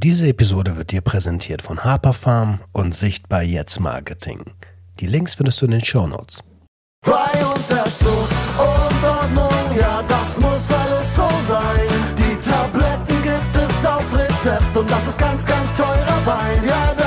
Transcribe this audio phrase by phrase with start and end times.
[0.00, 4.44] Diese Episode wird dir präsentiert von Harper Farm und Sichtbar Jetzt Marketing.
[5.00, 6.38] Die Links findest du in den Show Notes.
[7.04, 11.88] Bei uns herrscht Zucht und Ordnung, ja, das muss alles so sein.
[12.16, 16.62] Die Tabletten gibt es auf Rezept und das ist ganz, ganz teurer Wein.
[16.64, 16.97] Ja,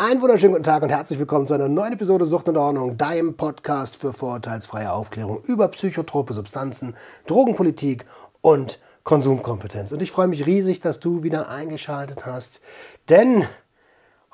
[0.00, 3.36] Einen wunderschönen guten Tag und herzlich willkommen zu einer neuen Episode Sucht und Ordnung, deinem
[3.36, 6.94] Podcast für vorurteilsfreie Aufklärung über psychotrope Substanzen,
[7.26, 8.04] Drogenpolitik
[8.40, 9.90] und Konsumkompetenz.
[9.90, 12.60] Und ich freue mich riesig, dass du wieder eingeschaltet hast,
[13.08, 13.48] denn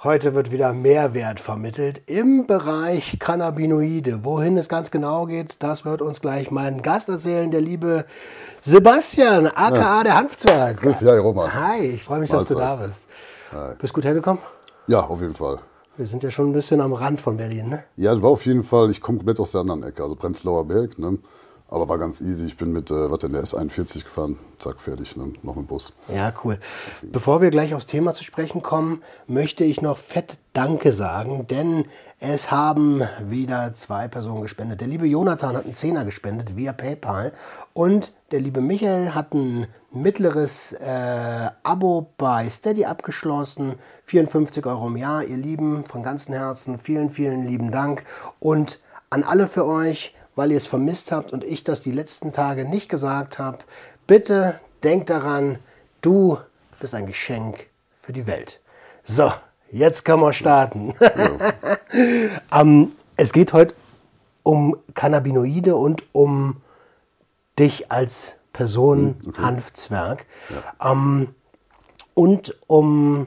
[0.02, 4.22] heute wird wieder Mehrwert vermittelt im Bereich Cannabinoide.
[4.22, 8.04] Wohin es ganz genau geht, das wird uns gleich mein Gast erzählen, der liebe
[8.60, 10.82] Sebastian, aka der Hanfzwerg.
[10.82, 11.54] Grüß dich, hi Roman.
[11.54, 12.88] Hi, ich freue mich, dass du da Mahlzeit.
[12.88, 13.08] bist.
[13.80, 14.42] Bist gut hergekommen?
[14.86, 15.58] Ja, auf jeden Fall.
[15.96, 17.84] Wir sind ja schon ein bisschen am Rand von Berlin, ne?
[17.96, 20.66] Ja, es war auf jeden Fall, ich komme komplett aus der anderen Ecke, also Prenzlauer
[20.66, 21.18] Berg, ne?
[21.68, 22.44] Aber war ganz easy.
[22.44, 25.32] Ich bin mit, äh, was denn, der S41 gefahren, zack, fertig, ne?
[25.42, 25.92] noch mit dem Bus.
[26.14, 26.58] Ja, cool.
[27.02, 31.86] Bevor wir gleich aufs Thema zu sprechen kommen, möchte ich noch fett Danke sagen, denn
[32.20, 34.82] es haben wieder zwei Personen gespendet.
[34.82, 37.32] Der liebe Jonathan hat einen Zehner gespendet via PayPal
[37.72, 43.76] und der liebe Michael hat ein mittleres äh, Abo bei Steady abgeschlossen.
[44.04, 45.24] 54 Euro im Jahr.
[45.24, 48.04] Ihr Lieben, von ganzem Herzen, vielen, vielen lieben Dank.
[48.40, 52.32] Und an alle für euch, weil ihr es vermisst habt und ich das die letzten
[52.32, 53.58] Tage nicht gesagt habe,
[54.06, 55.58] bitte denkt daran,
[56.00, 56.38] du
[56.80, 58.60] bist ein Geschenk für die Welt.
[59.04, 59.32] So,
[59.70, 60.94] jetzt können wir starten.
[62.52, 63.74] ähm, es geht heute
[64.42, 66.60] um Cannabinoide und um
[67.58, 70.24] dich als Person, Hanfzwerg.
[70.82, 71.34] Ähm,
[72.14, 73.26] und um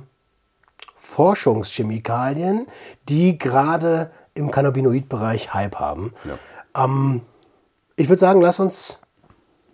[0.96, 2.68] Forschungschemikalien,
[3.08, 6.14] die gerade im Cannabinoidbereich Hype haben.
[6.76, 7.22] Ähm,
[7.96, 9.00] ich würde sagen, lass uns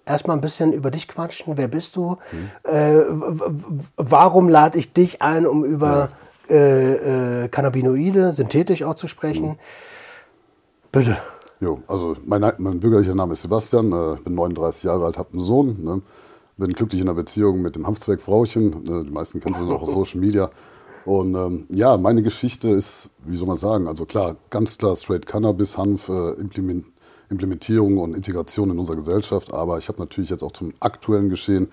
[0.06, 1.58] erstmal ein bisschen über dich quatschen.
[1.58, 2.18] Wer bist du?
[2.64, 6.10] Äh, w- w- warum lade ich dich ein, um über
[6.50, 9.58] äh, äh, Cannabinoide, synthetisch auch zu sprechen?
[10.92, 11.18] Bitte.
[11.64, 15.42] Jo, also mein, mein bürgerlicher Name ist Sebastian, äh, bin 39 Jahre alt, habe einen
[15.42, 16.02] Sohn, ne?
[16.58, 18.84] bin glücklich in einer Beziehung mit dem Hanfzweck-Frauchen.
[18.86, 20.52] Äh, die meisten kennen sie noch aus Social Media.
[21.06, 25.26] Und ähm, ja, meine Geschichte ist, wie soll man sagen, also klar, ganz klar straight
[25.26, 26.86] Cannabis, Hanf, äh, Implement,
[27.30, 29.54] Implementierung und Integration in unserer Gesellschaft.
[29.54, 31.70] Aber ich habe natürlich jetzt auch zum aktuellen Geschehen,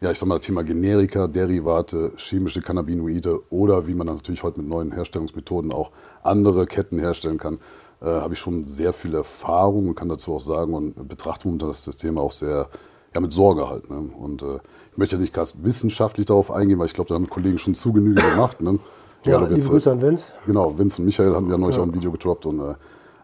[0.00, 4.60] ja, ich sag mal, Thema Generika, Derivate, chemische Cannabinoide oder wie man dann natürlich heute
[4.60, 5.90] mit neuen Herstellungsmethoden auch
[6.22, 7.58] andere Ketten herstellen kann,
[8.00, 11.68] äh, habe ich schon sehr viel Erfahrung und kann dazu auch sagen und betrachte momentan
[11.68, 12.68] das Thema auch sehr
[13.14, 13.90] ja, mit Sorge halt.
[13.90, 14.10] Ne?
[14.16, 14.58] Und äh,
[14.92, 17.74] ich möchte ja nicht ganz wissenschaftlich darauf eingehen, weil ich glaube, da haben Kollegen schon
[17.74, 18.60] zu Genüge gemacht.
[18.60, 18.78] Ne?
[19.24, 20.26] Ja, ob liebe Grüße an Vince.
[20.46, 22.74] Genau, Vince und Michael haben ja neulich auch ein Video gedroppt und äh,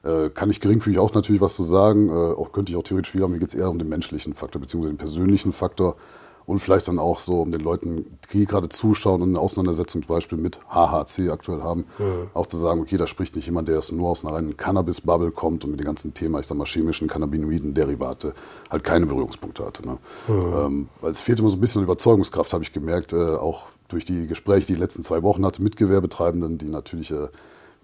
[0.02, 2.08] äh, kann ich geringfügig auch natürlich was zu sagen.
[2.08, 4.60] Äh, auch könnte ich auch theoretisch wieder, mir geht es eher um den menschlichen Faktor,
[4.60, 5.96] beziehungsweise den persönlichen Faktor
[6.46, 10.14] und vielleicht dann auch so um den Leuten, die gerade zuschauen und eine Auseinandersetzung zum
[10.14, 11.84] Beispiel mit HHC aktuell haben,
[12.34, 15.30] auch zu sagen, okay, da spricht nicht jemand, der jetzt nur aus einer reinen Cannabis-Bubble
[15.30, 18.34] kommt und mit dem ganzen Thema, ich sag mal, chemischen Cannabinoiden, Derivate
[18.70, 19.86] halt keine Berührungspunkte hatte.
[19.86, 19.98] Ne?
[20.28, 24.04] Ähm, weil es fehlt immer so ein bisschen Überzeugungskraft, habe ich gemerkt, äh, auch durch
[24.04, 27.28] die Gespräche, die ich die letzten zwei Wochen hatte mit Gewerbetreibenden, die natürlich, äh,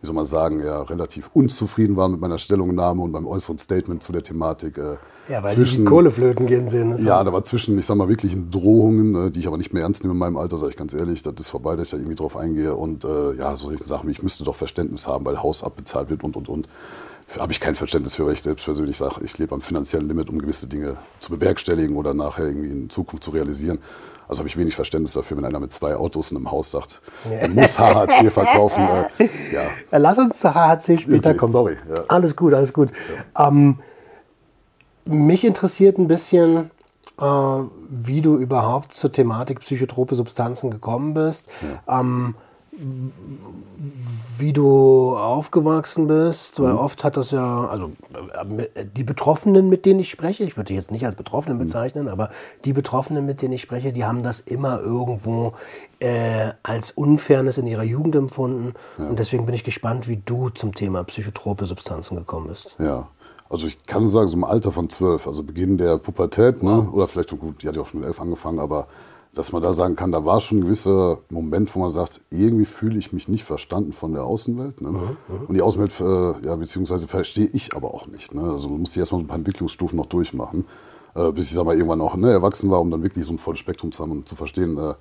[0.01, 4.03] wie soll man sagen, ja, relativ unzufrieden waren mit meiner Stellungnahme und meinem äußeren Statement
[4.03, 4.77] zu der Thematik.
[4.77, 4.97] Äh,
[5.29, 6.97] Ja, weil die die Kohleflöten gehen sehen.
[7.05, 9.85] Ja, da war zwischen, ich sag mal, wirklichen Drohungen, äh, die ich aber nicht mehr
[9.85, 11.97] ernst nehme in meinem Alter, sage ich ganz ehrlich, das ist vorbei, dass ich da
[11.97, 12.75] irgendwie drauf eingehe.
[12.75, 16.37] Und äh, ja, solche Sachen ich müsste doch Verständnis haben, weil Haus abbezahlt wird und,
[16.37, 16.69] und, und.
[17.41, 20.31] Habe ich kein Verständnis für, weil ich selbst persönlich sage, ich lebe am finanziellen Limit,
[20.31, 23.81] um gewisse Dinge zu bewerkstelligen oder nachher irgendwie in Zukunft zu realisieren.
[24.29, 27.01] Also habe ich wenig Verständnis dafür, wenn einer mit zwei Autos in einem Haus sagt,
[27.31, 28.83] er muss HHC verkaufen.
[29.19, 31.53] Äh, ja, Ja, lass uns zu HHC später Okay, kommen.
[31.53, 32.03] sorry, ja.
[32.09, 32.91] Alles gut, alles gut.
[33.39, 33.79] Ähm,
[35.05, 36.71] mich interessiert ein bisschen,
[37.21, 37.25] äh,
[37.89, 41.49] wie du überhaupt zur Thematik psychotrope Substanzen gekommen bist.
[41.89, 42.35] Ähm,
[44.39, 47.93] wie du aufgewachsen bist, weil oft hat das ja, also
[48.75, 52.09] äh, die Betroffenen, mit denen ich spreche, ich würde die jetzt nicht als Betroffenen bezeichnen,
[52.09, 52.31] aber
[52.65, 55.55] die Betroffenen, mit denen ich spreche, die haben das immer irgendwo
[56.01, 58.75] äh, als Unfairness in ihrer Jugend empfunden.
[58.99, 62.77] Und deswegen bin ich gespannt, wie du zum Thema psychotrope Substanzen gekommen bist.
[62.79, 63.09] Ja,
[63.49, 66.91] also ich kann sagen, so im Alter von zwölf, also Beginn der Pubertät, ne?
[66.93, 68.89] oder vielleicht, gut, die hat ja auch schon mit elf angefangen, aber
[69.37, 72.65] dass man da sagen kann, da war schon ein gewisser Moment, wo man sagt, irgendwie
[72.65, 74.81] fühle ich mich nicht verstanden von der Außenwelt.
[74.81, 74.89] Ne?
[75.47, 78.35] Und die Außenwelt, äh, ja, beziehungsweise verstehe ich aber auch nicht.
[78.35, 78.41] Ne?
[78.41, 80.65] Also man musste erstmal so ein paar Entwicklungsstufen noch durchmachen,
[81.15, 83.39] äh, bis ich sag mal, irgendwann auch ne, erwachsen war, um dann wirklich so ein
[83.39, 84.95] volles Spektrum zu haben und zu verstehen, äh,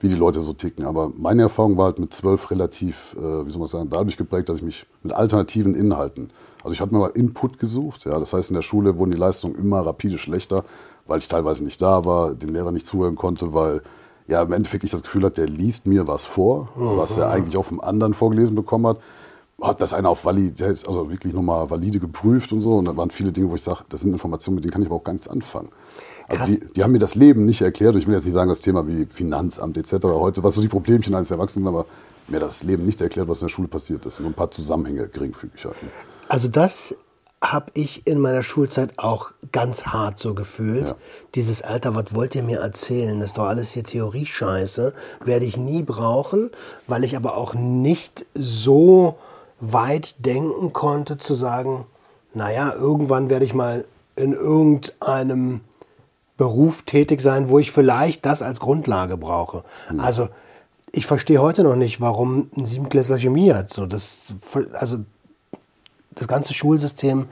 [0.00, 0.86] wie die Leute so ticken.
[0.86, 4.48] Aber meine Erfahrung war halt mit zwölf relativ, äh, wie soll man sagen, dadurch geprägt,
[4.48, 6.30] dass ich mich mit alternativen Inhalten,
[6.64, 9.18] also ich habe mir mal Input gesucht, ja, das heißt in der Schule wurden die
[9.18, 10.64] Leistungen immer rapide schlechter,
[11.06, 13.82] weil ich teilweise nicht da war, den Lehrer nicht zuhören konnte, weil
[14.26, 17.56] ja im Endeffekt ich das Gefühl hatte, der liest mir was vor, was er eigentlich
[17.56, 18.98] auch vom anderen vorgelesen bekommen hat.
[19.60, 22.72] Hat das einer auf valid, der ist also wirklich nochmal valide geprüft und so.
[22.74, 24.88] Und da waren viele Dinge, wo ich sage, das sind Informationen, mit denen kann ich
[24.88, 25.68] aber auch gar nichts anfangen.
[26.28, 27.94] Also die, die haben mir das Leben nicht erklärt.
[27.96, 30.04] Ich will jetzt nicht sagen, das Thema wie Finanzamt etc.
[30.04, 31.86] heute, was so die Problemchen eines Erwachsenen, aber
[32.28, 34.20] mir das Leben nicht erklärt, was in der Schule passiert ist.
[34.20, 35.66] Nur ein paar Zusammenhänge geringfügig.
[36.28, 36.96] Also das
[37.42, 40.88] habe ich in meiner Schulzeit auch ganz hart so gefühlt.
[40.88, 40.96] Ja.
[41.34, 43.18] Dieses Alter, was wollt ihr mir erzählen?
[43.18, 44.94] Das ist doch alles hier Theorie-Scheiße.
[45.24, 46.50] Werde ich nie brauchen,
[46.86, 49.16] weil ich aber auch nicht so
[49.60, 51.86] weit denken konnte zu sagen,
[52.32, 53.84] naja, irgendwann werde ich mal
[54.16, 55.60] in irgendeinem
[56.36, 59.64] Beruf tätig sein, wo ich vielleicht das als Grundlage brauche.
[59.98, 60.28] Also
[60.92, 63.70] ich verstehe heute noch nicht, warum ein Siebenklässler Chemie hat.
[63.70, 64.20] So, das,
[64.72, 64.98] also
[66.14, 67.26] das ganze Schulsystem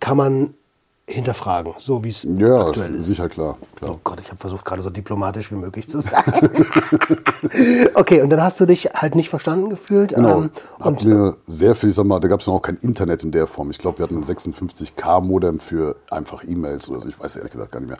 [0.00, 0.54] kann man
[1.06, 3.06] hinterfragen, so wie es Ja, aktuell ist.
[3.06, 3.56] sicher klar.
[3.76, 3.92] klar.
[3.94, 6.22] Oh Gott, ich habe versucht, gerade so diplomatisch wie möglich zu sein.
[7.94, 10.14] okay, und dann hast du dich halt nicht verstanden gefühlt.
[10.14, 10.42] Genau.
[10.42, 13.24] ähm, und mir sehr viel, ich sag mal, da gab es noch auch kein Internet
[13.24, 13.70] in der Form.
[13.70, 17.08] Ich glaube, wir hatten ein 56K-Modem für einfach E-Mails oder so.
[17.08, 17.98] Ich weiß ehrlich gesagt gar nicht mehr.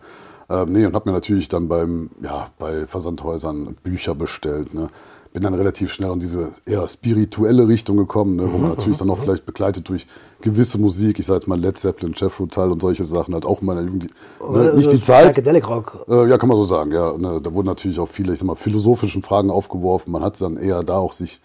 [0.62, 4.74] Ähm, nee, und habe mir natürlich dann beim, ja, bei Versandhäusern Bücher bestellt.
[4.74, 4.88] Ne?
[5.32, 8.52] Bin dann relativ schnell in diese eher spirituelle Richtung gekommen, ne?
[8.52, 10.06] wo man natürlich dann noch vielleicht begleitet durch
[10.42, 13.60] gewisse Musik, ich sag jetzt mal Led Zeppelin, Jeff Rutal und solche Sachen, halt auch
[13.60, 14.08] in meiner Jugend.
[14.46, 14.74] Ne?
[14.74, 15.32] Nicht die Zeit.
[15.32, 16.04] Psychedelic Rock.
[16.06, 17.16] Äh, ja, kann man so sagen, ja.
[17.16, 20.12] Ne, da wurden natürlich auch viele, ich sag mal, philosophischen Fragen aufgeworfen.
[20.12, 21.40] Man hat dann eher da auch sich,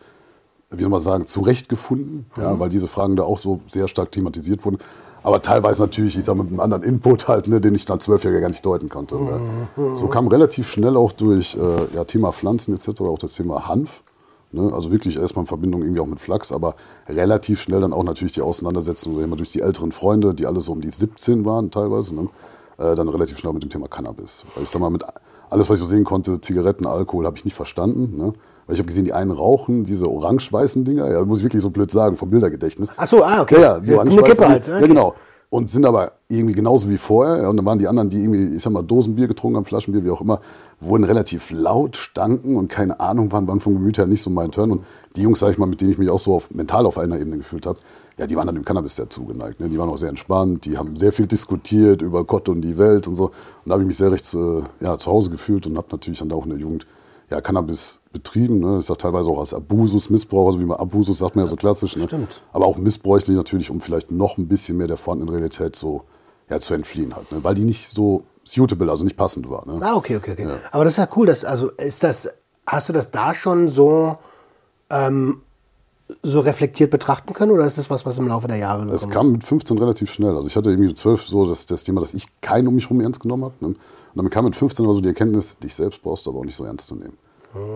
[0.70, 4.66] wie soll man sagen, zurechtgefunden, ja, weil diese Fragen da auch so sehr stark thematisiert
[4.66, 4.80] wurden.
[5.24, 8.42] Aber teilweise natürlich, ich sag mit einem anderen Input halt, ne, den ich dann Zwölfjähriger
[8.42, 9.16] gar nicht deuten konnte.
[9.16, 9.42] Ne.
[9.94, 13.02] So kam relativ schnell auch durch äh, ja, Thema Pflanzen etc.
[13.02, 14.04] auch das Thema Hanf.
[14.52, 16.76] Ne, also wirklich erstmal in Verbindung irgendwie auch mit Flachs, aber
[17.10, 20.72] relativ schnell dann auch natürlich die Auseinandersetzung immer durch die älteren Freunde, die alle so
[20.72, 22.30] um die 17 waren teilweise, ne,
[22.78, 24.46] äh, dann relativ schnell mit dem Thema Cannabis.
[24.56, 25.04] Weil ich sag mal, mit
[25.50, 28.18] alles, was ich so sehen konnte, Zigaretten, Alkohol, habe ich nicht verstanden.
[28.18, 28.34] Ne?
[28.68, 31.70] Weil ich habe gesehen, die einen rauchen diese orange-weißen Dinger, ja, muss ich wirklich so
[31.72, 32.90] blöd sagen, vom Bildergedächtnis.
[32.98, 33.56] Ach so, ah, okay.
[33.56, 34.82] Ja, ja, die orange Kippe halt, die- okay.
[34.82, 35.16] Ja, genau.
[35.50, 37.44] Und sind aber irgendwie genauso wie vorher.
[37.44, 40.04] Ja, und dann waren die anderen, die irgendwie, ich sag mal, Dosenbier getrunken haben, Flaschenbier,
[40.04, 40.42] wie auch immer,
[40.82, 44.52] wurden relativ laut, stanken und keine Ahnung waren, waren vom Gemüt her nicht so mein
[44.52, 44.72] Turn.
[44.72, 44.82] Und
[45.16, 47.18] die Jungs, sag ich mal, mit denen ich mich auch so auf, mental auf einer
[47.18, 47.80] Ebene gefühlt habe,
[48.18, 49.62] ja, die waren dann dem Cannabis sehr zugeneigt.
[49.62, 49.70] Ne?
[49.70, 53.08] Die waren auch sehr entspannt, die haben sehr viel diskutiert über Gott und die Welt
[53.08, 53.28] und so.
[53.28, 53.32] Und
[53.68, 56.28] da habe ich mich sehr recht äh, ja, zu Hause gefühlt und habe natürlich dann
[56.28, 56.86] da auch in der Jugend
[57.30, 58.60] ja, Cannabis betrieben.
[58.60, 58.80] Ne?
[58.80, 61.56] Ich sage teilweise auch als Abusus, Missbrauch, also wie man Abusus sagt man ja so
[61.56, 61.96] klassisch.
[61.96, 62.06] Ne?
[62.08, 62.42] Stimmt.
[62.54, 66.04] Aber auch missbräuchlich natürlich, um vielleicht noch ein bisschen mehr der vorhandenen Realität so
[66.50, 67.32] ja, zu entfliehen halt.
[67.32, 67.44] Ne?
[67.44, 69.66] Weil die nicht so suitable, also nicht passend war.
[69.68, 69.80] Ne?
[69.82, 70.48] Ah, okay, okay, okay.
[70.72, 72.30] Aber das ist ja cool, dass, also ist das,
[72.66, 74.18] hast du das da schon so,
[74.90, 75.42] ähm,
[76.24, 79.12] so reflektiert betrachten können oder ist das was, was im Laufe der Jahre Es gekommen
[79.12, 80.36] kam mit 15 relativ schnell.
[80.36, 82.86] Also ich hatte irgendwie mit 12 so das, das Thema, dass ich keinen um mich
[82.86, 83.56] herum ernst genommen habe.
[83.60, 83.76] Ne?
[84.18, 86.44] Und dann kam mit 15 aber so die Erkenntnis, dich selbst brauchst du aber auch
[86.46, 87.18] nicht so ernst zu nehmen.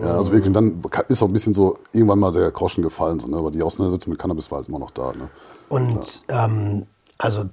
[0.02, 3.18] Ja, also wirklich, und dann ist auch ein bisschen so irgendwann mal der Groschen gefallen,
[3.20, 3.36] so, ne?
[3.36, 5.12] aber die Auseinandersetzung mit Cannabis war halt immer noch da.
[5.12, 5.28] Ne?
[5.68, 6.86] Und ähm,
[7.18, 7.44] also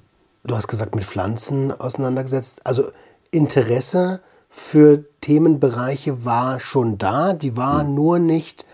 [0.44, 2.62] du hast gesagt, mit Pflanzen auseinandergesetzt.
[2.66, 2.86] Also
[3.32, 7.96] Interesse für Themenbereiche war schon da, die war Hm.
[7.96, 8.66] nur nicht,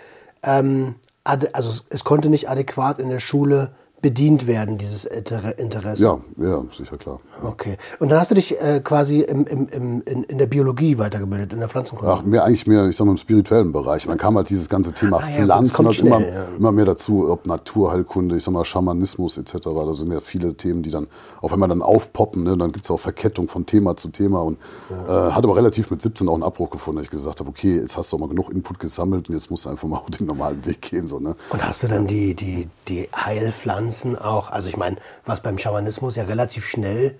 [0.43, 3.71] ähm, also es- es konnte nicht adäquat in der Schule
[4.05, 6.03] bedient werden, dieses Inter- Interesse.
[6.03, 7.19] Ja, ja, sicher klar.
[7.43, 7.75] Okay.
[7.97, 11.53] Und dann hast du dich äh, quasi im, im, im, in, in der Biologie weitergebildet,
[11.53, 12.13] in der Pflanzenkunde.
[12.13, 14.05] Ach, mehr eigentlich mehr, ich sag mal, im spirituellen Bereich.
[14.05, 16.45] Dann kam halt dieses ganze Thema Ah, ja, Pflanzen kommt halt schnell, immer, ja.
[16.55, 19.53] immer mehr dazu, ob Naturheilkunde, ich sag mal, Schamanismus etc.
[19.63, 21.07] Da sind ja viele Themen, die dann
[21.41, 22.43] auf einmal dann aufpoppen.
[22.43, 22.55] Ne?
[22.57, 24.41] Dann gibt es auch Verkettung von Thema zu Thema.
[24.43, 24.59] Und
[24.91, 27.77] äh, hat aber relativ mit 17 auch einen Abbruch gefunden, dass ich gesagt habe, okay,
[27.77, 30.27] jetzt hast du auch mal genug Input gesammelt und jetzt musst du einfach mal den
[30.27, 31.07] normalen Weg gehen.
[31.07, 31.35] So, ne?
[31.49, 36.15] Und hast du dann die, die, die Heilpflanzen auch, also ich meine, was beim Schamanismus
[36.15, 37.17] ja relativ schnell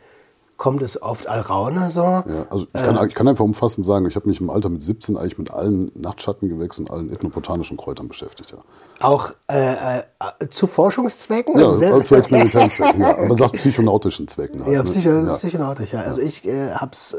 [0.57, 2.01] kommt, ist oft Alraune so.
[2.01, 4.83] Ja, also ich kann, ich kann einfach umfassend sagen, ich habe mich im Alter mit
[4.83, 8.51] 17 eigentlich mit allen Nachtschattengewächsen und allen ethnobotanischen Kräutern beschäftigt.
[8.51, 8.57] Ja,
[9.05, 11.57] Auch äh, äh, zu Forschungszwecken?
[11.59, 13.17] ja Also zu experimentellen Zwecken, ja.
[13.27, 14.63] Man sagt psychonautischen Zwecken.
[14.63, 14.89] Halt, Ja, ne?
[14.89, 15.33] psycho, ja.
[15.33, 16.01] psychonautisch, ja.
[16.01, 17.17] Also ich äh, hab's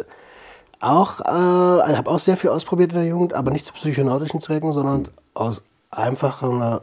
[0.81, 1.25] auch, äh,
[1.95, 5.63] habe auch sehr viel ausprobiert in der Jugend, aber nicht zu psychonautischen Zwecken, sondern aus
[5.91, 6.83] einfacher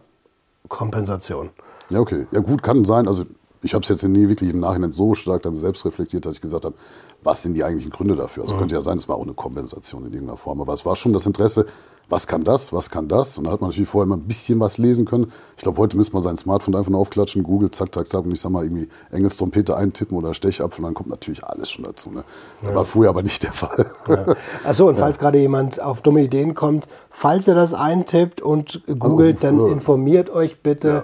[0.68, 1.50] Kompensation.
[1.90, 2.28] Ja, okay.
[2.32, 3.08] Ja, gut, kann sein.
[3.08, 3.26] Also
[3.62, 6.42] ich habe es jetzt nie wirklich im Nachhinein so stark dann selbst reflektiert, dass ich
[6.42, 6.76] gesagt habe,
[7.24, 8.44] was sind die eigentlichen Gründe dafür?
[8.44, 10.60] Also könnte ja sein, es war auch eine Kompensation in irgendeiner Form.
[10.60, 11.66] Aber es war schon das Interesse,
[12.10, 13.38] was kann das, was kann das?
[13.38, 15.32] Und da hat man natürlich vorher immer ein bisschen was lesen können.
[15.56, 18.34] Ich glaube, heute müsste man sein Smartphone einfach nur aufklatschen, Google, zack, zack, zack, und
[18.34, 22.12] ich sag mal irgendwie Engelstrompete eintippen oder Stechapfel, und dann kommt natürlich alles schon dazu.
[22.12, 22.26] Ne?
[22.62, 23.86] Das war früher aber nicht der Fall.
[24.10, 24.26] Ja.
[24.66, 29.44] Achso, und falls gerade jemand auf dumme Ideen kommt, falls ihr das eintippt und googelt,
[29.44, 29.68] dann ja.
[29.68, 31.04] informiert euch bitte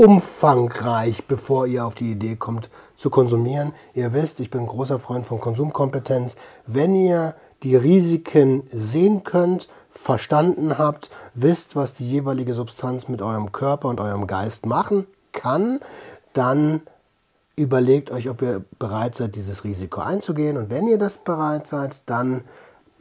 [0.00, 3.72] umfangreich, bevor ihr auf die Idee kommt zu konsumieren.
[3.92, 6.36] Ihr wisst, ich bin großer Freund von Konsumkompetenz.
[6.66, 13.52] Wenn ihr die Risiken sehen könnt, verstanden habt, wisst, was die jeweilige Substanz mit eurem
[13.52, 15.80] Körper und eurem Geist machen kann,
[16.32, 16.80] dann
[17.54, 20.56] überlegt euch, ob ihr bereit seid, dieses Risiko einzugehen.
[20.56, 22.44] Und wenn ihr das bereit seid, dann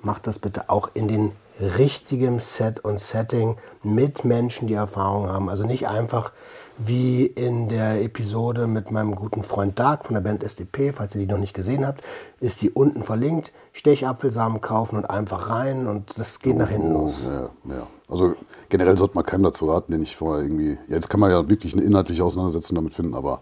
[0.02, 5.50] macht das bitte auch in den richtigen Set und Setting mit Menschen, die Erfahrung haben.
[5.50, 6.32] Also nicht einfach
[6.80, 11.22] wie in der Episode mit meinem guten Freund Dark von der Band SDP, falls ihr
[11.22, 12.02] die noch nicht gesehen habt,
[12.40, 13.52] ist die unten verlinkt.
[13.74, 17.16] Stechapfelsamen kaufen und einfach rein und das geht nach hinten los.
[17.26, 17.88] Ja, ja.
[18.08, 18.36] Also
[18.70, 20.78] generell sollte man keinem dazu raten, den ich vorher irgendwie.
[20.88, 23.42] Ja, jetzt kann man ja wirklich eine inhaltliche Auseinandersetzung damit finden, aber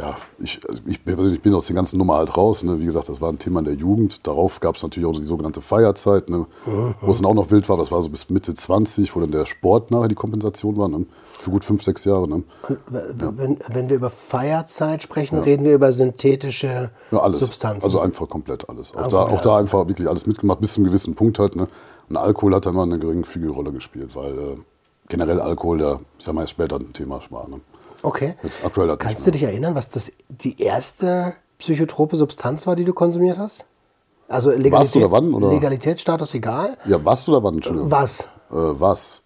[0.00, 2.62] ja, ich, also ich, ich bin aus der ganzen Nummer halt raus.
[2.62, 2.80] Ne?
[2.80, 4.26] Wie gesagt, das war ein Thema in der Jugend.
[4.26, 6.46] Darauf gab es natürlich auch die sogenannte Feierzeit, ne?
[7.00, 7.76] Wo es dann auch noch wild war.
[7.76, 10.88] Das war so bis Mitte 20, wo dann der Sport nachher die Kompensation war.
[10.88, 11.06] Ne?
[11.40, 12.28] Für gut fünf, sechs Jahre.
[12.28, 12.34] Ne?
[12.68, 17.32] Und w- wenn, wenn wir über Feierzeit sprechen, reden wir über synthetische Ja.
[17.32, 17.84] Substanzen.
[17.84, 18.92] Also einfach komplett alles.
[18.94, 21.56] Auch, Einfach da, auch da einfach wirklich alles mitgemacht, bis zu einem gewissen Punkt halt.
[21.56, 21.66] Ne?
[22.08, 24.56] Und Alkohol hat da immer eine geringfügige Rolle gespielt, weil äh,
[25.08, 27.46] generell Alkohol, der, sag mal, erst später ein Thema war.
[28.02, 28.34] Okay.
[28.42, 32.92] Jetzt aktuell Kannst du dich erinnern, was das die erste psychotrope Substanz war, die du
[32.92, 33.66] konsumiert hast?
[34.28, 35.50] Also Legalität, oder wann, oder?
[35.50, 36.76] Legalitätsstatus egal.
[36.86, 37.54] Ja, was oder wann?
[37.54, 37.90] Entschuldigung.
[37.90, 38.20] Was?
[38.50, 39.22] Äh, was?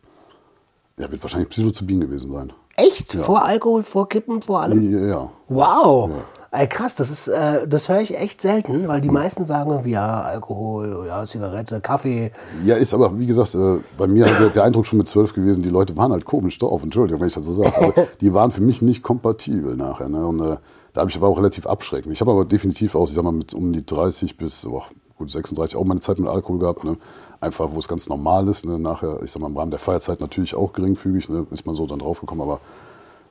[0.98, 2.52] Ja, wird wahrscheinlich Psilocybin gewesen sein.
[2.76, 3.12] Echt?
[3.12, 4.90] Vor Alkohol, vor Kippen, vor allem?
[4.90, 5.30] Ja, ja.
[5.48, 6.10] Wow.
[6.56, 9.90] Ey, krass, das ist, äh, das höre ich echt selten, weil die meisten sagen irgendwie,
[9.90, 12.30] ja, Alkohol, ja, Zigarette, Kaffee.
[12.64, 15.32] Ja, ist aber, wie gesagt, äh, bei mir hat der, der Eindruck schon mit zwölf
[15.32, 17.76] gewesen, die Leute waren halt komisch drauf, Entschuldigung, wenn ich das so sage.
[17.76, 20.08] Also, die waren für mich nicht kompatibel nachher.
[20.08, 20.24] Ne?
[20.24, 20.56] Und äh,
[20.92, 22.12] da habe ich aber auch relativ abschreckend.
[22.12, 24.84] Ich habe aber definitiv auch, ich sag mal, mit um die 30 bis oh,
[25.18, 26.84] gut 36 auch meine Zeit mit Alkohol gehabt.
[26.84, 26.98] Ne?
[27.40, 28.64] Einfach, wo es ganz normal ist.
[28.64, 28.78] Ne?
[28.78, 31.48] Nachher, ich sag mal, im Rahmen der Feierzeit natürlich auch geringfügig, ne?
[31.50, 32.60] ist man so dann draufgekommen, aber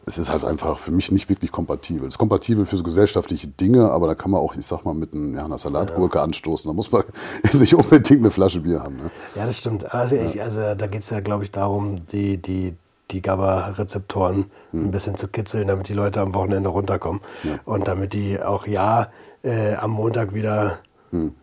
[0.06, 2.08] es ist halt einfach für mich nicht wirklich kompatibel.
[2.08, 4.94] Es ist kompatibel für so gesellschaftliche Dinge, aber da kann man auch, ich sag mal,
[4.94, 6.70] mit einem, ja, einer Salatgurke anstoßen.
[6.70, 7.04] Da muss man
[7.54, 8.98] sich unbedingt eine Flasche Bier haben.
[8.98, 9.12] Ne?
[9.36, 9.94] Ja, das stimmt.
[9.94, 12.76] Also, ich, also da geht es ja, glaube ich, darum, die, die,
[13.12, 17.22] die GABA-Rezeptoren ein bisschen zu kitzeln, damit die Leute am Wochenende runterkommen.
[17.66, 19.08] Und damit die auch ja
[19.44, 20.80] äh, am Montag wieder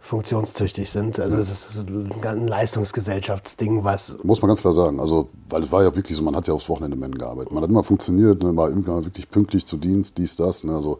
[0.00, 1.18] funktionstüchtig sind.
[1.20, 5.00] Also es ist ein Leistungsgesellschaftsding, was Muss man ganz klar sagen.
[5.00, 7.52] Also, weil es war ja wirklich so, man hat ja aufs Wochenende Mengen gearbeitet.
[7.52, 10.64] Man hat immer funktioniert, ne, war immer wirklich pünktlich zu Dienst, dies, das.
[10.64, 10.98] Ne, also,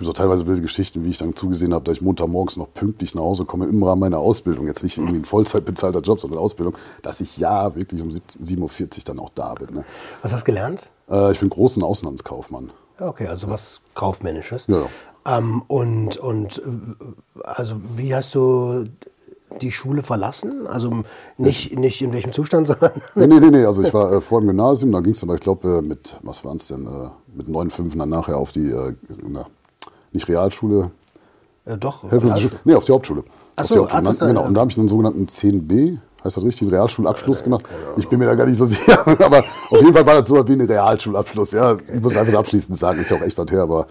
[0.00, 3.14] gibt auch teilweise wilde Geschichten, wie ich dann zugesehen habe, dass ich Montagmorgens noch pünktlich
[3.14, 4.66] nach Hause komme im Rahmen meiner Ausbildung.
[4.66, 8.42] Jetzt nicht irgendwie ein Vollzeit bezahlter Job, sondern Ausbildung, dass ich ja wirklich um 17
[8.42, 9.74] 7.40 Uhr dann auch da bin.
[9.74, 9.84] Ne.
[10.22, 10.88] Was hast du gelernt?
[11.10, 12.72] Äh, ich bin großen Außenhandelskaufmann.
[12.98, 14.66] Ja, Okay, also was Kaufmännisches.
[14.66, 14.82] Ja.
[15.26, 18.86] Ähm, und, und äh, also wie hast du
[19.60, 20.66] die Schule verlassen?
[20.66, 21.02] Also
[21.36, 23.64] nicht, nicht in welchem Zustand, sondern Nee, nee, nee, nee.
[23.64, 26.16] Also ich war äh, vor dem Gymnasium, da ging es aber, ich glaube, äh, mit,
[26.22, 28.94] was waren es denn, äh, mit 9,5 dann nachher auf die, äh,
[29.28, 29.46] na,
[30.12, 30.90] nicht Realschule,
[31.70, 32.08] äh, doch.
[32.08, 32.50] Schon?
[32.64, 33.24] Nee, auf die Hauptschule.
[33.56, 34.02] Ach auf so, die Hauptschule.
[34.02, 34.44] das Dann, genau.
[34.44, 37.64] Und da habe ich einen sogenannten 10b, heißt das richtig, einen Realschulabschluss gemacht.
[37.96, 40.48] Ich bin mir da gar nicht so sicher, aber auf jeden Fall war das so
[40.48, 41.52] wie ein Realschulabschluss.
[41.52, 43.86] Ja, ich muss einfach abschließend sagen, ist ja auch echt was her, aber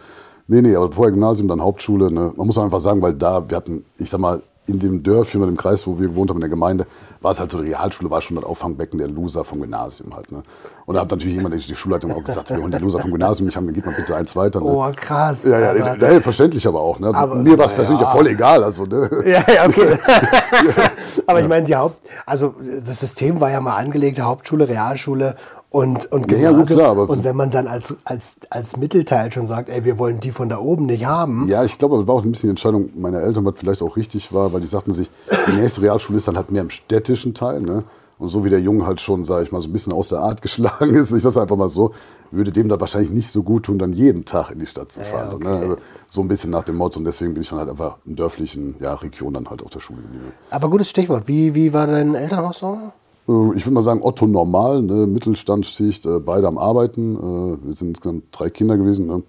[0.49, 2.11] nee, nee, aber vorher Gymnasium, dann Hauptschule.
[2.11, 2.33] Ne?
[2.35, 5.49] Man muss einfach sagen, weil da, wir hatten, ich sag mal, in dem Dörfchen oder
[5.49, 6.85] dem Kreis, wo wir gewohnt haben, in der Gemeinde,
[7.21, 10.31] war es halt so, die Realschule war schon das Auffangbecken der Loser vom Gymnasium halt.
[10.31, 10.43] Ne?
[10.85, 13.47] Und da hat natürlich jemand, die Schulleitung auch gesagt, wir holen die Loser vom Gymnasium
[13.47, 14.59] nicht haben, dann geht man bitte eins weiter.
[14.59, 14.67] Ne?
[14.67, 15.43] Oh, krass.
[15.45, 16.99] Ja, ja, aber- ja, verständlich aber auch.
[16.99, 17.07] Ne?
[17.15, 18.07] Aber- Mir war es persönlich ja.
[18.09, 18.63] ja voll egal.
[18.63, 19.09] Also, ne?
[19.25, 19.97] Ja, ja, okay.
[21.25, 25.35] Aber ich meine, die Haupt, also das System war ja mal angelegt, Hauptschule, Realschule
[25.71, 26.79] und, und Ja, ja, Gymnasium.
[26.79, 30.31] klar, und wenn man dann als, als, als Mittelteil schon sagt, ey, wir wollen die
[30.31, 32.89] von da oben nicht haben, Ja, ich glaube, das war auch ein bisschen die Entscheidung
[32.95, 35.11] meiner Eltern, was vielleicht auch richtig war, weil die sagten sich,
[35.47, 37.61] die nächste Realschule ist dann halt mehr im städtischen Teil.
[37.61, 37.83] Ne?
[38.17, 40.19] Und so wie der Junge halt schon, sage ich mal, so ein bisschen aus der
[40.19, 41.91] Art geschlagen ist, ich sag's einfach mal so,
[42.31, 45.03] würde dem das wahrscheinlich nicht so gut tun, dann jeden Tag in die Stadt zu
[45.03, 45.31] fahren.
[45.31, 45.51] so, ne?
[45.51, 45.63] okay.
[45.63, 46.99] also, so ein bisschen nach dem Motto.
[46.99, 49.79] Und deswegen bin ich dann halt einfach in dörflichen ja, Regionen dann halt auf der
[49.79, 50.33] Schule geblieben.
[50.49, 51.27] aber gutes Stichwort.
[51.27, 52.91] Wie, wie war dein Elternhaus so?
[53.29, 55.07] Äh, Ich würde mal sagen, Otto normal, ne?
[55.07, 57.15] Mittelstandsschicht, äh, beide am Arbeiten.
[57.15, 59.07] Äh, wir sind insgesamt drei Kinder gewesen.
[59.07, 59.24] Ne?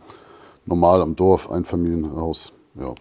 [0.64, 2.52] Normal am Dorf, Einfamilienhaus.
[2.74, 2.94] Ja.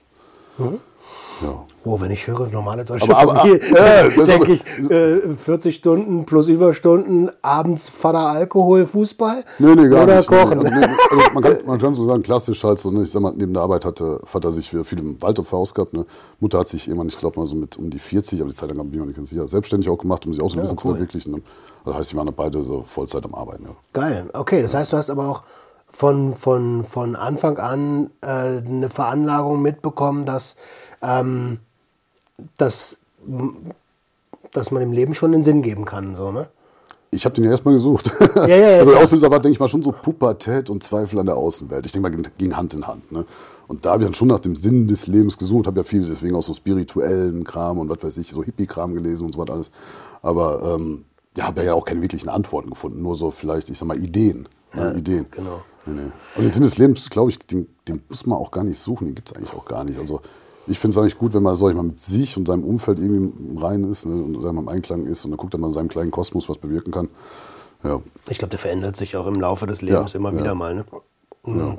[1.41, 1.65] ja.
[1.91, 6.23] Oh, wenn ich höre, normale deutsche Aber- Familie, äh, das denke ich, äh, 40 Stunden
[6.23, 10.27] plus Überstunden, abends Vater Alkohol, Fußball Nee, nee, gar oder nicht.
[10.27, 10.59] Kochen.
[10.59, 13.09] Nee, also, nee, also man, kann, man kann so sagen, klassisch halt so, ne, ich
[13.09, 15.93] sag mal, neben der Arbeit hatte Vater sich für viel im Wald verausgabt.
[15.93, 16.05] Ne.
[16.39, 18.69] Mutter hat sich irgendwann, ich glaube mal so mit um die 40, aber die Zeit
[18.71, 20.77] lang ich mir nicht ganz sicher, selbstständig auch gemacht, um sich auch so ein bisschen
[20.83, 20.91] cool.
[20.91, 21.31] zu verwirklichen.
[21.31, 21.41] Ne.
[21.85, 23.63] Das heißt, die waren beide so Vollzeit am Arbeiten.
[23.63, 23.71] Ja.
[23.93, 25.41] Geil, okay, das heißt, du hast aber auch
[25.89, 30.55] von, von, von Anfang an äh, eine Veranlagung mitbekommen, dass,
[31.01, 31.59] ähm,
[32.57, 32.97] dass,
[34.51, 36.47] dass man dem Leben schon einen Sinn geben kann, so, ne?
[37.11, 38.11] Ich habe den ja erstmal gesucht.
[38.35, 39.01] Ja, ja, ja, also der.
[39.01, 41.85] Auslöser war, denke ich mal, schon so Pubertät und Zweifel an der Außenwelt.
[41.85, 43.11] Ich denke mal, ging Hand in Hand.
[43.11, 43.25] Ne?
[43.67, 46.05] Und da habe ich dann schon nach dem Sinn des Lebens gesucht, habe ja viel
[46.05, 49.49] deswegen auch so spirituellen Kram und was weiß ich, so Hippie-Kram gelesen und so was
[49.49, 49.71] alles.
[50.21, 51.05] Aber ähm,
[51.35, 54.47] ja, habe ja auch keine wirklichen Antworten gefunden, nur so vielleicht, ich sag mal, Ideen.
[54.73, 54.93] ne?
[54.95, 55.25] Ideen.
[55.31, 55.61] genau.
[55.85, 56.11] Nee, nee.
[56.35, 59.07] Und den Sinn des Lebens, glaube ich, den, den muss man auch gar nicht suchen,
[59.07, 59.99] den gibt es eigentlich auch gar nicht.
[59.99, 60.21] Also
[60.69, 62.99] ich finde es eigentlich gut, wenn man, sag ich mal, mit sich und seinem Umfeld
[62.99, 65.61] irgendwie im Reinen ist ne, und sag mal, im Einklang ist und dann guckt dann
[65.61, 67.09] mal in seinem kleinen Kosmos, was bewirken kann.
[67.83, 70.39] Ja, Ich glaube, der verändert sich auch im Laufe des Lebens Ja, immer ja.
[70.39, 70.85] wieder mal, ne?
[71.47, 71.77] ja.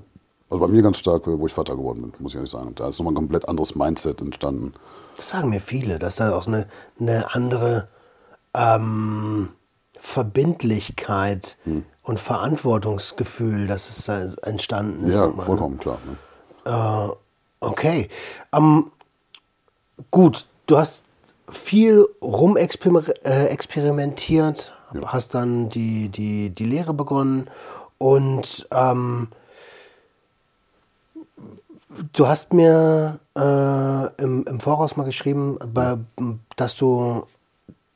[0.49, 2.75] Also bei mir ganz stark, wo ich Vater geworden bin, muss ich ehrlich sagen.
[2.75, 4.75] Da ist nochmal ein komplett anderes Mindset entstanden.
[5.17, 6.67] Das sagen mir viele, dass da auch eine,
[6.99, 7.87] eine andere
[8.55, 9.51] ähm,
[9.99, 11.85] Verbindlichkeit Hm.
[12.03, 15.15] und Verantwortungsgefühl, dass es da entstanden ist.
[15.15, 15.41] Ja, ne?
[15.41, 15.99] vollkommen klar.
[16.07, 16.17] Ne?
[17.61, 18.09] Okay.
[18.53, 18.91] Ähm,
[20.11, 21.05] gut, du hast
[21.51, 24.75] viel rumexperimentiert, äh, experimentiert,
[25.05, 27.49] hast dann die, die, die Lehre begonnen
[27.99, 29.29] und ähm,
[32.13, 35.99] du hast mir äh, im, im Voraus mal geschrieben, bei,
[36.57, 37.27] dass du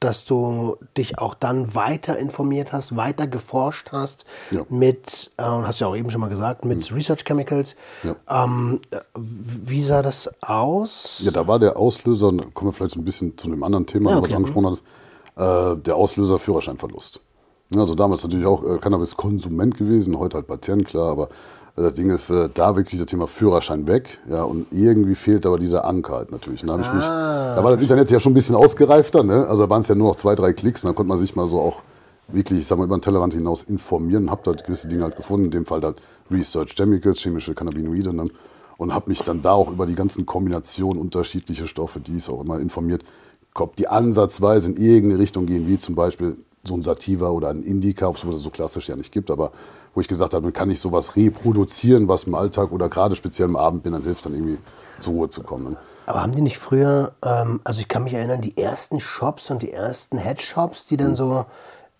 [0.04, 4.62] dass du dich auch dann weiter informiert hast, weiter geforscht hast Ja.
[4.68, 7.74] mit, äh, hast du ja auch eben schon mal gesagt, mit Research Chemicals.
[8.02, 8.44] Ja.
[8.44, 11.20] Ähm, äh, wie sah das aus?
[11.22, 13.86] Ja, da war der Auslöser, da kommen wir vielleicht so ein bisschen zu einem anderen
[13.86, 14.30] Thema, Ja, was okay.
[14.32, 14.84] du angesprochen hattest,
[15.36, 17.20] äh, der Auslöser Führerscheinverlust.
[17.74, 21.28] Also damals natürlich auch äh, Cannabis-Konsument gewesen, heute halt Patient, klar, aber
[21.76, 25.58] das Ding ist, äh, da wirklich das Thema Führerschein weg, ja, und irgendwie fehlt aber
[25.58, 26.62] dieser Anker halt natürlich.
[26.62, 27.56] Und da, ich mich, Ah.
[27.56, 29.46] da war das Internet ja schon ein bisschen ausgereifter, ne?
[29.48, 31.34] also da waren es ja nur noch zwei, drei Klicks und dann konnte man sich
[31.34, 31.82] mal so auch
[32.28, 35.46] wirklich, ich sag mal, über den Tellerrand hinaus informieren, hab da gewisse Dinge halt gefunden,
[35.46, 35.96] in dem Fall halt
[36.30, 38.26] Research Chemicals, chemische Cannabinoide, ne?
[38.78, 42.40] und habe mich dann da auch über die ganzen Kombinationen unterschiedliche Stoffe, die es auch
[42.40, 43.02] immer informiert,
[43.56, 47.62] ob die ansatzweise in irgendeine Richtung gehen, wie zum Beispiel so ein Sativa oder ein
[47.62, 49.52] Indica, ob es so klassisch ja nicht gibt, aber
[49.94, 53.48] wo ich gesagt habe, man kann nicht sowas reproduzieren, was im Alltag oder gerade speziell
[53.48, 54.58] am Abend bin, dann hilft dann irgendwie
[55.00, 55.70] zur Ruhe zu kommen.
[55.72, 55.76] Ne?
[56.06, 59.62] Aber haben die nicht früher, ähm, also ich kann mich erinnern, die ersten Shops und
[59.62, 61.14] die ersten Headshops, die dann Hm.
[61.16, 61.46] so,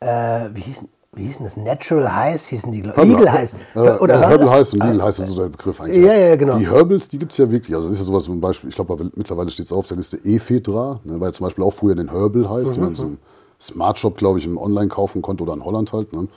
[0.00, 1.56] äh, wie, hießen, wie hießen das?
[1.56, 3.54] Natural Highs hießen die, glaub- Herbal- Legal Highs.
[3.74, 6.04] Äh, Oder ja, Herbal Heiß und Ah, Legal Heiß ist so der Begriff eigentlich.
[6.04, 6.58] Ja, ja, genau.
[6.58, 7.74] Die Herbals, die gibt es ja wirklich.
[7.74, 10.18] Also das ist ja sowas zum Beispiel, ich glaube mittlerweile steht es auf der Liste
[10.24, 13.18] Ephedra, ne, weil zum Beispiel auch früher den Herbal heißt, Mhm, den man so im
[13.60, 16.12] Smart Shop, glaube ich, im Online kaufen konnte oder in Holland halt.
[16.12, 16.28] Ne.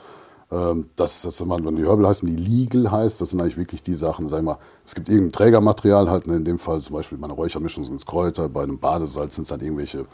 [0.50, 3.94] Ähm, das, das wenn die Herbal heißen, die Legal heißt, das sind eigentlich wirklich die
[3.94, 7.18] Sachen, sag ich mal, es gibt irgendein Trägermaterial halt, ne, in dem Fall zum Beispiel
[7.18, 10.06] meine Räuchermischung sind es Kräuter, bei einem Badesalz sind es dann irgendwelche,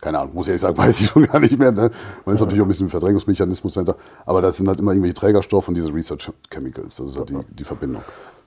[0.00, 1.72] keine Ahnung, muss ich ehrlich sagen, weiß ich schon gar nicht mehr.
[1.72, 1.90] Ne?
[2.24, 5.14] Man ist natürlich auch ein bisschen im Verdrängungsmechanismus dahinter, aber das sind halt immer irgendwelche
[5.14, 8.02] Trägerstoffe und diese Research Chemicals, das ist halt die, die Verbindung.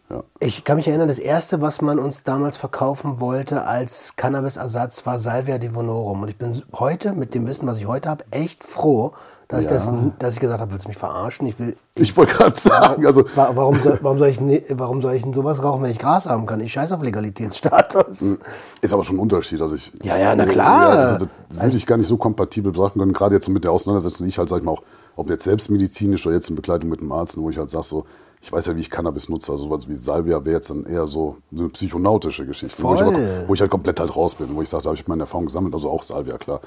[0.09, 0.23] Ja.
[0.39, 5.19] Ich kann mich erinnern, das erste, was man uns damals verkaufen wollte als Cannabis-Ersatz, war
[5.19, 6.21] Salvia divinorum.
[6.21, 9.13] Und ich bin heute, mit dem Wissen, was ich heute habe, echt froh,
[9.47, 10.11] dass, ich, das, Ja.
[10.19, 11.45] dass ich gesagt habe, willst du mich verarschen?
[11.47, 14.39] Ich will, Ich wollte gerade sagen, also Wa- Warum soll, warum, soll ich,
[14.71, 16.59] warum soll ich denn sowas rauchen, wenn ich Gras haben kann?
[16.61, 18.39] Ich scheiß auf Legalitätsstatus.
[18.81, 19.61] ist aber schon ein Unterschied.
[19.61, 20.87] Also ich, Ja, ja, na klar.
[20.89, 24.25] also das würde ich gar nicht so kompatibel betrachten können, gerade jetzt mit der Auseinandersetzung,
[24.25, 24.81] die ich halt, sag ich mal, auch,
[25.15, 28.05] ob jetzt selbstmedizinisch oder jetzt in Begleitung mit einem Arzt, wo ich halt sage, so,
[28.45, 31.07] ich weiß ja, wie ich Cannabis nutze, also sowas wie Salvia wäre jetzt dann eher
[31.07, 34.61] so eine psychonautische Geschichte, wo ich, aber, wo ich halt komplett halt raus bin, wo
[34.61, 36.61] ich sage, da habe ich meine Erfahrung gesammelt, also auch Salvia, klar.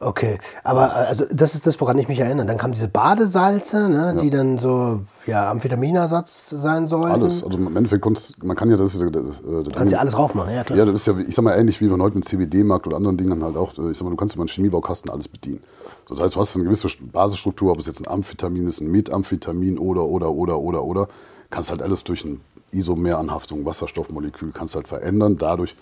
[0.00, 2.46] Okay, aber äh, also das ist das, woran ich mich erinnere.
[2.46, 7.22] Dann kamen diese Badesalze, ne, die dann so ja, Amphetaminersatz sein sollten.
[7.22, 8.04] Alles, also im Endeffekt,
[8.42, 10.78] man kann ja, das ja das, äh, das Kannst ja alles raufmachen, ja klar.
[10.78, 13.16] Ja, das ist ja, ich sag mal, ähnlich wie man heute mit CBD-Markt oder anderen
[13.16, 15.62] Dingen halt auch, äh, ich sag mal, du kannst über einen Chemiebaukasten alles bedienen.
[16.08, 18.90] So, Das heißt, du hast eine gewisse Basisstruktur, ob es jetzt ein Amphetamin ist, ein
[18.90, 21.08] Methamphetamin oder, oder, oder, oder, oder,
[21.50, 22.38] kannst halt alles durch eine
[22.72, 25.36] Isomeranhaftung, Wasserstoffmolekül, kannst halt verändern.
[25.36, 25.76] Dadurch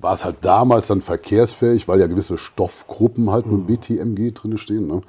[0.00, 4.86] war es halt damals dann verkehrsfähig, weil ja gewisse Stoffgruppen halt mit BTMG drin stehen.
[4.86, 5.02] Ne?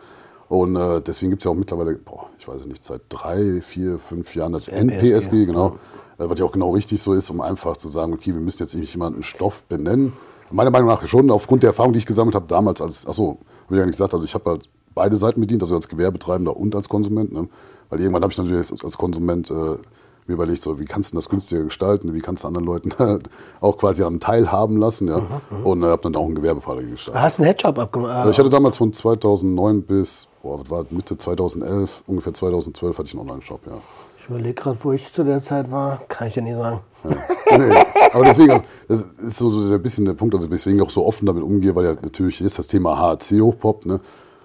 [0.47, 3.99] Und äh, deswegen gibt es ja auch mittlerweile, boah, ich weiß nicht, seit drei, vier,
[3.99, 5.77] fünf Jahren das NPSG, genau.
[6.17, 8.61] Äh, was ja auch genau richtig so ist, um einfach zu sagen, okay, wir müssen
[8.61, 10.13] jetzt nicht jemanden Stoff benennen.
[10.51, 13.75] Meiner Meinung nach schon, aufgrund der Erfahrung, die ich gesammelt habe damals als, achso, habe
[13.75, 16.75] ich ja nicht gesagt, also ich habe halt beide Seiten bedient, also als Gewerbetreibender und
[16.75, 17.31] als Konsument.
[17.31, 17.47] Ne?
[17.89, 21.29] Weil irgendwann habe ich natürlich als, Konsument äh, mir überlegt, so, wie kannst du das
[21.29, 22.91] günstiger gestalten, wie kannst du anderen Leuten
[23.61, 25.19] auch quasi an teilhaben lassen, ja.
[25.19, 27.21] Mhm, und äh, habe dann auch ein Gewerbepartner gestartet.
[27.21, 28.11] Hast du einen Headjob abgemacht?
[28.11, 33.07] Also ich hatte damals von 2009 bis, boah, was war Mitte 2011, ungefähr 2012 hatte
[33.07, 33.77] ich einen Online-Shop, ja.
[34.19, 36.81] Ich überlege gerade, wo ich zu der Zeit war, kann ich ja nie sagen.
[37.03, 37.75] Nee,
[38.13, 41.05] aber deswegen, also, das ist so, so ein bisschen der Punkt, also deswegen auch so
[41.05, 43.99] offen damit umgehe, weil ja natürlich ist das Thema HAC hochpoppt, ne?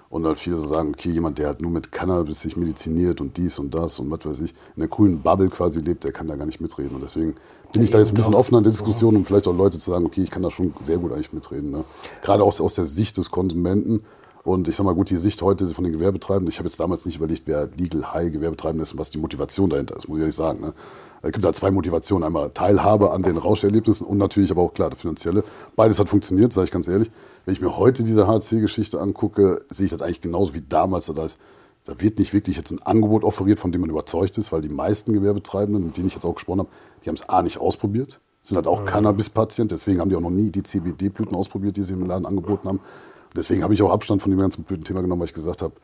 [0.08, 3.36] Und halt viele so sagen, okay, jemand, der halt nur mit Cannabis sich mediziniert und
[3.36, 6.28] dies und das und was weiß ich, in der grünen Bubble quasi lebt, der kann
[6.28, 6.94] da gar nicht mitreden.
[6.94, 7.34] Und deswegen
[7.72, 9.90] bin ich da jetzt ein bisschen offener in der Diskussion, um vielleicht auch Leute zu
[9.90, 11.70] sagen, okay, ich kann da schon sehr gut eigentlich mitreden.
[11.70, 11.84] Ne?
[12.22, 14.04] Gerade aus, aus der Sicht des Konsumenten.
[14.44, 17.04] Und ich sag mal, gut, die Sicht heute von den Gewerbetreibenden, ich habe jetzt damals
[17.04, 20.20] nicht überlegt, wer Legal High Gewerbetreibende ist und was die Motivation dahinter ist, muss ich
[20.20, 20.60] ehrlich sagen.
[20.60, 20.72] Ne?
[21.26, 22.24] Es gibt da zwei Motivationen.
[22.24, 25.42] Einmal Teilhabe an den Rauscherlebnissen und natürlich aber auch klar, der finanzielle.
[25.74, 27.10] Beides hat funktioniert, sage ich ganz ehrlich.
[27.44, 31.06] Wenn ich mir heute diese HC-Geschichte angucke, sehe ich das eigentlich genauso wie damals.
[31.06, 31.38] Da, ist,
[31.84, 34.68] da wird nicht wirklich jetzt ein Angebot offeriert, von dem man überzeugt ist, weil die
[34.68, 36.70] meisten Gewerbetreibenden, mit denen ich jetzt auch gesprochen habe,
[37.04, 38.86] die haben es A nicht ausprobiert, sind halt auch mhm.
[38.86, 42.68] Cannabis-Patient, deswegen haben die auch noch nie die CBD-Blüten ausprobiert, die sie im Laden angeboten
[42.68, 42.80] haben.
[43.34, 45.74] Deswegen habe ich auch Abstand von dem ganzen Blütenthema genommen, weil ich gesagt habe,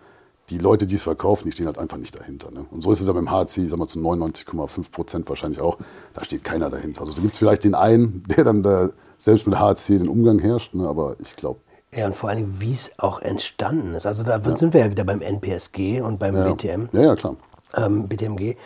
[0.51, 2.51] die Leute, die es verkaufen, die stehen halt einfach nicht dahinter.
[2.51, 2.67] Ne?
[2.71, 5.79] Und so ist es ja beim HC, ich sag mal zu 99,5 Prozent wahrscheinlich auch,
[6.15, 7.03] da steht keiner dahinter.
[7.03, 10.39] Also da gibt es vielleicht den einen, der dann da selbst mit HC den Umgang
[10.39, 10.87] herrscht, ne?
[10.87, 11.61] aber ich glaube.
[11.95, 14.07] Ja, und vor allem, wie es auch entstanden ist.
[14.07, 14.57] Also da ja.
[14.57, 16.51] sind wir ja wieder beim NPSG und beim ja.
[16.51, 16.89] BTM.
[16.93, 17.37] Ja, ja, klar.
[17.77, 18.57] Ähm, BTMG.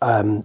[0.00, 0.44] Ähm,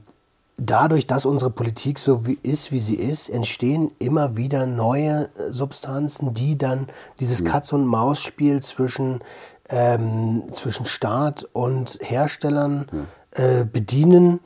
[0.58, 6.34] dadurch, dass unsere Politik so wie ist, wie sie ist, entstehen immer wieder neue Substanzen,
[6.34, 6.88] die dann
[7.20, 9.22] dieses Katz- und Maus-Spiel zwischen
[9.70, 12.86] ähm, zwischen Staat und Herstellern
[13.32, 14.40] äh, bedienen.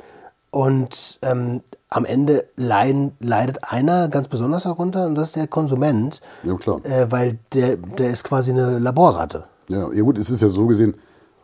[0.51, 6.21] Und ähm, am Ende leiden, leidet einer ganz besonders darunter und das ist der Konsument.
[6.43, 6.83] Ja, klar.
[6.85, 9.45] Äh, weil der, der ist quasi eine Laborratte.
[9.69, 10.93] Ja, ja, gut, es ist ja so gesehen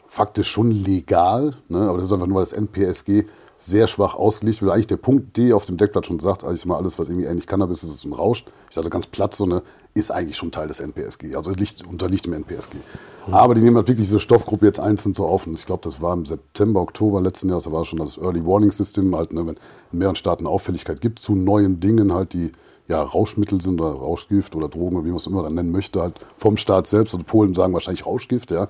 [0.07, 1.87] faktisch schon legal, ne?
[1.87, 3.25] aber das ist einfach nur, weil das NPSG
[3.61, 4.71] sehr schwach ausgelegt wird.
[4.71, 7.45] Eigentlich der Punkt D auf dem Deckblatt schon sagt, eigentlich mal alles, was irgendwie ähnlich
[7.45, 8.47] Cannabis ist, ist und rauscht.
[8.69, 9.61] Ich sage ganz platt, so eine,
[9.93, 11.35] ist eigentlich schon Teil des NPSG.
[11.35, 12.75] Also liegt, unterliegt dem NPSG.
[13.27, 13.33] Mhm.
[13.33, 15.45] Aber die nehmen halt wirklich diese Stoffgruppe jetzt einzeln so auf.
[15.45, 18.45] Und ich glaube, das war im September, Oktober letzten Jahres, da war schon das Early
[18.45, 19.57] Warning System, halt, ne, wenn
[19.91, 22.53] in mehreren Staaten Auffälligkeit gibt zu neuen Dingen, halt, die
[22.89, 26.01] ja, Rauschmittel sind oder Rauschgift oder Drogen oder wie man es immer dann nennen möchte,
[26.01, 27.13] halt vom Staat selbst.
[27.13, 28.67] Und Polen sagen wahrscheinlich Rauschgift, ja.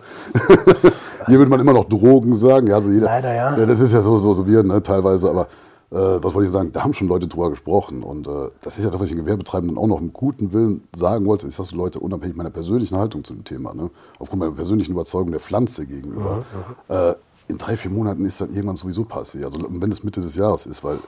[1.27, 2.67] Hier würde man immer noch Drogen sagen.
[2.67, 3.57] Ja, also jeder, Leider, ja.
[3.57, 3.65] ja.
[3.65, 5.47] Das ist ja so, so, so wir, ne, teilweise, aber
[5.91, 6.73] äh, was wollte ich sagen?
[6.73, 8.03] Da haben schon Leute drüber gesprochen.
[8.03, 10.83] Und äh, das ist ja das, was ich den Gewerbetreibenden auch noch im guten Willen
[10.93, 14.51] sagen wollte, ist, dass Leute unabhängig meiner persönlichen Haltung zu dem Thema, ne, aufgrund meiner
[14.51, 16.43] persönlichen Überzeugung der Pflanze gegenüber,
[16.89, 17.15] mhm, äh,
[17.47, 19.45] in drei, vier Monaten ist dann irgendwann sowieso passiert.
[19.45, 20.99] Also wenn es Mitte des Jahres ist, weil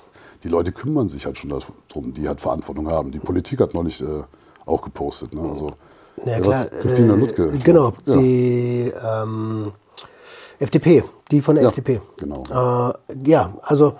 [0.43, 3.11] die Leute kümmern sich halt schon darum, die halt Verantwortung haben.
[3.11, 4.23] Die Politik hat neulich äh,
[4.65, 5.33] auch gepostet.
[5.33, 5.41] Ne?
[5.41, 5.71] Also,
[6.25, 6.65] ja, klar.
[6.65, 7.49] Christina Lutke.
[7.49, 8.15] Äh, genau, ja.
[8.17, 9.71] die ähm,
[10.59, 12.01] FDP, die von der ja, FDP.
[12.17, 12.43] Genau.
[12.49, 12.93] Äh,
[13.25, 13.95] ja, also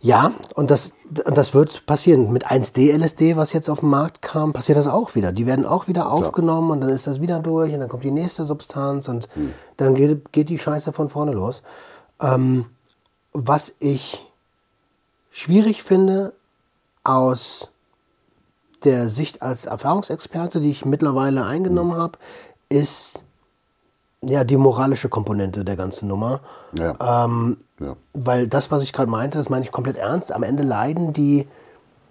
[0.00, 2.32] ja, und das, das wird passieren.
[2.32, 5.32] Mit 1D-LSD, was jetzt auf den Markt kam, passiert das auch wieder.
[5.32, 8.10] Die werden auch wieder aufgenommen und dann ist das wieder durch und dann kommt die
[8.10, 9.52] nächste Substanz und hm.
[9.78, 11.62] dann geht, geht die Scheiße von vorne los.
[12.20, 12.66] Ähm,
[13.32, 14.25] was ich
[15.36, 16.32] schwierig finde
[17.04, 17.68] aus
[18.84, 22.00] der Sicht als Erfahrungsexperte, die ich mittlerweile eingenommen mhm.
[22.00, 22.18] habe,
[22.70, 23.22] ist
[24.22, 26.40] ja die moralische Komponente der ganzen Nummer.
[26.72, 27.24] Ja.
[27.26, 27.96] Ähm, ja.
[28.14, 30.32] Weil das, was ich gerade meinte, das meine ich komplett ernst.
[30.32, 31.46] Am Ende leiden die,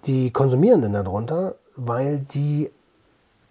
[0.06, 2.70] die Konsumierenden darunter, weil die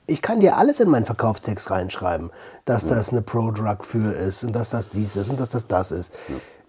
[0.08, 2.30] ich kann dir alles in meinen Verkaufstext reinschreiben,
[2.64, 2.90] dass ja.
[2.90, 6.14] das eine Pro-Drug für ist und dass das dies ist und dass das das ist.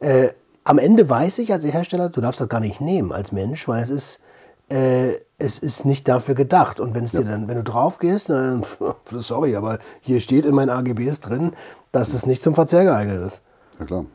[0.00, 0.30] Äh,
[0.66, 3.82] am Ende weiß ich als Hersteller, du darfst das gar nicht nehmen als Mensch, weil
[3.82, 4.20] es ist,
[4.68, 6.80] äh, es ist nicht dafür gedacht.
[6.80, 7.20] Und wenn es ja.
[7.20, 8.32] dir dann, wenn du drauf gehst,
[9.12, 11.52] sorry, aber hier steht in meinen AGBs drin,
[11.92, 13.42] dass es nicht zum Verzehr geeignet ist.
[13.78, 14.06] Ja klar.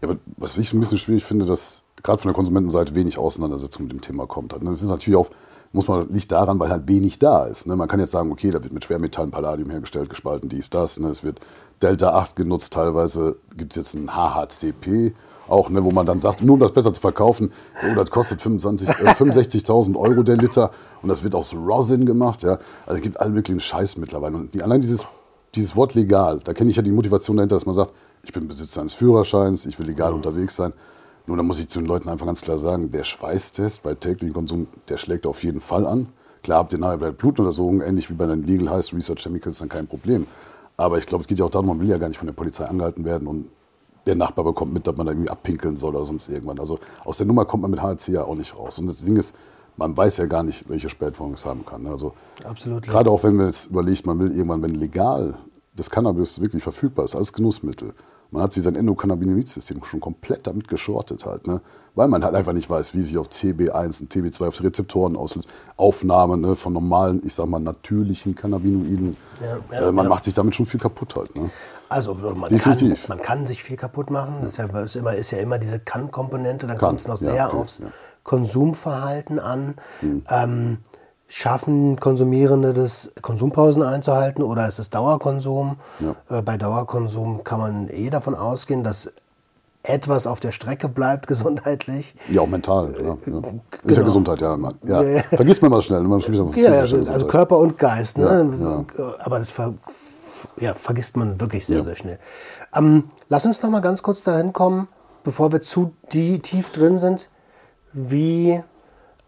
[0.00, 3.82] Ja, aber was ich ein bisschen schwierig finde, dass gerade von der Konsumentenseite wenig Auseinandersetzung
[3.82, 4.52] mit dem Thema kommt.
[4.52, 5.28] Das ist natürlich auch,
[5.72, 7.66] muss man, liegt daran, weil halt wenig da ist.
[7.66, 7.74] Ne?
[7.74, 11.00] Man kann jetzt sagen, okay, da wird mit Schwermetallen Palladium hergestellt, gespalten, dies, das.
[11.00, 11.08] Ne?
[11.08, 11.40] Es wird
[11.82, 15.14] Delta 8 genutzt, teilweise gibt es jetzt ein HHCP
[15.48, 17.50] auch, ne, wo man dann sagt, nur um das besser zu verkaufen,
[17.82, 20.70] oh, das kostet 25, äh, 65.000 Euro der Liter
[21.02, 22.42] und das wird aus Rosin gemacht.
[22.42, 22.58] Ja.
[22.86, 24.36] Also es gibt alle möglichen Scheiß mittlerweile.
[24.36, 25.06] Und die, allein dieses,
[25.54, 28.48] dieses Wort legal, da kenne ich ja die Motivation dahinter, dass man sagt, ich bin
[28.48, 30.16] Besitzer eines Führerscheins, ich will legal mhm.
[30.16, 30.72] unterwegs sein.
[31.26, 34.34] Nur da muss ich zu den Leuten einfach ganz klar sagen, der Schweißtest bei täglichem
[34.34, 36.08] Konsum, der schlägt auf jeden Fall an.
[36.42, 39.68] Klar habt ihr nachher bei Blutuntersuchungen, ähnlich wie bei den Legal Heißt Research Chemicals, dann
[39.68, 40.26] kein Problem.
[40.78, 42.32] Aber ich glaube, es geht ja auch darum, man will ja gar nicht von der
[42.32, 43.50] Polizei angehalten werden und
[44.08, 46.58] der Nachbar bekommt mit, dass man da irgendwie abpinkeln soll oder sonst irgendwann.
[46.58, 48.78] Also aus der Nummer kommt man mit HC ja auch nicht raus.
[48.78, 49.34] Und das Ding ist,
[49.76, 51.86] man weiß ja gar nicht, welche Spätfolgen es haben kann.
[51.86, 52.86] Also Absolut.
[52.86, 55.36] Gerade auch wenn man jetzt überlegt, man will irgendwann, wenn legal
[55.76, 57.94] das Cannabis wirklich verfügbar ist als Genussmittel
[58.30, 61.60] Man hat sich sein Endokannabinoid-System schon komplett damit geschrottet halt, ne?
[61.94, 65.16] weil man halt einfach nicht weiß, wie sich auf CB1 und CB2 auf die Rezeptoren
[65.16, 65.48] auslöst.
[65.76, 69.16] Aufnahme ne, von normalen, ich sag mal, natürlichen Cannabinoiden.
[69.40, 70.08] Ja, ja, äh, man ja.
[70.08, 71.36] macht sich damit schon viel kaputt halt.
[71.36, 71.50] Ne?
[71.88, 74.36] Also man kann, man kann sich viel kaputt machen.
[74.40, 76.66] Das ist ja, ist immer, ist ja immer diese Kann-Komponente.
[76.66, 77.86] Dann kommt es noch ja, sehr okay, aufs ja.
[78.24, 79.74] Konsumverhalten an.
[80.28, 80.78] Ähm,
[81.28, 85.76] schaffen Konsumierende das, Konsumpausen einzuhalten oder ist es Dauerkonsum?
[86.28, 89.12] Äh, bei Dauerkonsum kann man eh davon ausgehen, dass
[89.82, 92.14] etwas auf der Strecke bleibt gesundheitlich.
[92.30, 92.94] Ja, auch mental.
[92.98, 93.12] Ja, ja.
[93.14, 93.42] Ist ja
[93.82, 94.04] Genau.
[94.04, 94.56] Gesundheit, ja.
[94.56, 95.02] Man, ja.
[95.02, 95.22] Ja, ja.
[95.22, 96.00] Vergisst man mal schnell.
[96.02, 97.28] Man spricht aber Ja, also Gesundheit.
[97.28, 98.18] Körper und Geist.
[98.18, 98.84] Ne?
[98.98, 99.74] Ja, Aber das ver
[100.60, 101.82] ja, vergisst man wirklich sehr, Ja.
[101.84, 102.18] sehr schnell.
[102.74, 104.88] Ähm, lass uns noch mal ganz kurz dahin kommen,
[105.24, 107.28] bevor wir zu die, tief drin sind,
[107.92, 108.62] wie,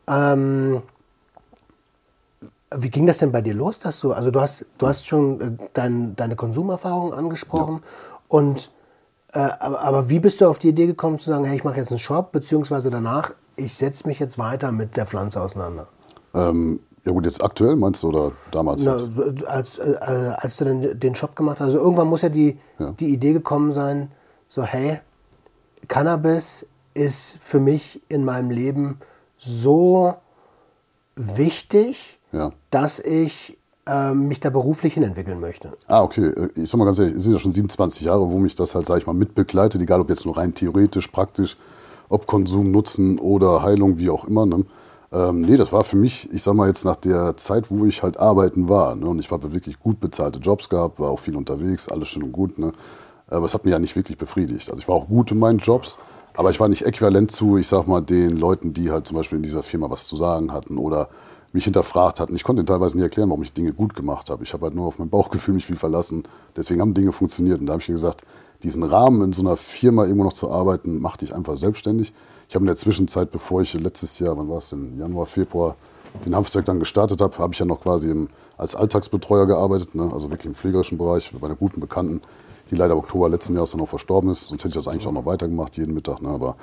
[0.07, 0.83] ähm,
[2.75, 5.41] wie ging das denn bei dir los, dass du, also du hast, du hast schon
[5.41, 7.83] äh, dein, deine Konsumerfahrung angesprochen
[8.29, 8.71] und
[9.33, 11.77] äh, aber, aber wie bist du auf die Idee gekommen zu sagen, hey, ich mache
[11.77, 15.87] jetzt einen Shop, beziehungsweise danach, ich setze mich jetzt weiter mit der Pflanze auseinander?
[16.35, 18.85] Ähm, ja gut, jetzt aktuell meinst du oder damals?
[18.85, 18.97] Na,
[19.47, 22.93] als, äh, als du dann den Shop gemacht hast, also irgendwann muss ja die, Ja.
[22.93, 24.11] die Idee gekommen sein,
[24.49, 25.01] so hey,
[25.89, 28.99] Cannabis ist für mich in meinem Leben
[29.39, 30.15] so
[31.17, 32.53] wichtig, Ja.
[32.71, 35.73] dass ich ähm, mich da beruflich hinentwickeln möchte.
[35.89, 36.27] Ah, okay.
[36.27, 38.75] Äh, Ich sag mal ganz ehrlich, es sind ja schon 27 Jahre, wo mich das
[38.75, 41.57] halt, sag ich mal, mitbegleitet, egal ob jetzt nur rein theoretisch, praktisch,
[42.09, 44.47] ob Konsum, Nutzen oder Heilung, wie auch immer.
[44.47, 44.65] Ne?
[45.13, 48.03] Ähm, nee, das war für mich, ich sag mal jetzt nach der Zeit, wo ich
[48.03, 48.95] halt arbeiten war.
[48.95, 49.07] Ne?
[49.07, 52.33] Und ich habe wirklich gut bezahlte Jobs gehabt, war auch viel unterwegs, alles schön und
[52.33, 52.59] gut.
[52.59, 52.71] Ne?
[53.27, 54.69] Aber es hat mich ja nicht wirklich befriedigt.
[54.71, 55.99] Also ich war auch gut in meinen Jobs,
[56.35, 59.37] aber ich war nicht äquivalent zu, ich sag mal, den Leuten, die halt zum Beispiel
[59.39, 61.09] in dieser Firma was zu sagen hatten oder
[61.53, 62.35] mich hinterfragt hatten.
[62.37, 64.45] Ich konnte ihnen teilweise nicht erklären, warum ich Dinge gut gemacht habe.
[64.45, 66.23] Ich habe halt nur auf mein Bauchgefühl mich viel verlassen.
[66.57, 67.61] Deswegen haben Dinge funktioniert.
[67.61, 68.23] Und da habe ich mir gesagt,
[68.63, 72.13] diesen Rahmen in so einer Firma irgendwo noch zu arbeiten, macht dich einfach selbstständig.
[72.49, 75.77] Ich habe in der Zwischenzeit, bevor ich letztes Jahr, wann war es denn, Januar, Februar,
[76.25, 80.11] den Hanfzweig dann gestartet habe, habe ich ja noch quasi im, als Alltagsbetreuer gearbeitet, ne?
[80.13, 82.21] also wirklich im pflegerischen Bereich, bei einer guten Bekannten,
[82.71, 84.49] die leider im Oktober letzten Jahres dann auch verstorben ist.
[84.49, 86.21] Sonst hätte ich das eigentlich auch noch weitergemacht, jeden Mittag.
[86.23, 86.29] Ne?
[86.29, 86.57] Aber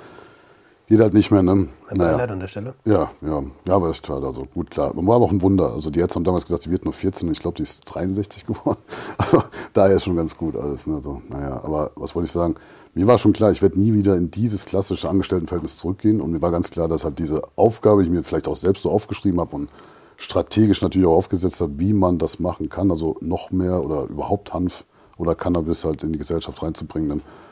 [0.88, 1.42] geht halt nicht mehr.
[1.42, 1.68] Ne?
[1.94, 2.74] Beileid an der Stelle.
[2.84, 4.26] Ja, ja, ja, aber ist schade.
[4.26, 4.92] Also gut, klar.
[4.94, 5.72] Man war aber auch ein Wunder.
[5.72, 7.80] Also die Ärzte haben damals gesagt, sie wird nur 14 und ich glaube, die ist
[7.80, 8.80] 63 geworden.
[9.18, 9.42] Also
[9.74, 10.86] daher ist schon ganz gut alles.
[10.86, 10.96] Ne?
[10.96, 12.54] Also, naja, aber was wollte ich sagen?
[12.94, 16.20] Mir war schon klar, ich werde nie wieder in dieses klassische Angestelltenverhältnis zurückgehen.
[16.20, 18.82] Und mir war ganz klar, dass halt diese Aufgabe, die ich mir vielleicht auch selbst
[18.82, 19.68] so aufgeschrieben habe und
[20.16, 24.52] strategisch natürlich auch aufgesetzt habe, wie man das machen kann, also noch mehr oder überhaupt
[24.52, 24.84] Hanf
[25.18, 27.08] oder Cannabis halt in die Gesellschaft reinzubringen,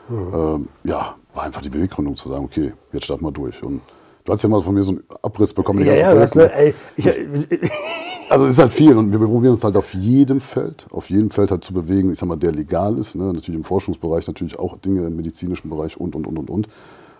[0.09, 3.61] dann, ähm, ja, war einfach die Beweggründung zu sagen, okay, jetzt starten wir durch.
[3.61, 3.81] Und
[4.23, 6.37] du hast ja mal von mir so einen Abriss bekommen, die Ja, ja, Projekte.
[6.39, 7.05] mir, ey, ich,
[8.29, 11.29] Also es ist halt viel und wir probieren uns halt auf jedem Feld, auf jedem
[11.31, 13.31] Feld halt zu bewegen, ich sag mal, der legal ist, ne?
[13.31, 16.67] natürlich im Forschungsbereich, natürlich auch Dinge im medizinischen Bereich und, und, und, und, und.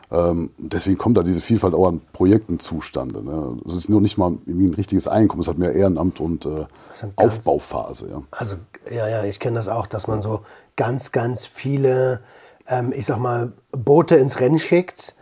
[0.10, 3.24] Ähm, deswegen kommt da diese Vielfalt auch an Projekten zustande.
[3.24, 3.58] Ne?
[3.68, 6.66] Es ist nur nicht mal irgendwie ein richtiges Einkommen, es hat mehr Ehrenamt und äh,
[7.18, 8.10] Aufbauphase.
[8.10, 8.22] Ja.
[8.32, 8.56] Also,
[8.90, 10.42] ja, ja, ich kenne das auch, dass man so
[10.78, 12.22] ganz, ganz viele,
[12.68, 15.18] ähm, ich sag mal, Boote ins Rennen schickt.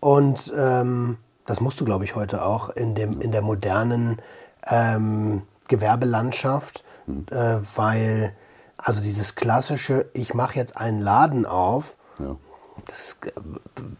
[0.00, 4.18] Und ähm, das musst du, glaube ich, heute auch in, dem, in der modernen
[4.66, 6.84] ähm, Gewerbelandschaft,
[7.30, 8.34] äh, weil,
[8.76, 12.36] also dieses klassische, ich mache jetzt einen Laden auf, Ja.
[12.88, 13.16] Das,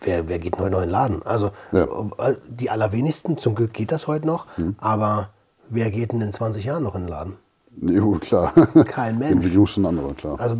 [0.00, 1.22] wer, wer geht neu in einen Laden?
[1.24, 1.84] Also Ja.
[2.18, 4.46] äh, die allerwenigsten, zum Glück geht das heute noch,
[4.78, 5.30] aber
[5.68, 7.36] wer geht denn in 20 Jahren noch in den Laden?
[7.80, 8.52] Jo, klar.
[8.86, 9.46] Kein Mensch.
[9.54, 10.40] Ist schon andere, klar.
[10.40, 10.56] Also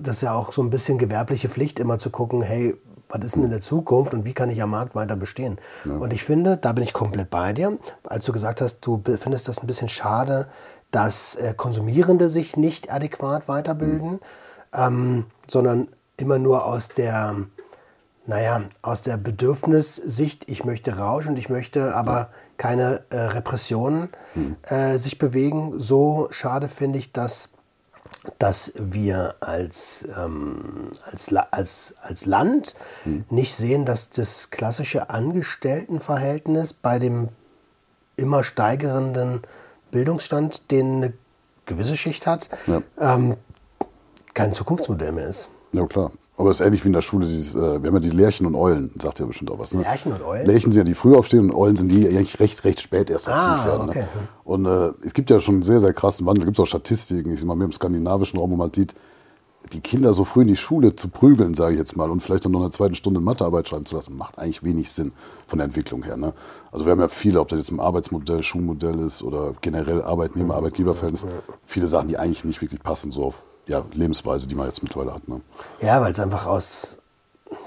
[0.00, 2.76] das ist ja auch so ein bisschen gewerbliche Pflicht, immer zu gucken, hey,
[3.08, 5.58] was ist denn in der Zukunft und wie kann ich am Markt weiter bestehen?
[5.84, 7.78] Und ich finde, da bin ich komplett bei dir.
[8.04, 10.48] Als du gesagt hast, du findest das ein bisschen schade,
[10.90, 14.18] dass äh, Konsumierende sich nicht adäquat weiterbilden,
[14.72, 17.36] ähm, sondern immer nur aus der,
[18.26, 24.08] naja, aus der Bedürfnissicht, ich möchte Rausch und ich möchte aber keine äh, Repressionen
[24.62, 25.78] äh, sich bewegen.
[25.80, 27.48] So schade finde ich, dass,
[28.38, 32.76] dass wir als, ähm, als, als, als Land
[33.30, 37.30] nicht sehen, dass das klassische Angestelltenverhältnis bei dem
[38.16, 39.40] immer steigernden
[39.90, 41.12] Bildungsstand, den eine
[41.66, 42.82] gewisse Schicht hat, Ja.
[42.98, 43.36] ähm,
[44.34, 45.48] kein Zukunftsmodell mehr ist.
[45.72, 46.12] Ja, klar.
[46.36, 48.46] Aber es ist ähnlich wie in der Schule, dieses, äh, wir haben ja diese Lerchen
[48.46, 49.74] und Eulen, sagt ja bestimmt auch was.
[49.74, 49.82] Ne?
[49.82, 50.46] Lerchen und Eulen?
[50.46, 53.10] Lerchen sind ja die früh aufstehen und Eulen sind die, die eigentlich recht, recht spät
[53.10, 53.88] erst aktiv Ah, werden.
[53.90, 54.00] okay.
[54.00, 54.06] Ne?
[54.44, 56.40] Und äh, es gibt ja schon einen sehr, sehr krassen Wandel.
[56.40, 58.94] Da gibt es auch Statistiken, ich sehe mal mehr im skandinavischen Raum, wo man sieht,
[59.72, 62.44] die Kinder so früh in die Schule zu prügeln, sage ich jetzt mal, und vielleicht
[62.44, 65.12] dann noch in der zweiten Stunde Mathearbeit schreiben zu lassen, macht eigentlich wenig Sinn
[65.46, 66.16] von der Entwicklung her.
[66.16, 66.34] Ne?
[66.72, 71.24] Also wir haben ja viele, ob das jetzt im Arbeitsmodell, Schulmodell ist oder generell Arbeitnehmer-Arbeitgeberverhältnis,
[71.64, 75.14] viele Sachen, die eigentlich nicht wirklich passen, so auf ja, Lebensweise, die man jetzt mittlerweile
[75.14, 75.28] hat.
[75.28, 75.40] Ne?
[75.80, 76.98] Ja, weil es einfach aus,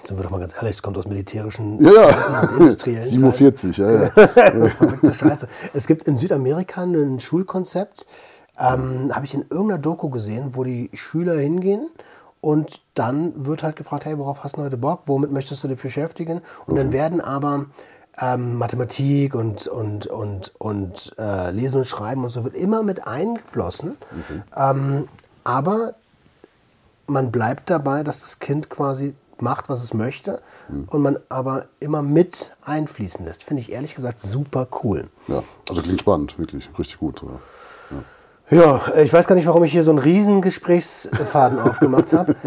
[0.03, 2.49] sind wir doch mal ganz ehrlich, es kommt aus militärischen Ja, ja.
[2.58, 4.10] industriellen 47, ja, ja.
[4.10, 5.47] Verrückte Scheiße.
[5.73, 8.05] Es gibt in Südamerika ein Schulkonzept,
[8.60, 11.89] ähm, habe ich in irgendeiner Doku gesehen, wo die Schüler hingehen
[12.41, 15.01] und dann wird halt gefragt, hey, worauf hast du heute Bock?
[15.08, 16.41] Womit möchtest du dich beschäftigen?
[16.67, 17.65] Und dann werden aber
[18.21, 23.08] ähm, Mathematik und, und, und, und äh, Lesen und Schreiben und so wird immer mit
[23.08, 23.97] eingeflossen.
[24.55, 25.08] Ähm,
[25.45, 25.93] aber
[27.08, 30.41] man bleibt dabei, dass das Kind quasi macht, was es möchte
[30.88, 33.43] und man aber immer mit einfließen lässt.
[33.43, 35.08] Finde ich ehrlich gesagt super cool.
[35.27, 35.43] ja.
[35.69, 37.21] Also klingt spannend, wirklich, richtig gut.
[37.21, 37.29] Ja.
[38.51, 42.36] Ja, ich weiß gar nicht, warum ich hier so einen riesen Gesprächsfaden aufgemacht habe.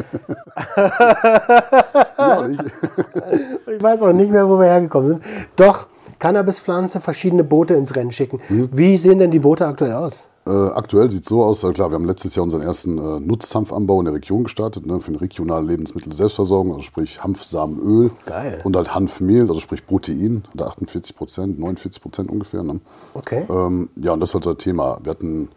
[2.19, 2.59] Ja, ich,
[3.77, 5.23] Ich weiß auch nicht mehr, wo wir hergekommen sind.
[5.57, 5.87] Doch,
[6.19, 8.41] Cannabispflanze, verschiedene Boote ins Rennen schicken.
[8.49, 10.27] Wie sehen denn die Boote aktuell aus?
[10.49, 13.21] Äh, aktuell sieht es so aus, äh, klar, wir haben letztes Jahr unseren ersten äh,
[13.21, 18.59] Nutzhanfanbau in der Region gestartet, ne, für eine regionale Lebensmittelselbstversorgung, also sprich Hanfsamenöl Geil.
[18.65, 22.63] und halt Hanfmehl, also sprich Protein, da 48 Prozent, 49 Prozent ungefähr.
[22.63, 22.81] Ne?
[23.13, 23.45] Okay.
[23.51, 24.99] Ähm, ja, und das ist halt das Thema.
[25.03, 25.51] Wir hatten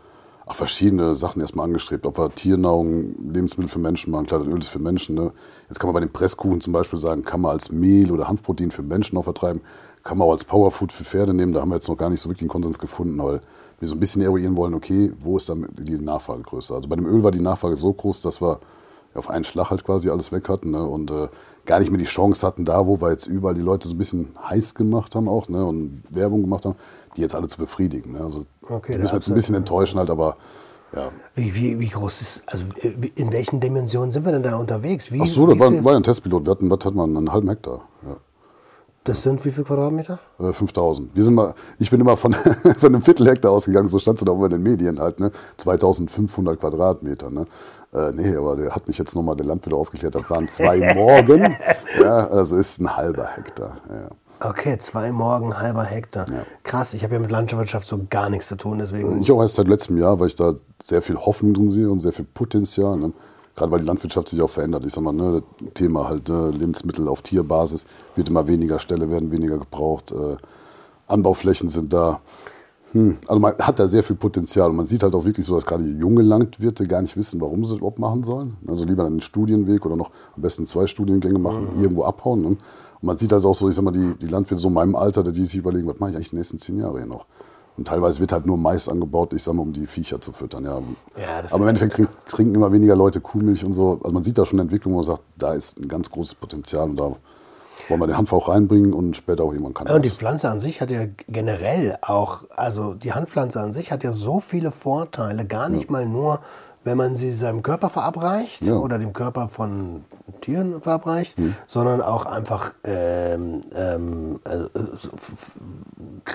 [0.45, 4.59] auch verschiedene Sachen erstmal angestrebt, ob wir Tiernahrung, Lebensmittel für Menschen machen, klar, das Öl
[4.59, 5.15] ist für Menschen.
[5.15, 5.31] Ne?
[5.69, 8.71] Jetzt kann man bei den Presskuchen zum Beispiel sagen, kann man als Mehl oder Hanfprotein
[8.71, 9.61] für Menschen auch vertreiben,
[10.03, 11.53] kann man auch als Powerfood für Pferde nehmen.
[11.53, 13.39] Da haben wir jetzt noch gar nicht so wirklich einen Konsens gefunden, weil
[13.81, 16.75] wir so ein bisschen eruieren wollen, okay, wo ist da die Nachfrage größer?
[16.75, 18.59] Also bei dem Öl war die Nachfrage so groß, dass wir
[19.13, 20.85] auf einen Schlag halt quasi alles weg hatten ne?
[20.85, 21.27] und äh,
[21.65, 23.97] gar nicht mehr die Chance hatten, da wo wir jetzt überall die Leute so ein
[23.97, 25.65] bisschen heiß gemacht haben auch ne?
[25.65, 26.75] und Werbung gemacht haben,
[27.17, 28.13] die jetzt alle zu befriedigen.
[28.13, 28.21] Ne?
[28.21, 29.59] Also Okay, die müssen wir jetzt ein bisschen ja.
[29.59, 30.37] enttäuschen halt, aber
[30.95, 31.09] ja.
[31.35, 32.65] Wie, wie, wie groß ist, also
[33.15, 35.11] in welchen Dimensionen sind wir denn da unterwegs?
[35.11, 36.45] Wie, Ach so, wie war, war ja ein Testpilot.
[36.45, 37.81] Wir hatten, was hat man, einen halben Hektar.
[38.05, 38.17] Ja.
[39.03, 40.19] Das sind wie viele Quadratmeter?
[40.39, 41.15] Äh, 5000.
[41.15, 42.33] Wir sind mal, ich bin immer von,
[42.77, 45.31] von einem Viertelhektar ausgegangen, so stand es da immer in den Medien halt, ne?
[45.57, 47.45] 2500 Quadratmeter, ne?
[47.93, 51.55] Äh, nee, aber der hat mich jetzt nochmal der Landwirt aufgeklärt, das waren zwei Morgen.
[51.99, 53.77] Ja, also ist ein halber Hektar.
[53.89, 54.09] Ja.
[54.47, 56.25] Okay, zwei Morgen, halber Hektar.
[56.63, 59.21] Krass, ich habe ja mit Landwirtschaft so gar nichts zu tun, deswegen.
[59.21, 61.99] Ich auch erst seit letztem Jahr, weil ich da sehr viel Hoffnung drin sehe und
[61.99, 62.97] sehr viel Potenzial.
[62.97, 63.13] Ne?
[63.61, 64.83] Gerade weil die Landwirtschaft sich auch verändert.
[64.85, 69.11] Ich sag mal, ne, das Thema halt ne, Lebensmittel auf Tierbasis wird immer weniger, Ställe
[69.11, 70.35] werden weniger gebraucht, äh,
[71.05, 72.21] Anbauflächen sind da.
[72.93, 75.53] Hm, also man hat da sehr viel Potenzial und man sieht halt auch wirklich so,
[75.53, 78.57] dass gerade junge Landwirte gar nicht wissen, warum sie überhaupt machen sollen.
[78.65, 82.41] Also lieber einen Studienweg oder noch am besten zwei Studiengänge machen, irgendwo abhauen.
[82.41, 82.47] Ne?
[82.47, 82.59] Und
[83.01, 85.21] man sieht also auch so, ich sag mal, die, die Landwirte so in meinem Alter,
[85.21, 87.27] die sich überlegen, was mache ich eigentlich die nächsten zehn Jahre hier noch?
[87.81, 90.65] Und teilweise wird halt nur Mais angebaut, ich sag mal, um die Viecher zu füttern.
[90.65, 90.81] Ja.
[91.19, 93.99] Ja, Aber im Endeffekt trink, trinken immer weniger Leute Kuhmilch und so.
[94.03, 96.35] Also man sieht da schon eine Entwicklung, wo man sagt, da ist ein ganz großes
[96.35, 97.15] Potenzial und da
[97.87, 99.87] wollen wir den Hanf auch reinbringen und später auch jemand kann.
[99.87, 103.91] Ja, und die Pflanze an sich hat ja generell auch, also die Handpflanze an sich
[103.91, 106.39] hat ja so viele Vorteile, gar nicht mal nur,
[106.83, 108.75] wenn man sie seinem Körper verabreicht Ja.
[108.75, 110.03] oder dem Körper von
[110.41, 111.35] Tieren verabreicht,
[111.67, 114.65] sondern auch einfach ähm, ähm, also,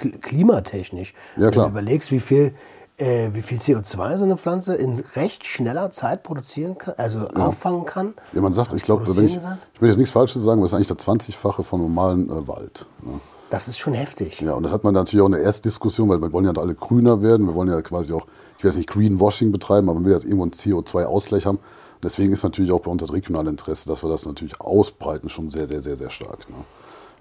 [0.03, 1.15] äh, klimatechnisch.
[1.37, 1.67] Ja, klar.
[1.67, 2.55] Wenn du überlegst, wie viel,
[2.99, 7.85] äh, wie viel CO2 so eine Pflanze in recht schneller Zeit produzieren kann, also auffangen
[7.85, 8.15] kann.
[8.33, 9.37] Ja, man sagt, ich glaube, wenn ich,
[9.75, 12.47] ich will jetzt nichts Falsches sagen, aber es ist eigentlich das 20-fache vom normalen äh,
[12.49, 12.87] Wald.
[13.03, 13.21] Ne?
[13.51, 14.41] Das ist schon heftig.
[14.41, 17.23] Ja, und dann hat man natürlich auch eine Erstdiskussion, weil wir wollen ja alle grüner
[17.23, 17.47] werden.
[17.47, 18.27] Wir wollen ja quasi auch,
[18.59, 21.59] ich will jetzt nicht Greenwashing betreiben, aber man will jetzt irgendwo einen CO2-Ausgleich haben.
[22.03, 25.51] Deswegen ist natürlich auch bei uns das regionale Interesse, dass wir das natürlich ausbreiten, schon
[25.51, 26.49] sehr, sehr, sehr, sehr stark.
[26.51, 26.65] Ne?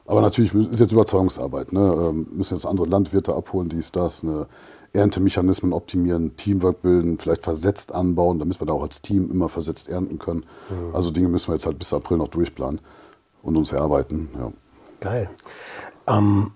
[0.05, 1.73] Aber natürlich ist jetzt Überzeugungsarbeit.
[1.73, 1.79] Ne?
[1.79, 4.47] Ähm, müssen jetzt andere Landwirte abholen, dies, das, ne?
[4.93, 9.89] Erntemechanismen optimieren, Teamwork bilden, vielleicht versetzt anbauen, damit wir da auch als Team immer versetzt
[9.89, 10.45] ernten können.
[10.93, 12.79] Also Dinge müssen wir jetzt halt bis April noch durchplanen
[13.43, 14.29] und uns erarbeiten.
[14.37, 14.53] Ja.
[15.01, 15.29] Geil.
[16.07, 16.51] Ähm,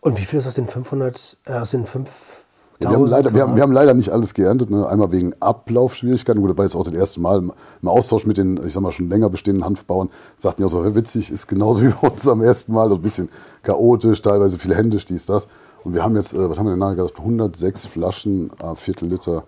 [0.00, 2.45] und wie viel ist aus den 500, äh, aus den 5000?
[2.78, 4.68] Ja, wir, haben leider, wir, haben, wir haben leider nicht alles geerntet.
[4.70, 4.86] Ne?
[4.86, 6.42] Einmal wegen Ablaufschwierigkeiten.
[6.42, 7.38] Gut, das war jetzt auch das erste Mal
[7.82, 10.10] im, Austausch mit den, ich sag mal, schon länger bestehenden Hanfbauern.
[10.36, 12.88] Sagten ja so, "Hör, witzig, ist genauso wie bei uns am ersten Mal.
[12.88, 13.30] So ein bisschen
[13.62, 15.48] chaotisch, teilweise viel händisch, dies, das.
[15.84, 17.18] Und wir haben jetzt, äh, was haben wir denn nachher gesagt?
[17.18, 19.44] 106 Flaschen, äh, Viertel Liter.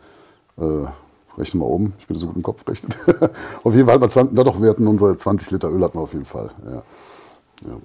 [0.56, 0.86] Äh,
[1.36, 1.92] rechnen wir um.
[1.98, 2.94] Ich bin so gut im Kopf rechnen.
[3.64, 5.98] auf jeden Fall hat man 20, na doch, wir hatten unsere 20 Liter Öl hatten
[5.98, 6.50] wir auf jeden Fall.
[6.64, 6.78] Ja.
[6.78, 7.80] Äh,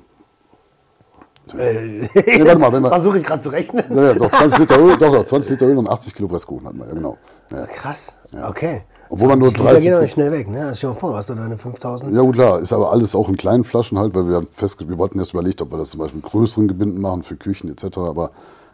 [1.53, 2.09] Nee,
[2.45, 3.83] warte mal, wenn wir- Versuche ich gerade zu rechnen.
[3.89, 6.67] Ja, ja, doch, 20 Liter Öl, doch, doch, 20 Liter Öl und 80 Kilo Presskuchen
[6.67, 7.17] hatten wir, ja, genau.
[7.51, 7.65] Ja.
[7.67, 8.15] Krass.
[8.49, 8.83] Okay.
[9.09, 10.71] Obwohl man nur 20 Liter 30 gehen aber schnell weg, ne?
[10.75, 12.15] Stell dir mal vor, du hast da deine 5000.
[12.15, 14.87] Ja gut, klar, ist aber alles auch in kleinen Flaschen halt, weil wir haben festge
[14.87, 17.69] wir wollten erst überlegt, ob wir das zum Beispiel in größeren Gebinden machen für Küchen
[17.69, 17.97] etc.
[17.99, 18.31] Aber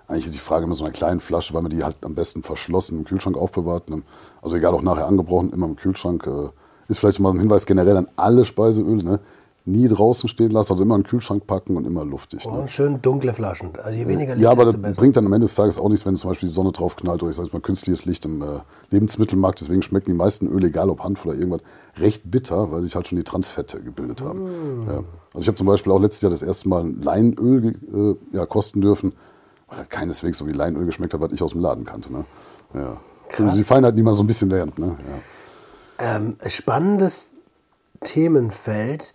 [0.08, 2.43] eigentlich ist die Frage immer so einer kleinen Flasche, weil man die halt am besten
[2.43, 3.89] verschlossen im Kühlschrank aufbewahrt.
[3.89, 4.03] Ne?
[4.41, 6.25] Also egal, auch nachher angebrochen, immer im Kühlschrank.
[6.27, 6.50] Äh,
[6.87, 9.04] ist vielleicht mal ein Hinweis generell an alle Speiseöle.
[9.04, 9.19] Ne?
[9.72, 12.46] Nie draußen stehen lassen, also immer in den Kühlschrank packen und immer luftig.
[12.46, 12.60] Oh, Ne?
[12.62, 13.72] und schön dunkle Flaschen.
[13.84, 14.96] Also je weniger Licht, Ja, aber das besser.
[15.00, 17.22] bringt dann am Ende des Tages auch nichts, wenn zum Beispiel die Sonne drauf knallt
[17.22, 18.46] oder ich sage mal künstliches Licht im äh,
[18.90, 19.62] Lebensmittelmarkt.
[19.62, 21.62] Deswegen schmecken die meisten Öle, egal ob Hanf oder irgendwas,
[21.98, 24.44] recht bitter, weil sich halt schon die Transfette gebildet haben.
[24.44, 24.88] Mm.
[24.88, 24.96] Ja.
[25.34, 28.46] Also ich habe zum Beispiel auch letztes Jahr das erste Mal ein Leinöl äh, ja,
[28.46, 29.13] kosten dürfen,
[29.67, 32.12] weil das keineswegs so wie Leinöl geschmeckt hat, was ich aus dem Laden kannte.
[32.12, 32.26] Ne?
[32.74, 32.98] Ja.
[33.38, 34.80] Also die Feinheit, die man so ein bisschen lernt.
[34.80, 34.98] Ne?
[36.00, 36.15] Ja.
[36.15, 37.30] ähm, spannendes
[38.04, 39.13] Themenfeld.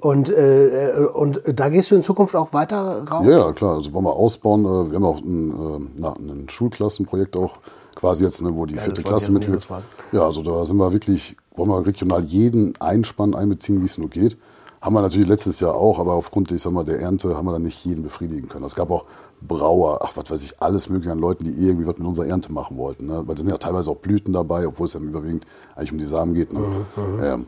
[0.00, 3.26] Und, äh, äh, und da gehst du in Zukunft auch weiter raus?
[3.26, 3.76] Ja, ja, klar.
[3.76, 4.64] Also wollen wir ausbauen.
[4.64, 7.54] Äh, Wir haben auch ein, äh, na, ein Schulklassenprojekt auch
[7.94, 9.84] quasi jetzt, ne, wo die Ja, vierte Klasse fragen.
[10.12, 14.08] Ja, also da sind wir wirklich, wollen wir regional jeden Einspann einbeziehen, wie es nur
[14.08, 14.36] geht.
[14.80, 17.52] Haben wir natürlich letztes Jahr auch, aber aufgrund ich sag mal, der Ernte haben wir
[17.52, 18.64] dann nicht jeden befriedigen können.
[18.64, 19.04] Es gab auch
[19.42, 22.50] Brauer, ach was weiß ich, alles mögliche an Leuten, die irgendwie was mit unserer Ernte
[22.50, 23.06] machen wollten.
[23.06, 23.22] Ne?
[23.26, 25.44] Weil da sind ja teilweise auch Blüten dabei, obwohl es ja überwiegend
[25.76, 26.52] eigentlich um die Samen geht.
[26.54, 26.60] Ne?
[26.60, 27.46] Mhm, Ähm,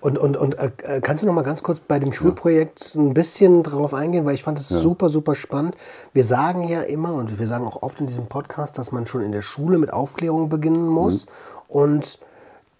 [0.00, 3.14] Und, und, und äh, äh, kannst du noch mal ganz kurz bei dem Schulprojekt ein
[3.14, 5.76] bisschen drauf eingehen, weil ich fand es super, super spannend.
[6.12, 9.22] Wir sagen ja immer und wir sagen auch oft in diesem Podcast, dass man schon
[9.22, 11.26] in der Schule mit Aufklärung beginnen muss.
[11.68, 12.18] Und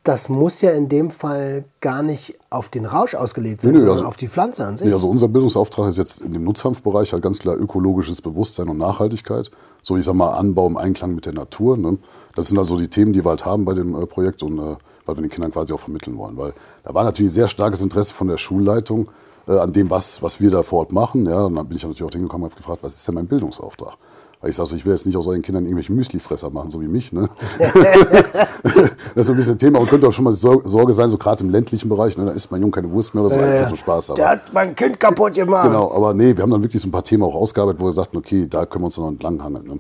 [0.02, 3.96] das muss ja in dem Fall gar nicht auf den Rausch ausgelegt sein, Nö, sondern
[3.98, 4.86] also- auf die Pflanze an sich.
[4.86, 8.78] Nee, also unser Bildungsauftrag ist jetzt in dem Nutzhanfbereich halt ganz klar ökologisches Bewusstsein und
[8.78, 9.50] Nachhaltigkeit.
[9.82, 11.76] So, ich sag mal, Anbau im Einklang mit der Natur.
[11.76, 11.98] Ne?
[12.34, 14.76] Das sind also die Themen, die wir halt haben bei dem äh, Projekt und äh,
[15.04, 16.36] weil wir den Kindern quasi auch vermitteln wollen.
[16.36, 19.10] Weil da war natürlich sehr starkes Interesse von der Schulleitung
[19.48, 21.26] äh, an dem, was, was wir da vor Ort machen.
[21.26, 21.44] Ja?
[21.44, 23.98] Und dann bin ich natürlich auch hingekommen und habe gefragt, was ist denn mein Bildungsauftrag?
[24.40, 26.88] Weil ich sage ich will jetzt nicht aus euren Kindern irgendwelche Müslifresser machen, so wie
[26.88, 27.12] mich.
[27.12, 27.28] Ne?
[29.20, 31.16] das ist so ein bisschen Thema und könnte auch schon mal Sor- Sorge sein, so
[31.18, 32.16] gerade im ländlichen Bereich.
[32.18, 32.24] Ne?
[32.26, 34.10] Da isst mein Junge keine Wurst mehr oder so, das hat so Spaß.
[34.10, 34.16] Aber.
[34.16, 35.66] Der hat mein Kind kaputt gemacht.
[35.66, 37.92] Genau, aber nee, wir haben dann wirklich so ein paar Themen auch ausgearbeitet, wo wir
[37.92, 39.66] sagten, okay, da können wir uns noch entlanghangeln.
[39.66, 39.78] Ne?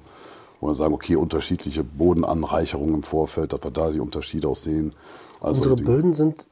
[0.60, 4.92] Wo wir sagen, okay, unterschiedliche Bodenanreicherungen im Vorfeld, dass wir da die Unterschiede auch sehen.
[5.40, 6.46] Also Unsere Böden sind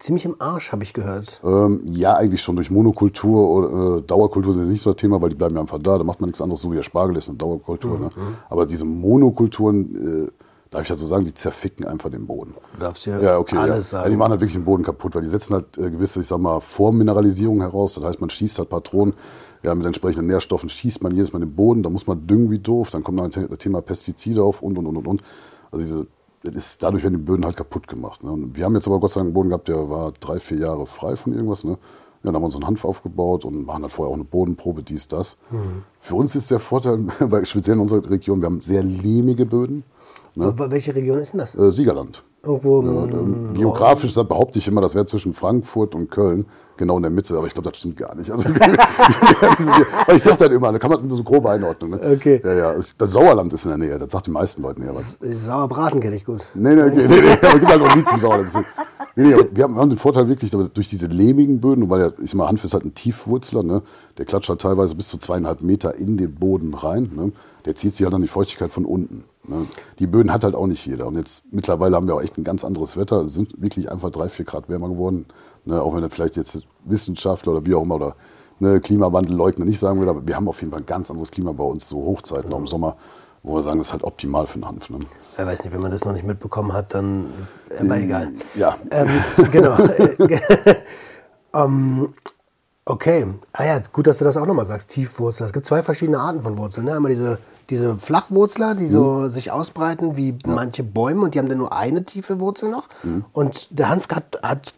[0.00, 1.40] ziemlich im Arsch, habe ich gehört.
[1.44, 5.28] ähm, ja, eigentlich schon durch Monokultur oder äh, Dauerkultur sind nicht so das Thema, weil
[5.28, 5.96] die bleiben ja einfach da.
[5.96, 8.00] Da macht man nichts anderes, so wie der Spargel ist eine Dauerkultur.
[8.00, 8.08] Ne?
[8.50, 10.30] Aber diese Monokulturen, äh,
[10.70, 12.54] darf ich dazu sagen, die zerficken einfach den Boden.
[12.74, 13.56] Du darfst ja, Ja, okay.
[13.56, 13.98] alles ja.
[13.98, 14.04] sagen.
[14.04, 16.26] Ja, die machen halt wirklich den Boden kaputt, weil die setzen halt äh, gewisse, ich
[16.26, 17.94] sag mal, Vormineralisierung heraus.
[17.94, 19.14] Das heißt, man schießt halt Patronen,
[19.62, 22.58] ja, mit entsprechenden Nährstoffen schießt man jedes Mal den Boden, da muss man düngen wie
[22.58, 25.22] doof, dann kommt noch das Thema Pestizide auf und und und und und.
[25.72, 26.06] Also diese,
[26.44, 28.22] das ist, dadurch werden die Böden halt kaputt gemacht.
[28.22, 28.50] Ne?
[28.52, 30.86] Wir haben jetzt aber Gott sei Dank einen Boden gehabt, der war drei, vier Jahre
[30.86, 31.64] frei von irgendwas.
[31.64, 31.72] Ne?
[31.72, 31.78] Ja,
[32.22, 35.08] dann haben wir uns einen Hanf aufgebaut und machen halt vorher auch eine Bodenprobe, dies,
[35.08, 35.36] das.
[35.50, 35.82] Mhm.
[35.98, 39.84] Für uns ist der Vorteil, weil speziell in unserer Region, wir haben sehr lehmige Böden.
[40.34, 40.54] Ne?
[40.56, 41.54] Welche Region ist denn das?
[41.54, 42.24] Äh, Siegerland.
[42.42, 46.96] Irgendwo Ja, ähm, geografisch das behaupte ich immer, das wäre zwischen Frankfurt und Köln, genau
[46.96, 48.30] in der Mitte, aber ich glaube, das stimmt gar nicht.
[48.30, 48.48] Also,
[50.14, 51.90] ich sage dann immer, da kann man so grobe Einordnung.
[51.90, 52.00] Ne?
[52.14, 52.40] Okay.
[52.44, 54.94] Ja, ja, das Sauerland ist in der Nähe, das sagt die meisten Leute näher.
[54.94, 55.18] Was.
[55.20, 56.42] Sauerbraten kenne ich gut.
[56.54, 58.50] Nee, nee, nee, nee, nee, aber gibt halt auch nie zum Sauerland.
[59.18, 62.30] Nee, nee, wir haben, den Vorteil wirklich durch diese lehmigen Böden, und weil ja, ich
[62.30, 63.82] sag mal, Hanf ist halt ein Tiefwurzler, ne?
[64.16, 67.10] der klatscht halt teilweise bis zu zweieinhalb Meter in den Boden rein.
[67.12, 67.32] Ne?
[67.64, 69.24] Der zieht sich halt dann die Feuchtigkeit von unten.
[69.48, 69.66] Ne?
[69.98, 71.08] Die Böden hat halt auch nicht jeder.
[71.08, 73.22] Und jetzt mittlerweile haben wir auch echt ein ganz anderes Wetter.
[73.22, 75.26] Es sind wirklich einfach drei, vier Grad wärmer geworden.
[75.64, 75.82] Ne?
[75.82, 78.14] Auch wenn er vielleicht jetzt Wissenschaftler oder wie auch immer oder
[78.60, 81.50] ne, Klimawandelleugner nicht sagen will, aber wir haben auf jeden Fall ein ganz anderes Klima
[81.50, 82.96] bei uns, so Hochzeiten auch im Sommer,
[83.48, 84.88] wo wir sagen, das ist halt optimal für den Hanf.
[84.90, 85.00] Ne?
[85.36, 87.26] Ich weiß nicht, wenn man das noch nicht mitbekommen hat, dann
[87.78, 88.28] aber egal.
[88.54, 88.76] Ja.
[88.90, 89.08] Ähm,
[89.52, 89.76] genau.
[89.78, 90.76] Äh,
[91.54, 92.14] ähm,
[92.84, 93.26] okay.
[93.52, 94.90] Ah ja, gut, dass du das auch nochmal sagst.
[94.90, 95.46] Tiefwurzler.
[95.46, 96.86] Es gibt zwei verschiedene Arten von Wurzeln.
[96.86, 96.94] Ne?
[96.94, 97.38] Einmal diese,
[97.70, 99.28] diese Flachwurzler, die so Mhm.
[99.30, 102.88] sich ausbreiten wie manche Bäume und die haben dann nur eine tiefe Wurzel noch.
[103.02, 103.24] Mhm.
[103.32, 104.74] Und der Hanf hat, hat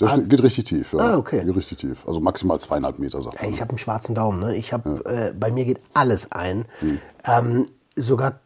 [0.00, 0.92] Der steht- geht richtig tief.
[0.92, 0.98] Ja.
[0.98, 1.44] Ah, okay.
[1.44, 2.06] Geht richtig tief.
[2.06, 3.50] Also maximal zweieinhalb Meter, sagt man.
[3.50, 4.40] ich habe einen schwarzen Daumen.
[4.40, 4.56] Ne?
[4.56, 6.64] Ich hab, äh, bei mir geht alles ein.
[6.80, 6.98] Hm.
[7.24, 7.66] Ähm,
[7.96, 8.40] sogar,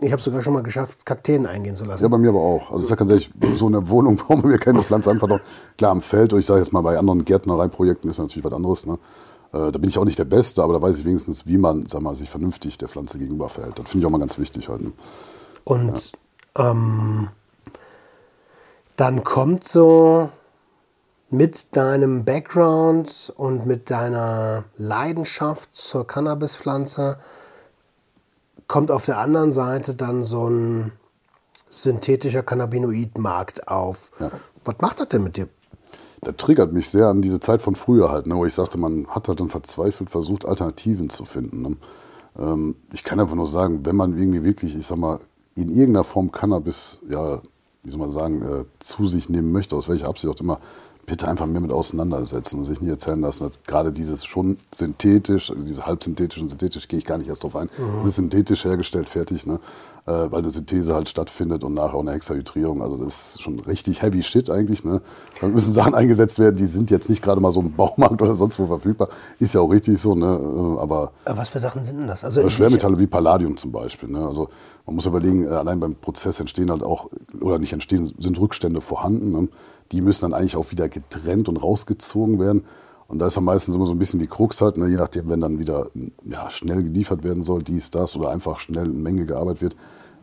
[0.00, 2.02] ich habe sogar schon mal geschafft, Kakteen eingehen zu lassen.
[2.02, 2.70] Ja, bei mir aber auch.
[2.70, 5.40] Also ich sag ganz ehrlich, so in der Wohnung brauchen wir keine Pflanze einfach noch.
[5.76, 8.86] Klar, am Feld, und ich sage jetzt mal, bei anderen Gärtnereiprojekten ist natürlich was anderes.
[8.86, 8.98] Ne?
[9.52, 11.86] Äh, da bin ich auch nicht der Beste, aber da weiß ich wenigstens, wie man
[11.86, 13.78] sag mal, sich vernünftig der Pflanze gegenüber verhält.
[13.78, 14.82] Das finde ich auch mal ganz wichtig halt.
[14.82, 14.92] Ne?
[15.64, 16.12] Und
[16.56, 17.28] ähm,
[18.96, 20.28] dann kommt so
[21.30, 27.18] mit deinem Background und mit deiner Leidenschaft zur Cannabispflanze,
[28.68, 30.92] kommt auf der anderen Seite dann so ein
[31.68, 34.10] synthetischer Cannabinoidmarkt auf.
[34.20, 34.30] Ja.
[34.64, 35.48] Was macht das denn mit dir?
[36.20, 39.06] Das triggert mich sehr an diese Zeit von früher halt, ne, wo ich sagte, man
[39.08, 41.62] hat halt dann verzweifelt versucht, Alternativen zu finden.
[41.62, 41.76] Ne?
[42.38, 45.20] Ähm, ich kann einfach nur sagen, wenn man irgendwie wirklich, ich sag mal,
[45.54, 47.42] in irgendeiner Form Cannabis, ja,
[47.82, 50.58] wie soll man sagen, äh, zu sich nehmen möchte, aus welcher Absicht auch immer,
[51.06, 55.64] bitte einfach mehr mit auseinandersetzen und sich nicht erzählen lassen, gerade dieses schon synthetisch, also
[55.64, 57.68] diese halbsynthetisch und synthetisch gehe ich gar nicht erst drauf ein.
[58.00, 59.60] Es ist synthetisch hergestellt, fertig, ne?
[60.06, 62.82] äh, weil eine Synthese halt stattfindet und nachher auch eine Hexahydrierung.
[62.82, 64.84] Also das ist schon richtig heavy shit eigentlich.
[64.84, 65.00] Ne?
[65.40, 68.34] Da müssen Sachen eingesetzt werden, die sind jetzt nicht gerade mal so im Baumarkt oder
[68.34, 69.08] sonst wo verfügbar.
[69.38, 70.26] Ist ja auch richtig so, ne?
[70.26, 72.24] Äh, aber was für Sachen sind denn das?
[72.24, 74.10] Also Schwermetalle wie Palladium zum Beispiel.
[74.10, 74.26] Ne?
[74.26, 74.48] Also
[74.86, 78.80] man muss überlegen, äh, allein beim Prozess entstehen halt auch, oder nicht entstehen, sind Rückstände
[78.80, 79.32] vorhanden.
[79.32, 79.48] Ne?
[79.92, 82.64] Die müssen dann eigentlich auch wieder getrennt und rausgezogen werden.
[83.06, 84.88] Und da ist dann meistens immer so ein bisschen die Krux halt, ne?
[84.88, 85.90] je nachdem, wenn dann wieder
[86.24, 89.76] ja, schnell geliefert werden soll, dies, das, oder einfach schnell in Menge gearbeitet wird,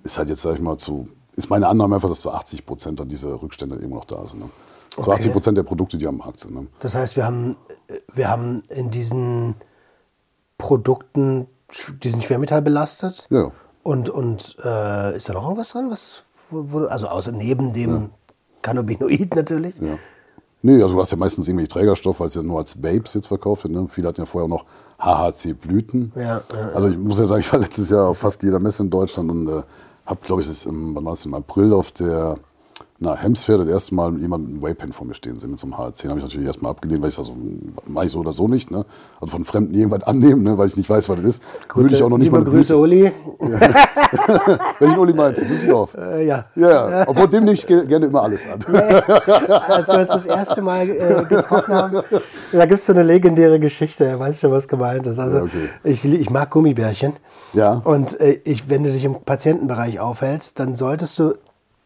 [0.04, 3.00] ist halt jetzt, sag ich mal, zu, ist meine Annahme einfach, dass zu 80 Prozent
[3.00, 4.40] dann diese Rückstände immer noch da sind.
[4.40, 4.50] Ne?
[4.96, 5.12] So Okay.
[5.12, 6.54] 80 Prozent der Produkte, die am Markt sind.
[6.54, 6.68] Ne?
[6.80, 7.56] Das heißt, wir haben,
[8.14, 9.56] wir haben in diesen
[10.58, 11.48] Produkten
[12.04, 13.28] diesen Schwermetall belastet.
[13.30, 13.52] Ja.
[13.84, 15.90] Und, und äh, ist da noch irgendwas dran?
[15.90, 16.24] Was,
[16.90, 18.10] also außer neben dem
[18.62, 19.78] Cannabinoid natürlich.
[19.80, 19.98] Ja.
[20.64, 23.28] Nee, also du hast ja meistens irgendwelche Trägerstoffe, weil es ja nur als Vapes jetzt
[23.28, 23.74] verkauft wird.
[23.74, 23.88] Ne?
[23.90, 24.66] Viele hatten ja vorher auch noch
[25.00, 26.12] HHC-Blüten.
[26.16, 28.84] Ja, ja, Also ich muss ja sagen, ich war letztes Jahr auf fast jeder Messe
[28.84, 29.64] in Deutschland und äh,
[30.06, 32.38] habe, glaube ich, das im, wann war es, im April auf der
[33.04, 35.76] na, Hemsfair das erste Mal jemanden ein Vape-Pen vor mir stehen sehen mit so einem
[35.76, 36.08] HHC.
[36.08, 37.36] habe ich natürlich erstmal abgelehnt, weil ich sage, so,
[37.88, 38.70] mache ich so oder so nicht.
[38.70, 38.86] Ne?
[39.20, 40.56] Also von Fremden irgendwas annehmen, ne?
[40.60, 41.44] weil ich nicht weiß, was das ist.
[41.74, 43.12] Würde ich auch noch nicht mal Grüße, Blüte- Uli.
[44.80, 45.46] Welchen Uli meinst du?
[45.48, 45.96] Düsseldorf.
[45.96, 46.46] Äh, ja.
[46.56, 48.60] Ja, obwohl dem nehme ich ge- gerne immer alles an.
[48.66, 52.02] Als wir uns das erste Mal äh, getroffen haben,
[52.52, 54.06] da gibt es so eine legendäre Geschichte.
[54.06, 55.20] Er weiß schon, was gemeint ist.
[55.20, 55.70] Also, Ja, okay.
[55.84, 57.14] ich, ich mag Gummibärchen.
[57.54, 57.82] Ja.
[57.84, 61.34] Und äh, ich, wenn du dich im Patientenbereich aufhältst, dann solltest du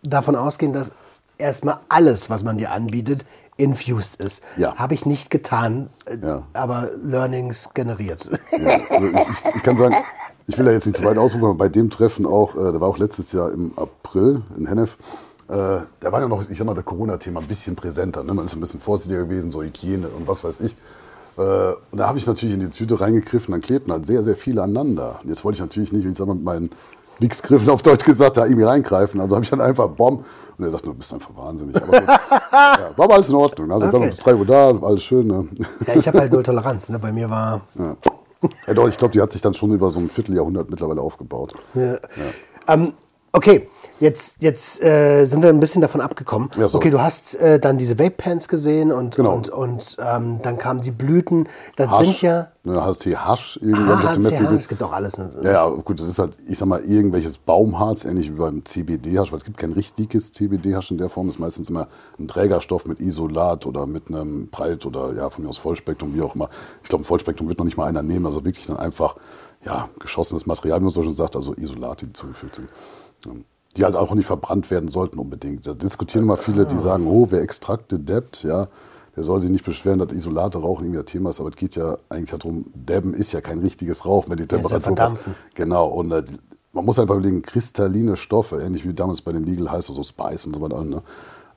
[0.04, 0.92] davon ausgehen, dass
[1.38, 3.26] erstmal alles, was man dir anbietet,
[3.58, 4.44] infused ist.
[4.58, 4.76] Ja.
[4.76, 5.90] Habe ich nicht getan,
[6.22, 6.44] Ja.
[6.54, 8.30] aber Learnings generiert.
[8.52, 9.96] Ja, also ich, ich, kann sagen,
[10.48, 12.82] ich will da jetzt nicht zu weit ausrufen, aber bei dem Treffen auch, äh, da
[12.82, 14.98] war auch letztes Jahr im April in Hennef,
[15.48, 15.54] äh,
[16.00, 18.24] da war ja noch, ich sag mal, das Corona-Thema ein bisschen präsenter.
[18.24, 18.34] Ne?
[18.34, 20.76] Man ist ein bisschen vorsichtiger gewesen, so Hygiene und was weiß ich.
[21.38, 21.42] Äh,
[21.92, 24.64] und da habe ich natürlich in die Tüte reingegriffen, dann klebten halt sehr, sehr viele
[24.64, 25.20] aneinander.
[25.24, 26.70] Und jetzt wollte ich natürlich nicht, wie ich sag mal, mit meinen
[27.20, 29.20] Wichsgriffen auf Deutsch gesagt, da irgendwie reingreifen.
[29.22, 30.24] Also habe ich dann einfach Bom.
[30.58, 31.76] Und er sagt, du bist einfach wahnsinnig.
[31.82, 32.20] Aber ja,
[32.96, 33.72] war aber alles in Ordnung.
[33.72, 34.06] Also ich war Okay.
[34.08, 35.28] noch bis 3 Uhr da, alles schön.
[35.28, 35.48] Ne?
[35.88, 36.90] ja, ich habe halt null Toleranz.
[36.90, 37.00] Ne?
[37.00, 37.96] Bei mir war Ja.
[38.68, 41.54] ja, doch, ich glaube, die hat sich dann schon über so ein Vierteljahrhundert mittlerweile aufgebaut.
[41.74, 41.96] Ja.
[42.68, 42.94] Ähm,
[43.36, 43.70] okay,
[44.00, 46.50] jetzt, jetzt äh, sind wir ein bisschen davon abgekommen.
[46.58, 46.78] Ja, so.
[46.78, 49.34] Okay, du hast äh, dann diese Vape-Pens gesehen und, Genau.
[49.34, 51.48] und, und ähm, dann kamen die Blüten.
[51.76, 52.48] Das Hasch, sind ja.
[52.64, 54.58] Ne, HST Hasch, auf HCH, gesehen.
[54.58, 55.18] es gibt auch alles.
[55.18, 55.32] Ne?
[55.44, 59.32] Ja, ja, gut, das ist halt, ich sag mal, irgendwelches Baumharz, ähnlich wie beim CBD-Hasch,
[59.32, 61.88] weil es gibt kein richtiges CBD-Hasch in der Form, ist meistens immer
[62.20, 66.22] ein Trägerstoff mit Isolat oder mit einem Breit- oder ja, von mir aus Vollspektrum, wie
[66.22, 66.50] auch immer.
[66.84, 69.16] Ich glaube, ein Vollspektrum wird noch nicht mal einer nehmen, also wirklich dann einfach,
[69.64, 72.70] ja, geschossenes Material, wie man so schon sagt, also Isolate, die zugefügt sind.
[73.26, 73.32] Ja.
[73.78, 75.68] Die halt auch nicht verbrannt werden sollten unbedingt.
[75.68, 78.68] Da diskutieren immer viele, die sagen, oh, wer Extrakte deppt, ja,
[79.16, 81.76] der soll sich nicht beschweren, dass Isolate rauchen irgendwie das Thema ist, aber es geht
[81.76, 85.18] ja eigentlich darum, Debben ist ja kein richtiges Rauchen, wenn die ist ja Temperatur passt.
[85.18, 85.36] verdampfen.
[85.54, 86.24] Genau, und äh,
[86.72, 90.46] man muss einfach überlegen, kristalline Stoffe, ähnlich wie damals bei den Legal Heiß, so Spice
[90.48, 91.02] und so weiter, ne?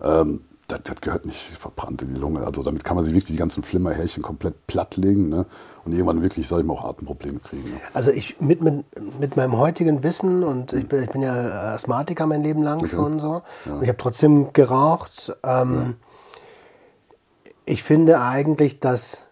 [0.01, 2.47] ähm, das, das gehört nicht verbrannt in die Lunge.
[2.47, 5.47] Also damit kann man sich wirklich die ganzen Flimmerhärchen komplett plattlegen ne?
[5.85, 7.65] und irgendwann wirklich, sag ich mal, auch Atemprobleme kriegen.
[7.65, 7.81] Ne?
[7.95, 8.85] Also ich mit, mit,
[9.19, 13.19] mit meinem heutigen Wissen und ich bin, ich bin ja Asthmatiker mein Leben lang schon
[13.19, 15.35] so und ich habe trotzdem geraucht.
[15.43, 15.97] Ähm,
[17.71, 19.27] Ich finde eigentlich, dass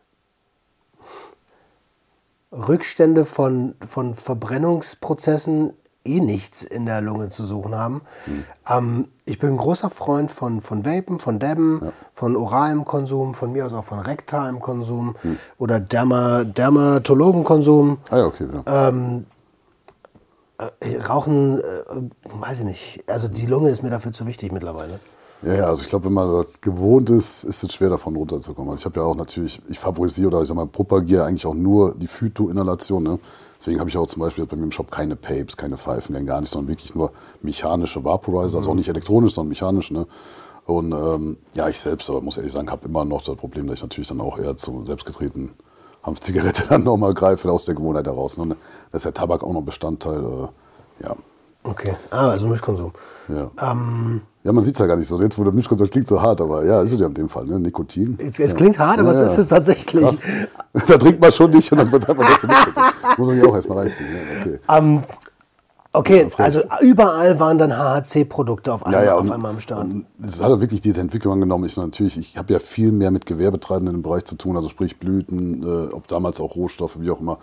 [2.53, 5.73] Rückstände von, von Verbrennungsprozessen
[6.07, 8.03] eh nichts in der Lunge zu suchen haben.
[8.69, 13.53] Ähm, ich bin ein großer Freund von, von Vapen, von Dabben, von oralem Konsum, von
[13.53, 15.17] mir aus auch von rektalem Konsum
[15.59, 17.99] oder Derma, Dermatologenkonsum.
[18.11, 18.47] Ah ja, okay.
[18.65, 18.91] Ja.
[20.59, 21.63] Äh, Rauchen, äh,
[22.41, 23.05] weiß ich nicht.
[23.07, 25.01] Also die Lunge ist mir dafür zu wichtig mittlerweile.
[25.43, 28.71] Ja, ja, also ich glaube, wenn man das gewohnt ist, ist es schwer davon runterzukommen.
[28.71, 31.55] Also ich habe ja auch natürlich, ich favorisiere oder ich sag mal, propagiere eigentlich auch
[31.55, 33.03] nur die Phytoinhalation.
[33.03, 33.19] Ne?
[33.59, 36.27] Deswegen habe ich auch zum Beispiel bei mir im Shop keine Papes, keine Pfeifen, werden
[36.27, 39.91] gar nicht, sondern wirklich nur mechanische Vaporizer, also auch nicht elektronisch, sondern mechanisch.
[39.91, 40.07] Ne?
[40.65, 43.77] Und ähm, ja, ich selbst, aber muss ehrlich sagen, habe immer noch das Problem, dass
[43.77, 45.55] ich natürlich dann auch eher zu selbstgetretenen
[46.03, 48.37] Hanfzigarette dann nochmal greife aus der Gewohnheit heraus.
[48.37, 48.57] Ne?
[48.91, 50.21] Da ist der Tabak auch noch Bestandteil.
[50.25, 51.17] Äh, ja,
[51.67, 51.97] Okay.
[52.11, 52.93] Ah, also Mischkonsum.
[53.29, 53.51] ja.
[53.61, 55.21] Ähm, Ja, man sieht es ja gar nicht so.
[55.21, 57.29] Jetzt, wo der Mischkonsum das klingt so hart, aber ja, ist es ja in dem
[57.29, 57.59] Fall, ne?
[57.59, 58.17] Nikotin.
[58.21, 59.43] es, es klingt hart, aber Ja, es ist ja.
[59.43, 60.03] es tatsächlich.
[60.05, 60.23] Krass.
[60.87, 62.83] Da trinkt man schon nicht und dann wird einfach trotzdem Mischkonsum.
[63.19, 64.09] Muss man sich auch erstmal reinziehen.
[64.09, 64.61] Ja, okay.
[64.69, 65.03] Ähm,
[65.93, 66.39] okay, recht.
[66.41, 69.89] also überall waren dann HHC-Produkte auf einmal, auf und- einmal am Start.
[70.25, 71.65] Es hat ja wirklich diese Entwicklung angenommen.
[71.65, 74.99] Ich natürlich, ich habe ja viel mehr mit Gewerbetreibenden im Bereich zu tun, also sprich
[75.01, 77.39] Blüten, äh, ob damals auch Rohstoffe, wie auch immer.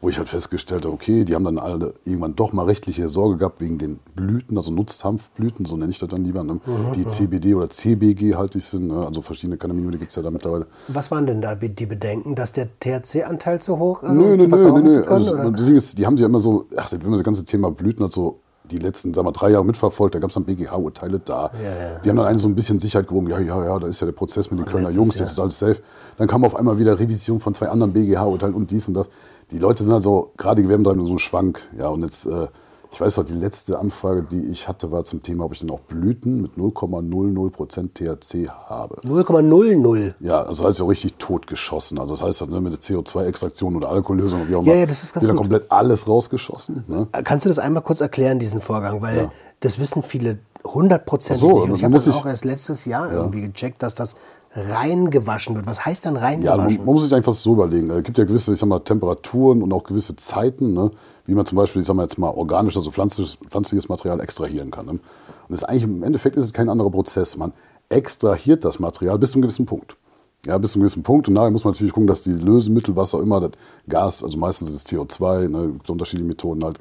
[0.00, 3.38] Wo ich halt festgestellt habe, okay, die haben dann alle irgendwann doch mal rechtliche Sorge
[3.38, 6.60] gehabt wegen den Blüten, also Nutzhanfblüten, so nenne ich das dann lieber, ne?
[6.94, 9.06] die CBD oder CBG haltig sind, ne?
[9.06, 10.66] also verschiedene Cannabinoide gibt es ja da mittlerweile.
[10.88, 14.12] Was waren denn da die Bedenken, dass der THC-Anteil zu hoch ist?
[14.12, 17.02] Nö, nö, nö, nö, Also, Ding ist, die haben sich ja immer so, ach, wenn
[17.02, 18.40] man das ganze Thema Blüten hat, so
[18.70, 21.50] die letzten, sagen wir, drei Jahre mitverfolgt, da gab es dann BGH-Urteile da.
[21.62, 21.98] Ja, ja.
[22.00, 24.06] Die haben dann einen so ein bisschen Sicherheit gewogen, ja, ja, ja, da ist ja
[24.06, 25.22] der Prozess mit den Kölner letztes Jungs, Jahr.
[25.22, 25.80] jetzt ist alles safe.
[26.16, 29.08] Dann kam auf einmal wieder Revision von zwei anderen BGH-Urteilen und dies und das.
[29.50, 31.60] Die Leute sind halt so, gerade die Gewerbetreibenden, so ein Schwank.
[31.78, 32.48] Ja, und jetzt, äh,
[32.90, 35.70] ich weiß noch, die letzte Anfrage, die ich hatte, war zum Thema, ob ich denn
[35.70, 38.96] auch Blüten mit 0,00% THC habe.
[39.04, 40.14] 0,00.
[40.20, 41.98] Ja, also heißt ja richtig totgeschossen.
[41.98, 44.86] Also das heißt halt, ne, mit der CO2-Extraktion oder Alkohollösung, wie auch immer, Ja, ja,
[44.86, 45.44] das ist ganz wird dann gut.
[45.50, 46.84] komplett alles rausgeschossen.
[46.86, 47.06] Ne?
[47.24, 49.02] Kannst du das einmal kurz erklären, diesen Vorgang?
[49.02, 49.32] Weil Ja.
[49.60, 51.62] das wissen viele hundertprozentig Ach so, nicht.
[51.64, 54.16] Und das ich habe das auch erst letztes Jahr irgendwie gecheckt, dass das
[54.56, 55.66] reingewaschen wird.
[55.66, 56.76] Was heißt denn Ja, man, reingewaschen?
[56.78, 57.90] man muss sich einfach so überlegen.
[57.90, 60.90] Es gibt ja gewisse, ich sag mal, Temperaturen und auch gewisse Zeiten, ne?
[61.26, 64.70] wie man zum Beispiel, ich sag mal jetzt mal, organisch, also pflanzliches, pflanzliches Material extrahieren
[64.70, 64.86] kann.
[64.86, 64.92] Ne?
[64.92, 65.00] Und
[65.48, 67.36] das ist eigentlich, im Endeffekt ist es kein anderer Prozess.
[67.36, 67.52] Man
[67.88, 69.96] extrahiert das Material bis zu einem gewissen Punkt.
[70.44, 71.28] Ja, bis zu einem gewissen Punkt.
[71.28, 73.52] Und nachher muss man natürlich gucken, dass die Lösemittel, was auch immer, das
[73.88, 76.78] Gas, also meistens ist es CO2, ne, gibt unterschiedliche Methoden halt.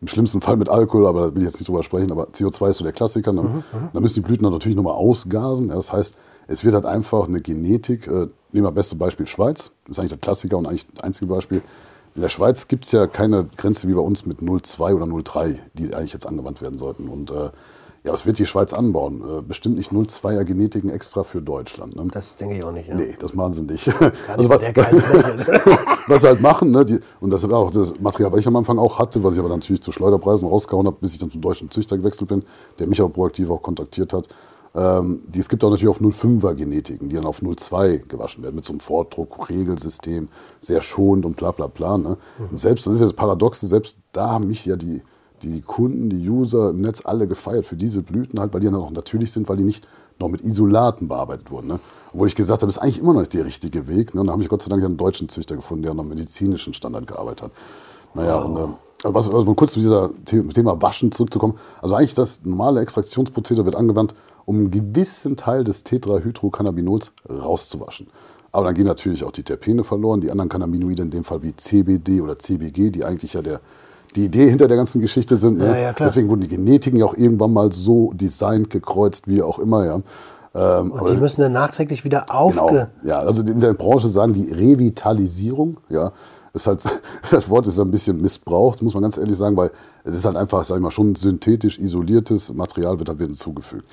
[0.00, 2.68] Im schlimmsten Fall mit Alkohol, aber da will ich jetzt nicht drüber sprechen, aber CO2
[2.70, 3.32] ist so der Klassiker.
[3.32, 3.64] Ne?
[3.92, 5.70] Da müssen die Blüten dann natürlich nochmal ausgasen.
[5.70, 6.16] Ja, das heißt,
[6.48, 10.10] es wird halt einfach eine Genetik, äh, nehmen wir beste Beispiel Schweiz, das ist eigentlich
[10.10, 11.62] der Klassiker und eigentlich das einzige Beispiel.
[12.14, 15.58] In der Schweiz gibt es ja keine Grenze wie bei uns mit 0,2 oder 0,3,
[15.74, 17.08] die eigentlich jetzt angewandt werden sollten.
[17.08, 17.50] Und äh,
[18.04, 19.22] ja, was wird die Schweiz anbauen?
[19.22, 21.94] Äh, bestimmt nicht 0,2er Genetiken extra für Deutschland.
[21.94, 22.08] Ne?
[22.12, 22.88] Das denke ich auch nicht.
[22.88, 22.94] Ja.
[22.96, 23.86] Nee, das machen sie nicht.
[23.86, 24.48] Der kalten
[25.00, 25.78] Fläche.
[26.08, 28.56] was sie halt machen, ne, die, und das war auch das Material, was ich am
[28.56, 31.40] Anfang auch hatte, was ich aber natürlich zu Schleuderpreisen rausgehauen habe, bis ich dann zum
[31.40, 32.42] deutschen Züchter gewechselt bin,
[32.78, 34.26] der mich auch proaktiv auch kontaktiert hat.
[34.74, 38.56] Ähm, die, es gibt auch natürlich auch 0,5er Genetiken, die dann auf 0,2 gewaschen werden,
[38.56, 40.28] mit so einem Vordruck-Regelsystem,
[40.60, 41.98] sehr schonend und bla bla bla.
[41.98, 42.16] Ne?
[42.50, 45.02] Und selbst, das ist ja das Paradoxe, selbst da haben mich ja die,
[45.42, 48.74] die Kunden, die User im Netz alle gefeiert für diese Blüten halt, weil die dann
[48.74, 49.86] auch natürlich sind, weil die nicht
[50.20, 51.68] noch mit Isolaten bearbeitet wurden.
[51.68, 51.80] Ne?
[52.12, 54.14] Obwohl ich gesagt habe, das ist eigentlich immer noch nicht der richtige Weg.
[54.14, 54.20] Ne?
[54.20, 56.74] Und da habe ich Gott sei Dank einen deutschen Züchter gefunden, der noch am medizinischen
[56.74, 57.52] Standard gearbeitet hat.
[58.14, 61.54] Naja, und ähm, also was, also mal kurz zu dieser The Thema Waschen zurückzukommen.
[61.80, 64.14] Also eigentlich das normale Extraktionsprozedere wird angewandt,
[64.48, 68.06] um einen gewissen Teil des Tetrahydrocannabinols rauszuwaschen.
[68.50, 71.54] Aber dann gehen natürlich auch die Terpene verloren, die anderen Cannabinoide, in dem Fall wie
[71.54, 73.60] CBD oder CBG, die eigentlich ja der,
[74.16, 75.58] die Idee hinter der ganzen Geschichte sind.
[75.58, 75.66] Ne?
[75.66, 75.92] Ja, ja.
[75.92, 79.84] Deswegen wurden die Genetiken ja auch irgendwann mal so designt, gekreuzt, wie auch immer.
[79.84, 80.00] Ja.
[80.54, 82.38] Ähm, Und die müssen dann nachträglich wieder Genau.
[82.38, 82.88] aufge...
[83.02, 86.12] Ja, also in der Branche sagen die Revitalisierung, ja,
[86.54, 86.82] ist halt,
[87.30, 89.70] das Wort ist ein bisschen missbraucht, muss man ganz ehrlich sagen, weil
[90.04, 93.86] es ist halt einfach, sag ich mal, schon synthetisch isoliertes Material wird halt wieder hinzugefügt.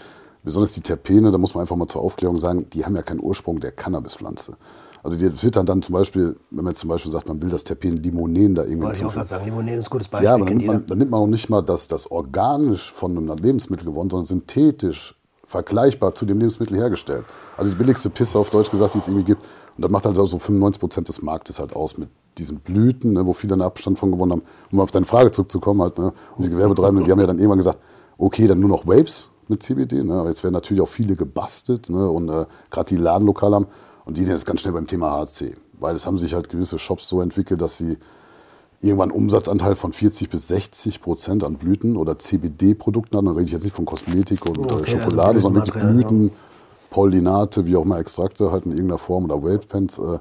[0.45, 3.19] Besonders die Terpene, da muss man einfach mal zur Aufklärung sagen, die haben ja keinen
[3.21, 4.55] Ursprung der Cannabispflanze.
[5.03, 7.49] Also die wird dann, dann zum Beispiel, wenn man jetzt zum Beispiel sagt, man will
[7.49, 10.25] das Terpen Limonen da irgendwie Wollte ich auch gerade sagen, Limonene ist ein gutes Beispiel.
[10.25, 13.17] Ja, aber dann nimmt, man, dann nimmt man auch nicht mal das, das organisch von
[13.17, 15.15] einem Lebensmittel gewonnen, sondern synthetisch
[15.45, 17.25] vergleichbar zu dem Lebensmittel hergestellt.
[17.55, 19.43] Also die billigste Pisse auf Deutsch gesagt, die es irgendwie gibt.
[19.77, 23.13] Und das macht halt auch so 95 Prozent des Marktes halt aus mit diesen Blüten,
[23.13, 24.43] ne, wo viele einen Abstand von gewonnen haben.
[24.71, 27.59] Um auf deine Frage zurückzukommen, halt, ne, und die Gewerbetreibenden, die haben ja dann irgendwann
[27.59, 27.79] gesagt,
[28.17, 30.03] okay, dann nur noch Vapes mit CBD.
[30.03, 33.67] Ne, aber jetzt werden natürlich auch viele gebastelt ne, und äh, gerade die Ladenlokale haben.
[34.05, 35.55] Und die sind jetzt ganz schnell beim Thema HC.
[35.79, 37.97] Weil es haben sich halt gewisse Shops so entwickelt, dass sie
[38.81, 43.25] irgendwann einen Umsatzanteil von 40 bis 60 Prozent an Blüten oder CBD-Produkten haben.
[43.25, 46.31] Dann rede ich jetzt nicht von Kosmetik und Okay, äh, also Schokolade, sondern wirklich Blüten,
[46.89, 49.97] Pollinate, wie auch immer Extrakte halt in irgendeiner Form oder Vape-Pens.
[49.97, 50.19] Äh,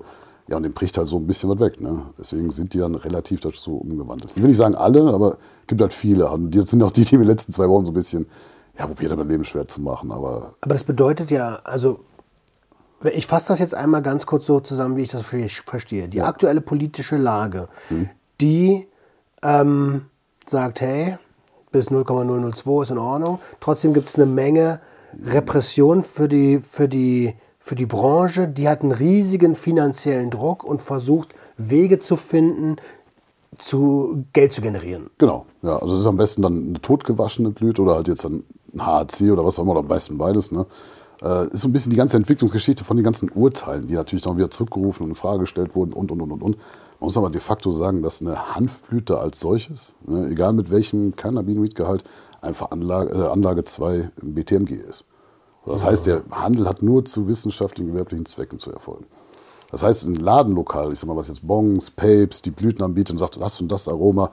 [0.49, 1.81] ja, und dem bricht halt so ein bisschen was weg.
[1.81, 2.03] Ne?
[2.19, 4.33] Deswegen sind die dann relativ dazu umgewandelt.
[4.35, 6.31] Ich will nicht sagen alle, aber es gibt halt viele.
[6.31, 8.27] Und das sind auch die, die in den letzten zwei Wochen so ein bisschen,
[8.79, 10.11] ja, probiert haben, mein Leben schwer zu machen.
[10.13, 12.01] Aber Aber das bedeutet ja, also
[13.13, 16.09] ich fasse das jetzt einmal ganz kurz so zusammen, wie ich das ver- verstehe.
[16.09, 18.09] Die aktuelle politische Lage, Mhm.
[18.41, 18.89] die
[19.43, 20.07] ähm,
[20.47, 21.19] sagt, hey,
[21.71, 23.41] bis 0,002 ist in Ordnung.
[23.61, 24.81] Trotzdem gibt es eine Menge
[25.25, 28.49] Repression für die, für, die, für die Branche.
[28.49, 32.77] Die hat einen riesigen finanziellen Druck und versucht, Wege zu finden,
[33.59, 35.11] zu Geld zu generieren.
[35.19, 35.77] Genau, ja.
[35.79, 38.27] Also es ist am besten dann eine totgewaschene Blüte oder halt jetzt
[38.75, 40.53] ein HAC oder was auch immer, oder am besten beides.
[40.53, 40.67] Ne?
[41.23, 44.37] Äh, ist so ein bisschen die ganze Entwicklungsgeschichte von den ganzen Urteilen, die natürlich dann
[44.37, 46.57] wieder zurückgerufen und in Frage gestellt wurden und und und und und.
[47.01, 51.17] Man muss aber de facto sagen, dass eine Hanfblüte als solches, ne, egal mit welchem
[51.17, 52.05] Cannabinoidgehalt,
[52.41, 55.05] einfach Anlage, äh, Anlage 2 im BTMG ist.
[55.67, 59.07] Das heißt, der Handel hat nur zu wissenschaftlichen, gewerblichen Zwecken zu erfolgen.
[59.71, 63.19] Das heißt, ein Ladenlokal, ich sag mal, was jetzt Bongs, Papes, die Blüten anbietet und
[63.19, 64.31] sagt, das und das Aroma,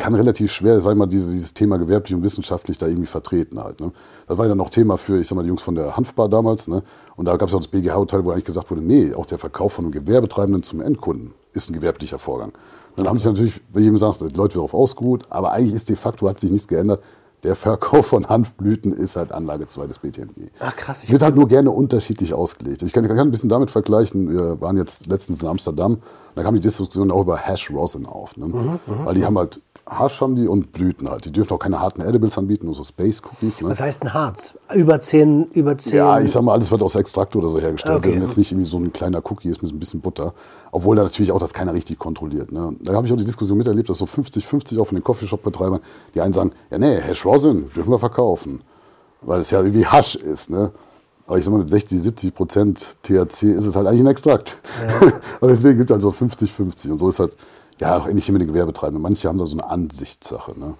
[0.00, 3.62] kann relativ schwer, sag ich mal, dieses, dieses Thema gewerblich und wissenschaftlich da irgendwie vertreten
[3.62, 3.80] halt.
[3.80, 3.92] Ne?
[4.26, 6.68] Das war ja noch Thema für, ich sag mal, die Jungs von der Hanfbar damals.
[6.68, 6.82] Ne?
[7.16, 9.74] Und da gab es auch das BGH-Urteil, wo eigentlich gesagt wurde, nee, auch der Verkauf
[9.74, 12.50] von einem Gewerbetreibenden zum Endkunden ist ein gewerblicher Vorgang.
[12.90, 15.96] Und dann haben sich natürlich, wie jedem die Leute darauf ausgeruht, aber eigentlich ist de
[15.96, 17.02] facto, hat sich nichts geändert.
[17.42, 20.50] Der Verkauf von Hanfblüten ist halt Anlage 2 des BTMG.
[20.60, 22.82] Ach krass, ich Wird halt nur gerne unterschiedlich ausgelegt.
[22.82, 24.30] Ich kann, ich kann ein bisschen damit vergleichen.
[24.30, 25.98] Wir waren jetzt letztens in Amsterdam.
[26.34, 28.36] Da kam die Diskussion auch über Hash Rosin auf.
[28.36, 28.48] Ne?
[28.48, 31.24] Mhm, Weil die haben halt Hasch haben die und Blüten halt.
[31.24, 33.60] Die dürfen auch keine harten Edibles anbieten, nur so Space Cookies.
[33.60, 33.68] Ne?
[33.68, 34.54] Was heißt ein Harz?
[34.72, 35.96] Über 10, über 10.
[35.96, 37.98] Ja, ich sag mal, alles wird aus Extrakt oder so hergestellt.
[37.98, 38.14] Okay.
[38.14, 40.32] Wenn jetzt nicht irgendwie so ein kleiner Cookie ist mit ein bisschen Butter.
[40.70, 42.52] Obwohl da natürlich auch das keiner richtig kontrolliert.
[42.52, 42.76] Ne?
[42.80, 45.80] Da habe ich auch die Diskussion miterlebt, dass so 50-50 auch von den Coffeeshop-Betreibern,
[46.14, 48.62] die einen sagen, ja nee, Hash Rosin dürfen wir verkaufen.
[49.22, 50.50] Weil es ja irgendwie Hasch ist.
[50.50, 50.70] Ne?
[51.26, 54.56] Aber ich sag mal, mit 60, 70 Prozent THC ist es halt eigentlich ein Extrakt.
[55.40, 56.90] und deswegen gibt es halt so 50-50.
[56.90, 57.36] Und so ist halt,
[57.80, 59.02] ja, auch ähnlich wie mit den Gewerbetreibenden.
[59.02, 60.58] Manche haben da so eine Ansichtssache.
[60.58, 60.76] Ne?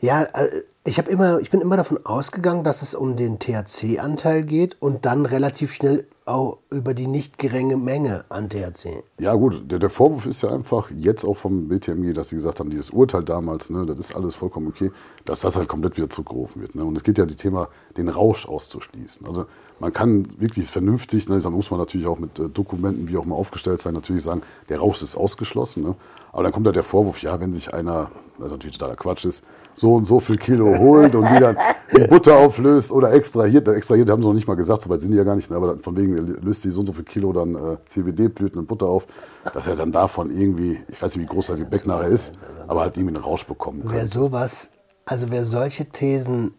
[0.00, 4.42] Ja, äh, ich, hab immer, ich bin immer davon ausgegangen, dass es um den THC-Anteil
[4.42, 9.02] geht und dann relativ schnell auch über die nicht geringe Menge an THC.
[9.18, 12.60] Ja gut, der, der Vorwurf ist ja einfach jetzt auch vom BTMG, dass sie gesagt
[12.60, 14.90] haben, dieses Urteil damals, ne, das ist alles vollkommen okay,
[15.24, 16.74] dass das halt komplett wieder zurückgerufen wird.
[16.74, 16.84] Ne?
[16.84, 19.26] Und es geht ja um das Thema, den Rausch auszuschließen.
[19.26, 19.46] Also
[19.80, 23.24] man kann wirklich vernünftig, ne, dann muss man natürlich auch mit äh, Dokumenten, wie auch
[23.24, 25.82] immer aufgestellt sein, natürlich sagen, der Rausch ist ausgeschlossen.
[25.82, 25.96] Ne?
[26.32, 29.44] Aber dann kommt halt der Vorwurf, ja, wenn sich einer, was natürlich totaler Quatsch ist,
[29.74, 31.56] so und so viel Kilo holt und die dann
[31.90, 35.10] in Butter auflöst oder extrahiert, extrahiert haben sie noch nicht mal gesagt, so weit sind
[35.10, 37.04] die ja gar nicht, ne, aber dann von wegen löst die so und so viel
[37.04, 39.06] Kilo dann äh, CBD-Blüten in Butter auf,
[39.52, 42.34] dass er dann davon irgendwie, ich weiß nicht, wie groß das Gebäck nachher ist,
[42.68, 44.06] aber halt irgendwie einen Rausch bekommen Wer kann.
[44.06, 44.70] sowas,
[45.04, 46.54] also wer solche Thesen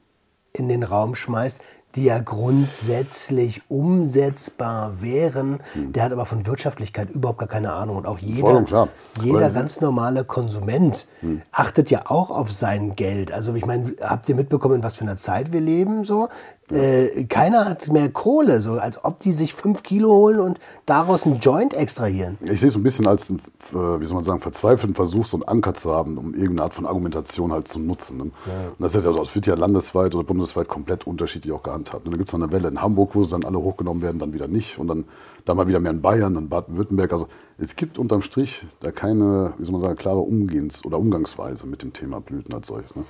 [0.54, 1.60] in den Raum schmeißt,
[1.96, 7.98] die ja grundsätzlich umsetzbar wären, der hat aber von Wirtschaftlichkeit überhaupt gar keine Ahnung.
[7.98, 8.90] Und auch jeder, klar.
[9.22, 11.08] jeder ganz normale Konsument
[11.52, 13.32] achtet ja auch auf sein Geld.
[13.32, 16.04] Also ich meine, habt ihr mitbekommen, in was für einer Zeit wir leben?
[16.04, 16.28] So?
[16.72, 21.26] Äh, keiner hat mehr Kohle, so als ob die sich fünf Kilo holen und daraus
[21.26, 22.40] einen Joint extrahieren.
[22.42, 23.40] Ich sehe es so ein bisschen als, einen,
[23.72, 26.74] äh, wie soll man sagen, verzweifelten Versuch, so einen Anker zu haben, um irgendeine Art
[26.74, 28.18] von Argumentation halt zu nutzen.
[28.18, 28.24] Ne?
[28.24, 28.34] Und
[28.80, 32.06] das ist ja, das wird ja landesweit oder bundesweit komplett unterschiedlich auch gehandhabt.
[32.06, 34.18] Und dann gibt es noch eine Welle in Hamburg, wo sie dann alle hochgenommen werden,
[34.18, 34.80] dann wieder nicht.
[34.80, 35.06] Und dann,
[35.46, 37.14] dann mal wieder mehr in Bayern, dann Baden-Württemberg.
[37.14, 37.28] Also
[37.60, 41.84] es gibt unterm Strich da keine, wie soll man sagen, klare Umgehens- oder Umgangsweise mit
[41.84, 42.96] dem Thema Blüten als solches.
[42.96, 43.06] Ne?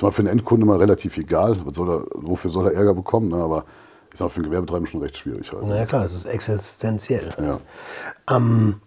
[0.00, 3.28] Ist mal für den Endkunden immer relativ egal, soll er, wofür soll er Ärger bekommen,
[3.28, 3.36] ne?
[3.36, 3.66] aber
[4.10, 5.64] ist auch für den Gewerbetreibenden schon recht schwierig halt.
[5.66, 7.34] Na ja klar, es ist existenziell.
[7.38, 7.58] Ja.
[8.34, 8.80] Ähm,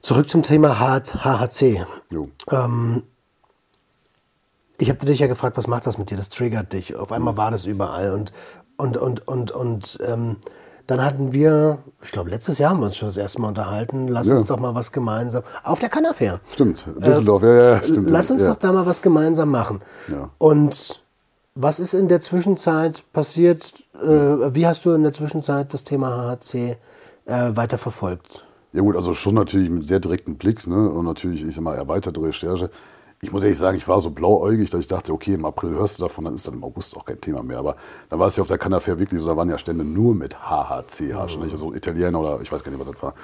[0.00, 1.84] zurück zum Thema HHC.
[2.08, 2.28] Jo.
[4.78, 6.18] Ich habe dich ja gefragt, was macht das mit dir?
[6.18, 6.94] Das triggert dich.
[6.94, 8.12] Auf einmal war das überall.
[8.12, 8.32] Und,
[8.76, 10.36] und, und, und, und ähm,
[10.86, 14.08] dann hatten wir, ich glaube, letztes Jahr haben wir uns schon das erste Mal unterhalten.
[14.08, 14.36] Lass Ja.
[14.36, 15.42] uns doch mal was gemeinsam.
[15.62, 16.40] Auf der Cannafair.
[16.52, 18.08] Stimmt, Düsseldorf, ja, ja, stimmt.
[18.08, 18.48] Äh, Lass uns ja.
[18.48, 19.80] doch da mal was gemeinsam machen.
[20.08, 20.30] Ja.
[20.38, 21.02] Und
[21.54, 23.74] was ist in der Zwischenzeit passiert?
[23.94, 26.76] Äh, wie hast du in der Zwischenzeit das Thema HHC
[27.26, 28.44] äh, weiter verfolgt?
[28.72, 30.90] Ja gut, also schon natürlich mit sehr direktem Blick ne?
[30.90, 32.70] und natürlich, ich sag mal, erweiterte Recherche.
[33.24, 35.98] Ich muss ehrlich sagen, ich war so blauäugig, dass ich dachte, okay, im April hörst
[35.98, 37.58] du davon, dann ist dann im August auch kein Thema mehr.
[37.58, 37.74] Aber
[38.10, 40.36] dann war es ja auf der Cannafair wirklich so, da waren ja Stände nur mit
[40.36, 41.52] HHC, Hasch, nicht?
[41.52, 43.14] also Italiener oder ich weiß gar nicht, was das war.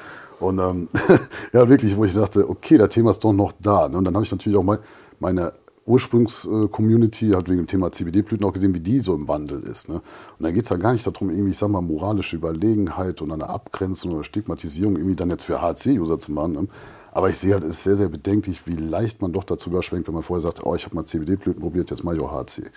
[0.41, 0.89] Und ähm,
[1.53, 3.89] ja, wirklich, wo ich sagte, okay, das Thema ist doch noch da.
[3.89, 3.99] Ne?
[3.99, 4.81] Und dann habe ich natürlich auch mal
[5.19, 5.53] meine
[5.85, 9.89] Ursprungs-Community, halt wegen dem Thema CBD-Blüten auch gesehen, wie die so im Wandel ist.
[9.89, 9.97] Ne?
[9.97, 10.03] Und
[10.45, 13.49] da geht es ja gar nicht darum, irgendwie, ich sag mal, moralische Überlegenheit und eine
[13.49, 16.53] Abgrenzung oder Stigmatisierung irgendwie dann jetzt für HC-User zu machen.
[16.53, 16.69] Ne?
[17.13, 20.07] Aber ich sehe halt, es ist sehr, sehr bedenklich, wie leicht man doch dazu überschwenkt,
[20.07, 22.71] wenn man vorher sagt, oh, ich habe mal CBD-Blüten probiert, jetzt auch HC.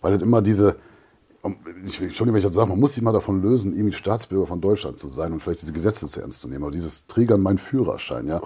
[0.00, 0.76] Weil das immer diese,
[1.84, 4.60] ich, Entschuldigung, wenn ich das sage, man muss sich mal davon lösen, irgendwie Staatsbürger von
[4.60, 6.62] Deutschland zu sein und vielleicht diese Gesetze zu ernst zu nehmen.
[6.62, 8.40] Aber dieses Triggern, mein Führerschein, ja,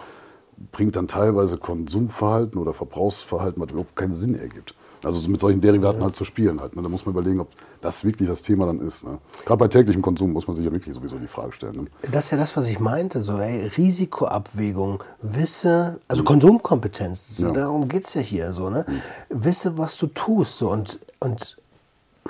[0.72, 4.74] bringt dann teilweise Konsumverhalten oder Verbrauchsverhalten, was überhaupt keinen Sinn ergibt.
[5.07, 6.76] Also so mit solchen Derivaten halt zu spielen halt.
[6.76, 6.82] Ne?
[6.82, 7.48] Da muss man überlegen, ob
[7.80, 9.04] das wirklich das Thema dann ist.
[9.04, 9.18] Ne?
[9.44, 11.74] Gerade bei täglichem Konsum muss man sich ja wirklich sowieso die Frage stellen.
[11.76, 11.86] Ne?
[12.12, 17.50] Das ist ja das, was ich meinte, so ey, Risikoabwägung, wisse, also Konsumkompetenz, Ja.
[17.50, 18.84] darum geht es ja hier so, ne?
[19.28, 20.59] Wisse, was du tust.
[20.59, 21.57] So, und, und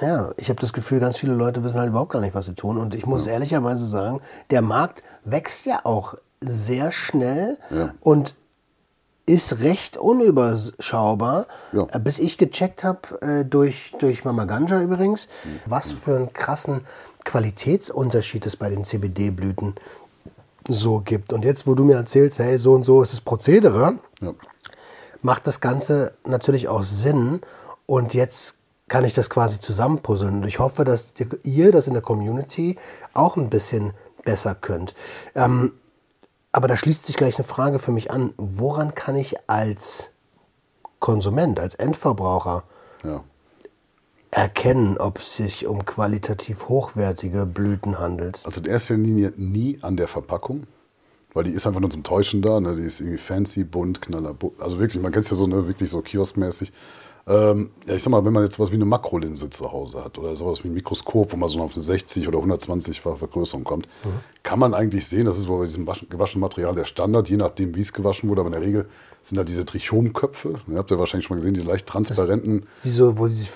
[0.01, 2.55] ja, ich habe das Gefühl, ganz viele Leute wissen halt überhaupt gar nicht, was sie
[2.55, 2.77] tun.
[2.77, 4.21] Und ich muss ehrlicherweise sagen,
[4.51, 7.95] der Markt wächst ja auch sehr schnell Ja.
[8.01, 8.35] und
[9.27, 11.87] ist recht unüberschaubar, Ja.
[11.91, 15.29] äh, bis ich gecheckt habe, äh, durch, durch Mama Ganja übrigens,
[15.67, 16.83] was für einen krassen
[17.25, 19.75] Qualitätsunterschied es bei den CBD-Blüten
[20.69, 21.33] so gibt.
[21.33, 24.33] Und jetzt, wo du mir erzählst, hey, so und so ist das Prozedere, Ja.
[25.23, 27.41] macht das Ganze natürlich auch Sinn.
[27.87, 28.55] Und jetzt
[28.89, 30.37] kann ich das quasi zusammenpuzzeln.
[30.43, 31.13] Und ich hoffe, dass
[31.43, 32.79] ihr das in der Community
[33.13, 33.93] auch ein bisschen
[34.25, 34.95] besser könnt.
[35.35, 35.73] Ähm,
[36.57, 38.33] Aber da schließt sich gleich eine Frage für mich an.
[38.39, 40.09] Woran kann ich als
[41.01, 42.65] Konsument, als Endverbraucher
[43.05, 43.23] Ja.
[44.31, 48.41] erkennen, ob es sich um qualitativ hochwertige Blüten handelt?
[48.47, 50.67] Also in erster Linie nie an der Verpackung,
[51.35, 52.59] weil die ist einfach nur zum Täuschen da.
[52.59, 52.75] Ne?
[52.75, 54.35] Die ist irgendwie fancy, bunt, knaller.
[54.59, 56.73] Also wirklich, man kennt es ja so, ne, wirklich so kioskmäßig.
[57.29, 60.17] Ähm, ja, ich sag mal, wenn man jetzt was wie eine Makrolinse zu Hause hat
[60.17, 63.89] oder sowas wie ein Mikroskop, wo man so auf eine 60 oder 120-fache Vergrößerung kommt,
[64.45, 67.75] kann man eigentlich sehen, das ist bei diesem waschen- gewaschenen Material der Standard, je nachdem,
[67.75, 68.87] wie es gewaschen wurde, aber in der Regel
[69.25, 70.61] sind da diese Trichomköpfe.
[70.69, 72.67] Ihr habt ja wahrscheinlich schon mal gesehen, diese leicht transparenten.
[72.85, 73.47] Die so, wo diese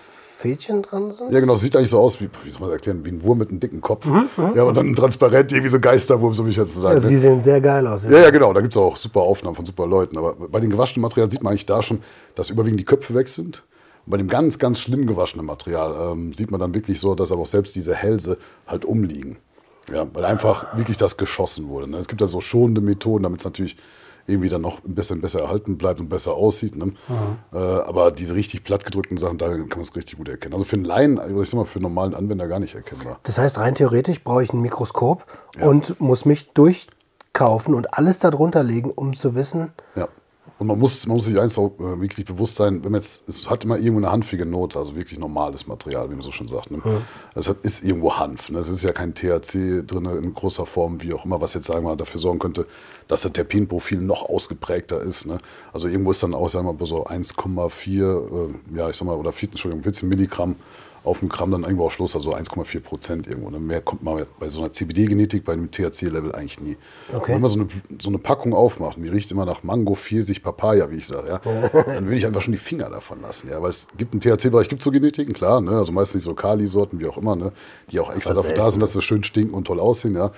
[0.40, 1.32] Fädchen dran sind?
[1.32, 3.22] Ja, genau, es sieht eigentlich so aus, wie, wie soll man das erklären, wie ein
[3.22, 4.06] Wurm mit einem dicken Kopf.
[4.54, 6.94] Ja, und dann transparent, irgendwie so Geisterwurm, so wie ich jetzt sage.
[6.94, 8.04] Also die sehen sehr geil aus.
[8.04, 8.52] Ja, ja, genau.
[8.54, 10.16] Da gibt es auch super Aufnahmen von super Leuten.
[10.16, 12.00] Aber bei den gewaschenen Materialien sieht man eigentlich da schon,
[12.34, 13.64] dass überwiegend die Köpfe weg sind.
[14.06, 17.32] Und bei dem ganz, ganz schlimm gewaschenen Material ähm, sieht man dann wirklich so, dass
[17.32, 19.36] aber auch selbst diese Hälse halt umliegen.
[19.92, 21.90] Ja, weil einfach wirklich das geschossen wurde.
[21.90, 21.98] Ne?
[21.98, 23.76] Es gibt ja so schonende Methoden, damit es natürlich
[24.26, 26.76] irgendwie dann noch ein bisschen besser erhalten bleibt und besser aussieht.
[26.76, 26.92] Ne?
[27.52, 30.54] Äh, aber diese richtig plattgedrückten Sachen, da kann man es richtig gut erkennen.
[30.54, 33.18] Also für einen Laien, ich sag mal, für einen normalen Anwender gar nicht erkennbar.
[33.22, 35.26] Das heißt, rein theoretisch brauche ich ein Mikroskop
[35.60, 40.08] und muss mich durchkaufen und alles darunter legen, um zu wissen, Ja.
[40.60, 43.26] Und man muss, man muss sich eins auch äh, wirklich bewusst sein, wenn man jetzt,
[43.26, 46.48] es hat immer irgendwo eine hanfige Note, also wirklich normales Material, wie man so schon
[46.48, 46.70] sagt.
[46.70, 46.82] Ne?
[47.34, 48.50] Es hat, ist irgendwo Hanf.
[48.50, 48.58] Ne?
[48.58, 51.84] Es ist ja kein THC drin in großer Form, wie auch immer, was jetzt sagen
[51.84, 52.66] wir mal dafür sorgen könnte,
[53.10, 55.26] dass das Terpinprofil noch ausgeprägter ist.
[55.26, 55.38] Ne?
[55.72, 59.16] Also irgendwo ist dann auch, sagen wir mal, so 1,4, äh, ja, ich sag mal,
[59.16, 60.56] oder 4, Entschuldigung, 14 Milligramm
[61.02, 63.50] auf dem Gramm dann irgendwo auch Schluss, also 1,4 Prozent irgendwo.
[63.50, 63.58] Ne?
[63.58, 66.76] Mehr kommt man bei so einer CBD-Genetik, bei einem THC-Level eigentlich nie.
[67.12, 67.34] Okay.
[67.34, 67.68] Wenn man so eine,
[68.00, 71.28] so eine Packung aufmacht und die riecht immer nach Mango, Pfirsich, Papaya, wie ich sage,
[71.28, 71.38] ja,
[71.72, 73.48] dann würde ich einfach schon die Finger davon lassen.
[73.48, 73.62] Ja?
[73.62, 75.72] Weil es gibt im THC-Bereich gibt so Genetiken, klar, ne?
[75.72, 77.52] also meistens so Kali-Sorten, wie auch immer, ne?
[77.90, 80.14] die auch extra dafür da sind, dass sie schön stinken und toll aussehen.
[80.14, 80.32] Ja?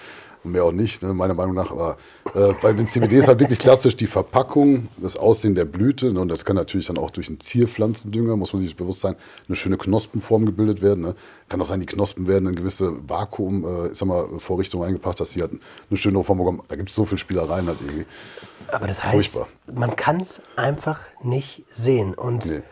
[0.44, 1.14] Und mehr auch nicht, ne?
[1.14, 1.70] meiner Meinung nach.
[1.70, 1.96] Aber
[2.34, 6.12] äh, bei den CBD ist halt wirklich klassisch die Verpackung, das Aussehen der Blüte.
[6.12, 6.20] Ne?
[6.20, 9.14] Und das kann natürlich dann auch durch einen Zierpflanzendünger, muss man sich bewusst sein,
[9.46, 11.04] eine schöne Knospenform gebildet werden.
[11.04, 11.14] Ne?
[11.48, 15.20] Kann auch sein, die Knospen werden in gewisse Vakuum, äh, ich sag mal, Vorrichtungen eingepackt,
[15.20, 16.62] dass sie halt eine schöne Form bekommen.
[16.68, 18.06] Da gibt es so viel Spielereien halt irgendwie.
[18.72, 19.48] aber das heißt, Furchtbar.
[19.72, 22.14] man kann es einfach nicht sehen.
[22.14, 22.62] Und Nee.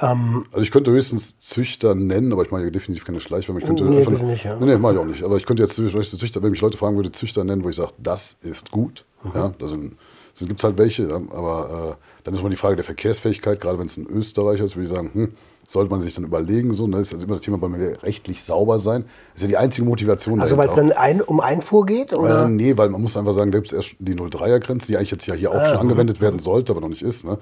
[0.00, 3.60] Also ich könnte höchstens Züchter nennen, aber ich mache hier definitiv keine Schleichwerbung.
[3.60, 4.56] Ich könnte Nee, nur- nicht, ja.
[4.58, 5.22] Nee, nee, mache ich auch nicht.
[5.22, 7.92] Aber ich könnte jetzt Züchter, wenn mich Leute fragen würde, Züchter nennen, wo ich sage,
[7.98, 9.04] das ist gut.
[9.22, 9.30] Mhm.
[9.34, 9.96] Ja, da sind,
[10.32, 13.60] sind, gibt es halt welche, ja, aber äh, dann ist immer die Frage der Verkehrsfähigkeit,
[13.60, 15.32] gerade wenn es ein Österreicher ist, würde ich sagen, hm,
[15.68, 18.42] sollte man sich dann überlegen, so, ne, ist das immer das Thema bei mir rechtlich
[18.42, 19.04] sauber sein.
[19.36, 22.12] ist ja die einzige Motivation also weil es dann ein, um Einfuhr geht?
[22.12, 22.48] Äh, Oder?
[22.48, 25.26] nee, weil man muss einfach sagen, da gibt es erst die 03er-Grenze, die eigentlich jetzt
[25.26, 27.24] ja hier auch schon angewendet werden sollte, aber noch nicht ist.
[27.24, 27.38] Ne?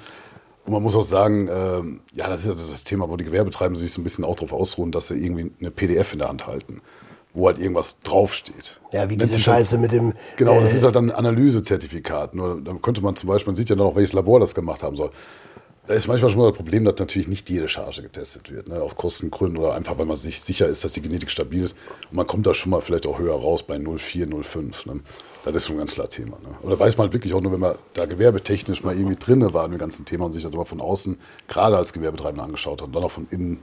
[0.69, 3.81] Und man muss auch sagen, ähm, ja, das ist also das Thema, wo die Gewerbetreibenden
[3.81, 6.47] sich so ein bisschen auch darauf ausruhen, dass sie irgendwie eine PDF in der Hand
[6.47, 6.83] halten,
[7.33, 8.79] wo halt irgendwas draufsteht.
[8.93, 10.13] Ja, wie Nennt diese dann- Scheiße mit dem.
[10.37, 12.35] Genau, das äh, ist halt dann ein Analysezertifikat.
[12.35, 14.95] Nur dann könnte man zum Beispiel, man sieht ja noch, welches Labor das gemacht haben
[14.95, 15.11] soll.
[15.87, 18.83] Da ist manchmal schon mal das Problem, dass natürlich nicht jede Charge getestet wird, ne?
[18.83, 21.79] auf Kostengründen oder einfach, weil man sich sicher ist, dass die Genetik stabil ist.
[22.11, 24.87] Und man kommt da schon mal vielleicht auch höher raus bei 0,4, 0,5.
[24.93, 25.01] Ne?
[25.53, 26.39] Das ist schon ein ganz klar Thema.
[26.39, 26.55] Ne?
[26.63, 29.65] Oder weiß man halt wirklich auch nur, wenn man da gewerbetechnisch mal irgendwie drinne war
[29.65, 32.89] in dem ganzen Thema und sich das aber von außen gerade als Gewerbetreibender angeschaut hat
[32.89, 33.61] und dann auch von innen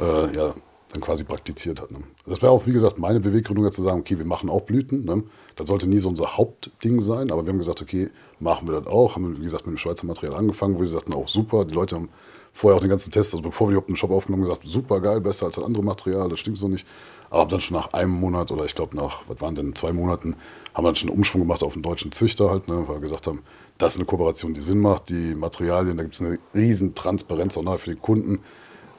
[0.00, 0.54] äh, ja,
[0.94, 1.90] dann quasi praktiziert hat.
[1.90, 2.00] Ne?
[2.26, 5.04] Das wäre auch, wie gesagt, meine Beweggründung zu sagen, okay, wir machen auch Blüten.
[5.04, 5.24] Ne?
[5.56, 8.86] Das sollte nie so unser Hauptding sein, aber wir haben gesagt, okay, machen wir das
[8.86, 9.16] auch.
[9.16, 11.64] Haben, wie gesagt, mit dem Schweizer Material angefangen, wo wir sagten, auch super.
[11.64, 12.08] Die Leute haben
[12.52, 15.00] vorher auch den ganzen Test, also bevor wir überhaupt einen Shop aufgenommen haben, gesagt, super
[15.00, 16.86] geil, besser als das andere Material, das stimmt so nicht.
[17.28, 20.36] Aber dann schon nach einem Monat oder ich glaube nach, was waren denn, zwei Monaten,
[20.74, 22.84] haben wir dann schon einen Umschwung gemacht auf einen deutschen Züchter halt, ne?
[22.86, 23.42] weil wir gesagt haben,
[23.78, 25.08] das ist eine Kooperation, die Sinn macht.
[25.08, 28.40] Die Materialien, da gibt es eine riesen Transparenz auch nachher für den Kunden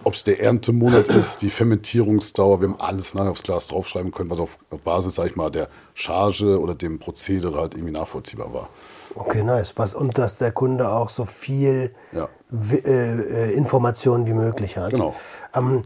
[0.06, 4.30] ob es der Erntemonat ist, die Fermentierungsdauer, wir haben alles nachher aufs Glas draufschreiben können,
[4.30, 8.54] was auf, auf Basis, sag ich mal, der Charge oder dem Prozedere halt irgendwie nachvollziehbar
[8.54, 8.70] war.
[9.16, 9.74] Okay, nice.
[9.78, 12.30] Was, und dass der Kunde auch so viel Ja.
[12.72, 14.92] äh, äh, Informationen wie möglich hat.
[14.92, 15.16] Genau.
[15.56, 15.82] Ähm,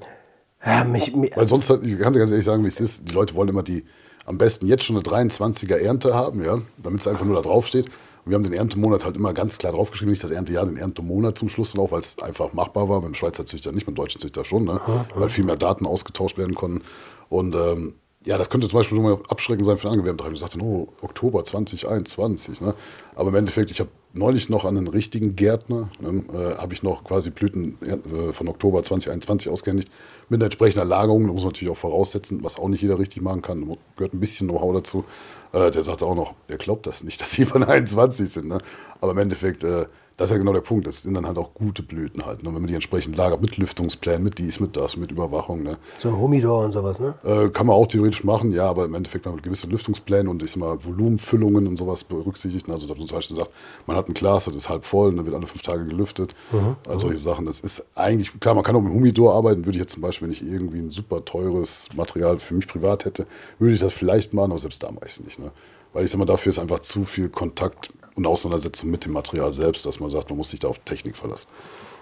[0.65, 3.35] ja, mich, mich, Weil sonst, ich kann ganz ehrlich sagen, wie es ist, die Leute
[3.35, 3.85] wollen immer die,
[4.25, 7.85] am besten jetzt schon eine 23er Ernte haben, ja, damit es einfach nur da draufsteht.
[7.85, 11.37] Und wir haben den Erntemonat halt immer ganz klar draufgeschrieben, nicht das Erntejahr, den Erntemonat
[11.37, 14.21] zum Schluss dann auch, weil es einfach machbar war, beim Schweizer Züchter nicht, beim deutschen
[14.21, 14.79] Züchter schon, ne?
[15.15, 16.83] weil viel mehr Daten ausgetauscht werden konnten.
[17.29, 17.95] Und ähm,
[18.25, 20.33] ja, das könnte zum Beispiel schon mal abschreckend sein für den Angewerbetreiber.
[20.33, 22.59] Ich sagte, oh, Oktober 2021.
[22.59, 22.73] Ne?
[23.15, 26.83] Aber im Endeffekt, ich habe neulich noch an einen richtigen Gärtner, ne, äh, habe ich
[26.83, 29.89] noch quasi Blüten äh, von Oktober 2021 ausgehändigt
[30.27, 31.27] mit einer entsprechenden Lagerung.
[31.27, 33.77] Da muss man natürlich auch voraussetzen, was auch nicht jeder richtig machen kann.
[33.95, 35.05] Gehört ein bisschen Know-how dazu.
[35.53, 38.47] Äh, der sagte auch noch, der glaubt das nicht, dass die von 21 sind.
[38.49, 38.59] Ne?
[38.99, 39.85] Aber im Endeffekt, äh,
[40.19, 40.85] Das ist ja genau der Punkt.
[40.85, 42.43] Das sind dann halt auch gute Blüten halt.
[42.43, 42.53] Ne?
[42.53, 45.63] Wenn man die entsprechend lagert mit Lüftungsplänen, mit dies, mit das, mit Überwachung.
[45.63, 45.77] Ne?
[45.97, 47.15] So ein Humidor und sowas, ne?
[47.23, 50.51] Äh, kann man auch theoretisch machen, ja, aber im Endeffekt man gewisse Lüftungspläne und ich
[50.51, 52.69] sag mal Volumenfüllungen und sowas berücksichtigt.
[52.69, 53.51] Also dass man zum Beispiel sagt,
[53.87, 56.35] man hat ein Glas, das ist halb voll, dann wird alle fünf Tage gelüftet.
[56.51, 56.75] Mhm.
[56.85, 57.45] Also solche Sachen.
[57.45, 60.27] Das ist eigentlich, klar, man kann auch mit Humidor arbeiten, würde ich jetzt zum Beispiel,
[60.27, 63.25] wenn ich irgendwie ein super teures Material für mich privat hätte,
[63.57, 65.39] würde ich das vielleicht machen, aber selbst da mache ich es nicht.
[65.39, 65.53] Ne?
[65.93, 69.53] Weil ich sag mal, dafür ist einfach zu viel Kontakt und Auseinandersetzung mit dem Material
[69.53, 71.47] selbst, dass man sagt, man muss sich da auf Technik verlassen.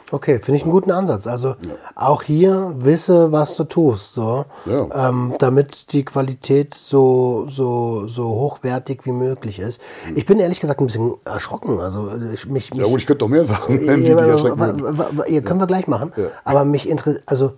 [0.09, 1.27] Okay, finde ich einen guten Ansatz.
[1.27, 1.55] Also
[1.95, 5.09] auch hier wisse, was du tust, so, Ja.
[5.09, 9.81] ähm, damit die Qualität so, so, so hochwertig wie möglich ist.
[10.15, 11.79] Ich bin ehrlich gesagt ein bisschen erschrocken.
[11.81, 13.67] Also ich, mich, mich, Ja gut, ich könnte doch mehr nennen,
[14.03, 14.35] die, Ja,
[15.25, 16.13] die ja, können wir gleich machen.
[16.15, 16.27] Ja.
[16.45, 17.53] Aber mich interessiert, also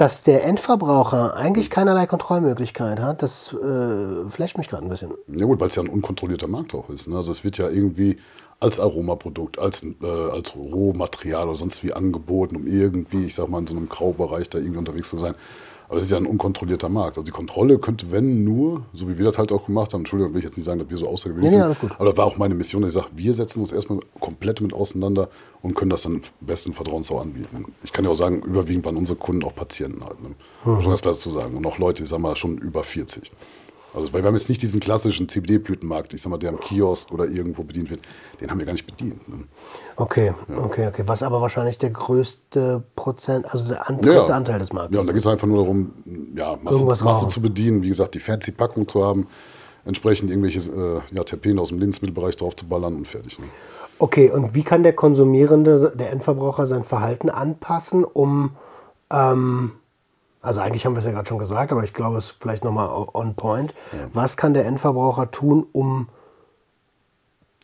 [0.00, 5.10] dass der Endverbraucher eigentlich keinerlei Kontrollmöglichkeit hat, das äh, flasht mich gerade ein bisschen.
[5.28, 7.06] Ja gut, weil es ja ein unkontrollierter Markt auch ist.
[7.06, 7.16] Ne?
[7.16, 8.16] Also es wird ja irgendwie
[8.60, 13.58] als Aromaprodukt, als, äh, als Rohmaterial oder sonst wie angeboten, um irgendwie, ich sag mal,
[13.58, 15.34] in so einem Graubereich da irgendwie unterwegs zu sein.
[15.90, 17.18] Aber es ist ja ein unkontrollierter Markt.
[17.18, 20.32] Also die Kontrolle könnte, wenn nur, so wie wir das halt auch gemacht haben, Entschuldigung,
[20.34, 21.62] will ich jetzt nicht sagen, dass wir so außergewöhnlich Nee, sind.
[21.62, 21.90] alles gut.
[21.96, 24.72] Aber das war auch meine Mission, dass ich sage, wir setzen uns erstmal komplett mit
[24.72, 25.28] auseinander
[25.62, 27.64] und können das dann im besten Vertrauen so anbieten.
[27.82, 30.22] Ich kann ja auch sagen, überwiegend waren unsere Kunden auch Patienten halt.
[30.22, 30.36] Ne?
[30.64, 31.56] Muss man ganz klar dazu sagen.
[31.56, 33.32] Und auch Leute, ich sag mal, schon über 40.
[33.94, 37.10] Also, weil wir haben jetzt nicht diesen klassischen CBD-Blütenmarkt, ich sag mal, der am Kiosk
[37.12, 38.00] oder irgendwo bedient wird,
[38.40, 39.28] den haben wir gar nicht bedient.
[39.28, 39.44] Ne?
[39.96, 40.32] Okay,
[40.64, 41.02] okay, okay.
[41.06, 44.36] Was aber wahrscheinlich der größte Prozent, also der an, Ja, größte ja.
[44.36, 45.92] Anteil des Marktes Ja, und da geht es einfach nur darum,
[46.36, 49.26] ja, Masse, Masse zu bedienen, wie gesagt, die fancy Packung zu haben,
[49.84, 53.38] entsprechend irgendwelche äh, ja, Terpene aus dem Lebensmittelbereich drauf zu ballern und fertig.
[53.38, 53.46] Ne?
[53.98, 58.52] Okay, und wie kann der Konsumierende, der Endverbraucher sein Verhalten anpassen, um,
[59.10, 59.72] ähm,
[60.42, 62.64] also eigentlich haben wir es ja gerade schon gesagt, aber ich glaube, es ist vielleicht
[62.64, 63.74] nochmal on point.
[64.12, 66.08] Was kann der Endverbraucher tun, um,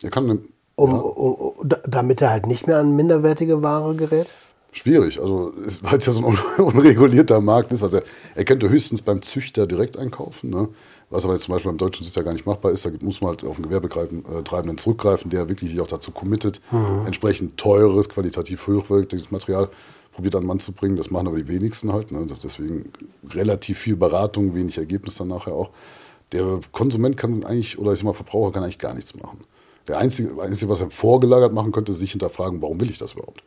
[0.03, 0.41] Er kann,
[0.75, 4.29] um, ja, um, da- damit er halt nicht mehr an minderwertige Ware gerät?
[4.73, 7.83] schwierig, also weil es ja so ein un unregulierter Markt ist.
[7.83, 8.01] Also
[8.35, 10.69] er könnte höchstens beim Züchter direkt einkaufen, ne?
[11.09, 12.85] was aber jetzt zum Beispiel beim deutschen Züchter gar nicht machbar ist.
[12.85, 16.61] Da muss man halt auf einen Gewerbetreibenden zurückgreifen, der wirklich sich auch dazu committet,
[17.07, 19.71] entsprechend teures, qualitativ hochwertiges Material
[20.17, 20.97] probiert an Mann zu bringen.
[20.97, 22.11] Das machen aber die wenigsten halt.
[22.11, 22.25] Ne?
[22.27, 22.91] Das deswegen
[23.31, 25.71] relativ viel Beratung, wenig Ergebnis dann nachher auch.
[26.33, 29.45] Der Konsument kann eigentlich, oder ich sag mal, Verbraucher kann eigentlich gar nichts machen.
[29.87, 33.13] Der Einzige, Einzige, was er vorgelagert machen könnte, ist sich hinterfragen, warum will ich das
[33.13, 33.43] überhaupt?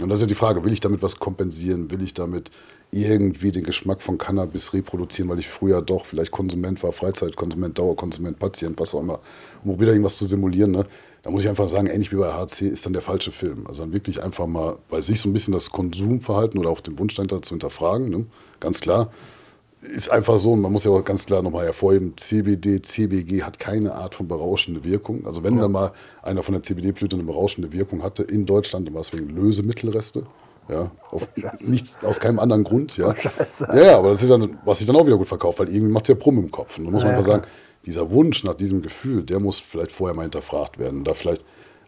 [0.00, 1.90] Und das ist ja die Frage, will ich damit was kompensieren?
[1.90, 2.50] Will ich damit
[2.90, 8.38] irgendwie den Geschmack von Cannabis reproduzieren, weil ich früher doch vielleicht Konsument war, Freizeitkonsument, Dauerkonsument,
[8.38, 9.20] Patient, was auch immer,
[9.64, 10.72] um da irgendwas zu simulieren.
[10.72, 10.84] Ne?
[11.22, 13.66] Da muss ich einfach sagen, ähnlich wie bei HC ist dann der falsche Film.
[13.68, 16.98] Also dann wirklich einfach mal bei sich so ein bisschen das Konsumverhalten oder auch den
[16.98, 18.26] Wunsch dahinter zu hinterfragen, ne?
[18.58, 19.10] ganz klar.
[19.82, 23.58] Ist einfach so, und man muss ja auch ganz klar nochmal hervorheben, CBD, CBG hat
[23.58, 25.26] keine Art von berauschende Wirkung.
[25.26, 25.92] Also wenn dann mal
[26.22, 30.26] einer von der CBD-Blüte eine berauschende Wirkung hatte in Deutschland, dann war es wegen Lösemittelreste.
[30.68, 31.28] Ja, auf
[31.60, 33.14] nichts, aus keinem anderen Grund, ja.
[33.14, 33.66] Scheiße.
[33.74, 35.92] Ja, ja, aber das ist dann, was sich dann auch wieder gut verkauft, weil irgendwie
[35.92, 36.78] macht es ja Brumm im Kopf.
[36.78, 37.42] Und da muss man Ja, einfach klar.
[37.86, 41.04] Dieser Wunsch nach diesem Gefühl, der muss vielleicht vorher mal hinterfragt werden.
[41.04, 41.44] Da vielleicht,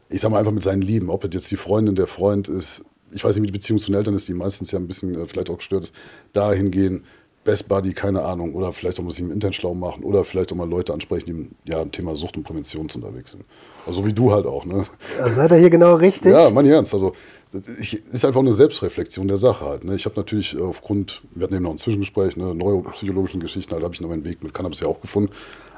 [0.08, 2.82] ich sag mal einfach mit seinen Lieben, ob das jetzt die Freundin, der Freund ist,
[3.12, 5.14] ich weiß nicht, wie die Beziehung zu den Eltern ist, die meistens ja ein bisschen
[5.14, 5.94] äh, vielleicht auch gestört ist,
[6.32, 7.04] dahin gehen,
[7.44, 10.50] Best Buddy, keine Ahnung, oder vielleicht auch mal sich im Internet schlau machen oder vielleicht
[10.50, 13.44] auch mal Leute ansprechen, die im, ja, im Thema Sucht und Prävention unterwegs sind.
[13.86, 14.86] Also wie du halt auch, ne?
[15.20, 16.32] Also seid ihr hier genau richtig?
[16.32, 16.94] Ja, mein Ernst.
[16.94, 17.12] Also,
[17.78, 19.84] ich, ist einfach eine Selbstreflexion der Sache halt.
[19.84, 19.94] Ne?
[19.94, 23.84] Ich habe natürlich äh, aufgrund, wir hatten eben noch ein Zwischengespräch, ne, neuropsychologischen Geschichten, halt
[23.84, 25.30] habe ich noch meinen Weg mit Cannabis ja auch gefunden.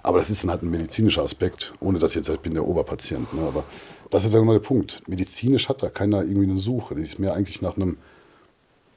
[0.06, 2.64] Aber das ist dann halt ein medizinischer Aspekt, ohne dass ich jetzt halt bin der
[2.66, 3.34] Oberpatient.
[3.34, 3.42] Ne?
[3.42, 3.64] Aber
[4.10, 5.02] das ist ja genau der Punkt.
[5.08, 6.94] Medizinisch hat da keiner irgendwie eine Suche.
[6.94, 7.96] Die ist mehr eigentlich nach einem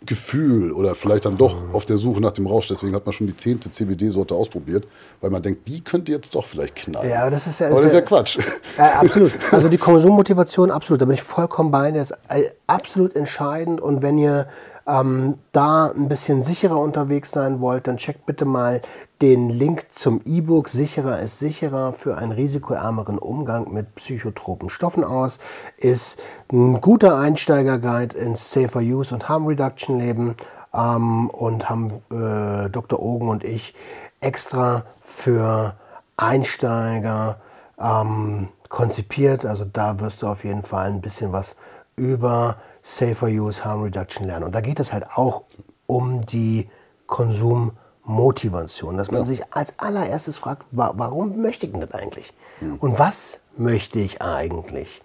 [0.05, 2.67] Gefühl oder vielleicht dann doch auf der Suche nach dem Rausch.
[2.69, 4.87] Deswegen hat man schon die zehnte CBD-Sorte ausprobiert,
[5.19, 7.09] weil man denkt, die könnte jetzt doch vielleicht knallen.
[7.09, 8.37] Ja, aber das ist ja- Aber das ist ja ja- Quatsch.
[8.77, 9.31] Ja, absolut.
[9.51, 11.01] Also die Konsummotivation, absolut.
[11.01, 11.91] Da bin ich vollkommen bei.
[11.91, 13.81] Der ist äh, absolut entscheidend.
[13.81, 14.47] Und wenn ihr
[14.89, 18.81] ähm, da ein bisschen sicherer unterwegs sein wollt, dann checkt bitte mal
[19.21, 25.39] den Link zum E-Book Sicherer ist sicherer für einen risikoärmeren Umgang mit psychotropen Stoffen aus.
[25.77, 26.19] Ist
[26.51, 30.35] ein guter Einsteigerguide ins Safer Use und Harm Reduction Leben.
[30.73, 32.99] Ähm, und haben äh, Dr.
[32.99, 33.73] Ogen und ich
[34.21, 35.75] extra für
[36.17, 37.37] Einsteiger
[37.79, 39.45] ähm, konzipiert.
[39.45, 41.55] Also da wirst du auf jeden Fall ein bisschen was
[41.95, 42.57] über
[42.89, 44.45] Safer Use, Harm Reduction lernen.
[44.45, 45.43] Und da geht es halt auch
[45.85, 46.69] um die
[47.05, 52.33] Konsummotivation, dass man sich als allererstes fragt, wa warum möchte ich denn das eigentlich?
[52.79, 55.01] Und was möchte ich eigentlich?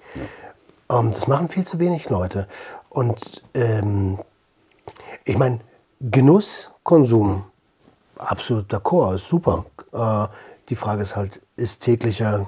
[0.89, 2.49] Ähm, das machen viel zu wenig Leute.
[2.89, 4.19] Und ähm,
[5.25, 5.61] ich meine,
[6.01, 7.45] Genuss, Konsum,
[8.17, 9.67] absolut d'accord, ist super.
[9.93, 10.29] Äh,
[10.71, 12.47] die Frage ist halt, ist täglicher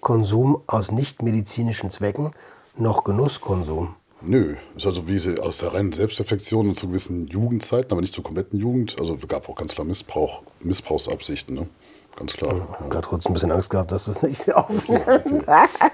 [0.00, 2.32] Konsum aus nicht medizinischen Zwecken
[2.76, 3.94] noch Genusskonsum.
[4.20, 8.12] Nö, ist also wie sie aus der reinen Selbstreflexion und zu gewissen Jugendzeiten, aber nicht
[8.14, 8.96] zur kompletten Jugend.
[8.98, 11.68] Also es gab auch ganz klar Missbrauch, Missbrauchsabsichten, ne?
[12.16, 12.52] Ganz klar.
[12.54, 12.80] Ich Ja.
[12.80, 15.46] habe gerade kurz ein bisschen Angst gehabt, dass das nicht aufnimmt.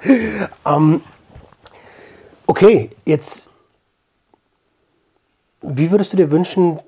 [0.66, 1.02] ähm,
[2.46, 3.50] okay, jetzt.
[5.60, 6.78] Wie würdest du dir wünschen,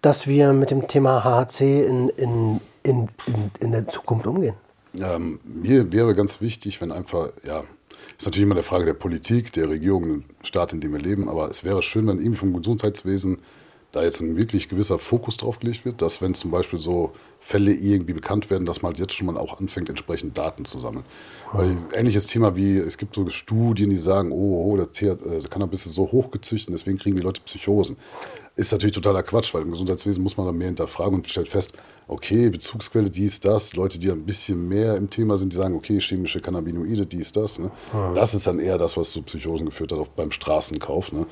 [0.00, 4.54] dass wir mit dem Thema HHC in, in, in, in, in der Zukunft umgehen?
[4.98, 7.64] Ähm, mir wäre ganz wichtig, wenn einfach, ja,
[8.18, 11.28] ist natürlich immer eine Frage der Politik, der Regierung, dem Staat, in dem wir leben,
[11.28, 13.38] aber es wäre schön, wenn irgendwie vom Gesundheitswesen
[13.92, 17.72] da jetzt ein wirklich gewisser Fokus drauf gelegt wird, dass wenn zum Beispiel so Fälle
[17.72, 21.04] irgendwie bekannt werden, dass man halt jetzt schon mal auch anfängt, entsprechend Daten zu sammeln.
[21.52, 25.40] Weil ähnliches Thema wie, es gibt so Studien, die sagen, oh, oh der Thea- äh,
[25.48, 27.96] Cannabis ist so hochgezüchtet, deswegen kriegen die Leute Psychosen.
[28.56, 31.72] Ist natürlich totaler Quatsch, weil im Gesundheitswesen muss man dann mehr hinterfragen und stellt fest,
[32.08, 36.00] okay, Bezugsquelle, dies, das, Leute, die ein bisschen mehr im Thema sind, die sagen, okay,
[36.00, 37.58] chemische Cannabinoide, dies, das.
[37.58, 37.70] Ne?
[38.14, 41.12] Das ist dann eher das, was zu Psychosen geführt hat, auch beim Straßenkauf.
[41.12, 41.26] Ne?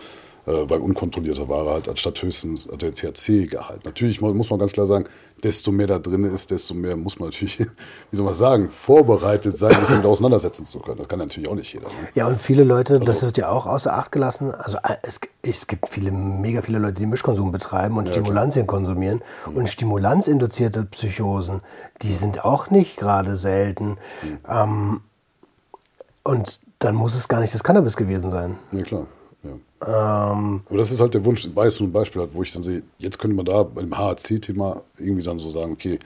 [0.47, 3.84] Äh, bei unkontrollierter Ware halt anstatt höchstens der THC-Gehalt.
[3.84, 5.07] Natürlich mu- muss man ganz klar sagen,
[5.42, 7.59] desto mehr da drin ist, desto mehr muss man natürlich,
[8.11, 10.99] wie soll man sagen, vorbereitet sein, sich damit auseinandersetzen zu können.
[10.99, 11.88] Das kann natürlich auch nicht jeder.
[11.88, 11.95] Ne?
[12.14, 14.55] Ja, und viele Leute, das wird ja auch außer Acht gelassen.
[14.55, 19.20] Also äh, es, es gibt viele, mega viele Leute, die Mischkonsum betreiben und Stimulantien konsumieren.
[19.55, 21.61] Und stimulanzinduzierte Psychosen,
[22.03, 23.99] die sind auch nicht gerade selten.
[24.49, 25.01] Ähm,
[26.22, 28.57] und dann muss es gar nicht das Cannabis gewesen sein.
[28.72, 29.07] Ja, klar.
[29.45, 30.32] Ja.
[30.32, 32.53] Ähm, Aber das ist halt der Wunsch, weil es so ein Beispiel hat, wo ich
[32.53, 35.99] dann sehe, jetzt könnte man da beim HAC-Thema irgendwie dann so sagen, okay,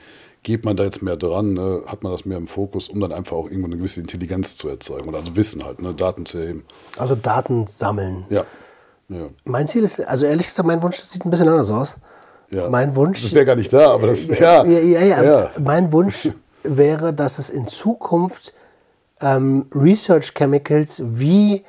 [0.43, 1.83] geht man da jetzt mehr dran, ne?
[1.85, 4.69] hat man das mehr im Fokus, um dann einfach auch irgendwo eine gewisse Intelligenz zu
[4.69, 5.93] erzeugen oder also Wissen halt, ne?
[5.93, 6.65] Daten zu erheben.
[6.97, 8.25] also Daten sammeln.
[8.29, 8.45] Ja.
[9.09, 9.27] Ja.
[9.43, 11.95] Mein Ziel ist, also ehrlich gesagt, mein Wunsch sieht ein bisschen anders aus.
[12.51, 12.69] ja.
[12.69, 13.21] Mein Wunsch.
[13.21, 14.63] Das wäre gar nicht da, aber das, ja.
[14.65, 15.49] ja, ja.
[15.59, 16.29] Mein Wunsch
[16.63, 18.53] wäre, dass es in Zukunft
[19.19, 21.63] ähm, Research Chemicals wie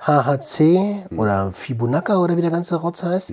[0.00, 3.32] HHC oder Fibonacci oder wie der ganze Rotz heißt,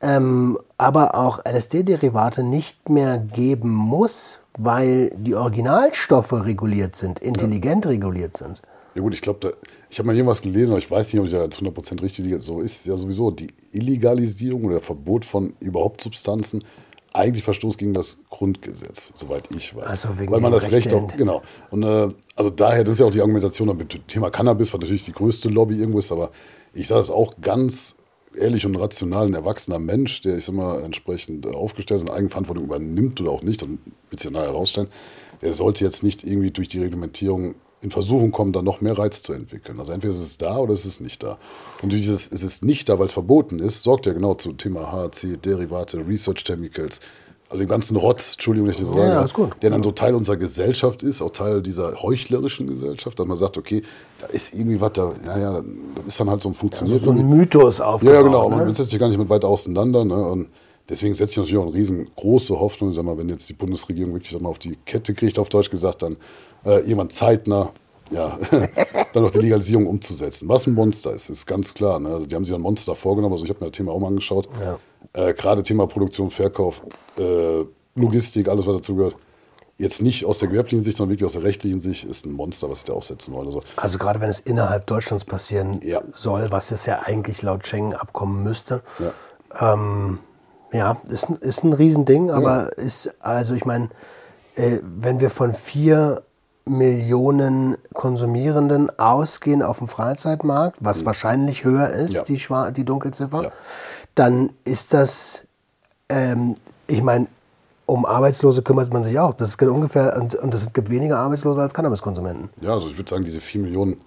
[0.00, 8.36] ähm, aber auch LSD-Derivate nicht mehr geben muss, weil die Originalstoffe reguliert sind, intelligent reguliert
[8.36, 8.60] sind.
[8.94, 9.56] Ja gut, ich glaube,
[9.88, 12.26] ich habe mal irgendwas gelesen, aber ich weiß nicht, ob ich da jetzt 100% richtig
[12.26, 12.40] liege.
[12.40, 16.62] So ist ja sowieso die Illegalisierung oder Verbot von überhaupt Substanzen
[17.14, 19.86] eigentlich Verstoß gegen das Grundgesetz, soweit ich weiß.
[19.86, 21.42] Also wegen Weil man das Recht auch, genau.
[21.70, 24.80] Und äh, also daher, das ist ja auch die Argumentation mit dem Thema Cannabis, was
[24.80, 26.30] natürlich die größte Lobby irgendwo ist, aber
[26.72, 27.96] ich sage es auch ganz
[28.34, 32.14] ehrlich und rational, ein erwachsener Mensch, der ich sag mal entsprechend äh, aufgestellt ist und
[32.14, 33.78] Eigenverantwortung übernimmt oder auch nicht, dann
[34.10, 34.88] wird es ja nachher herausstellen,
[35.42, 39.22] der sollte jetzt nicht irgendwie durch die Reglementierung in Versuchung kommen, dann noch mehr Reiz
[39.22, 39.78] zu entwickeln.
[39.80, 41.36] Also entweder ist es da oder es ist nicht da.
[41.82, 44.92] Und dieses es ist nicht da, weil es verboten ist, sorgt ja genau zum Thema
[44.92, 47.00] HAC, Derivate, Research Chemicals,
[47.48, 50.36] also den ganzen Rotz, Entschuldigung, wenn ich das Ja, sage, der dann so Teil unserer
[50.38, 53.82] Gesellschaft ist, auch Teil dieser heuchlerischen Gesellschaft, dass man sagt, okay,
[54.20, 55.62] da ist irgendwie was da, ja, ja,
[55.96, 57.02] das ist dann halt so ein Also funktioniert.
[57.02, 57.28] so ein.
[57.28, 58.14] Mythos aufgebaut.
[58.14, 58.48] Ja, ja, genau.
[58.48, 58.74] Man Ne?
[58.74, 60.02] setzt sich gar nicht mit weiter auseinander.
[60.04, 60.14] Ne?
[60.14, 60.48] Und
[60.88, 64.38] deswegen setze ich natürlich auch eine riesengroße Hoffnung, sag mal, wenn jetzt die Bundesregierung wirklich
[64.40, 66.16] mal, auf die Kette kriegt, auf Deutsch gesagt, dann
[66.64, 67.72] äh, jemand zeitnah
[68.10, 68.38] ja,
[69.14, 70.48] dann noch die Legalisierung umzusetzen.
[70.48, 71.98] Was ein Monster ist, ist ganz klar.
[71.98, 72.10] Ne?
[72.10, 73.32] Also die haben sich ein Monster vorgenommen.
[73.32, 74.48] Also ich habe mir das Thema auch mal angeschaut.
[74.60, 74.78] Ja.
[75.14, 76.82] Äh, Gerade Thema Produktion, Verkauf,
[77.18, 77.64] äh,
[77.94, 79.16] Logistik, alles was dazu gehört.
[79.78, 82.68] Jetzt nicht aus der gewerblichen Sicht, sondern wirklich aus der rechtlichen Sicht, ist ein Monster,
[82.68, 83.46] was sie da aufsetzen wollen.
[83.46, 86.02] Also Also gerade wenn es innerhalb Deutschlands passieren Ja.
[86.12, 88.82] soll, was es ja eigentlich laut Schengen-Abkommen müsste.
[88.98, 89.72] Ja.
[89.74, 90.18] Ähm,
[90.72, 93.88] ja, ist, ein- ist ein Riesending, aber ist, also ich meine,
[94.54, 96.22] äh, wenn wir von vier
[96.64, 102.16] Millionen Konsumierenden ausgehen auf dem Freizeitmarkt, was wahrscheinlich höher ist, Mhm.
[102.16, 102.22] Ja.
[102.24, 103.50] die, Schwa die Dunkelziffer, Ja.
[104.14, 105.44] dann ist das,
[106.08, 106.54] ähm,
[106.86, 107.26] ich meine,
[107.86, 109.34] um Arbeitslose kümmert man sich auch.
[109.34, 112.48] Das ist ungefähr, und, und es gibt weniger Arbeitslose als Cannabiskonsumenten.
[112.60, 114.00] Ja, also ich würde sagen, diese 4 Millionen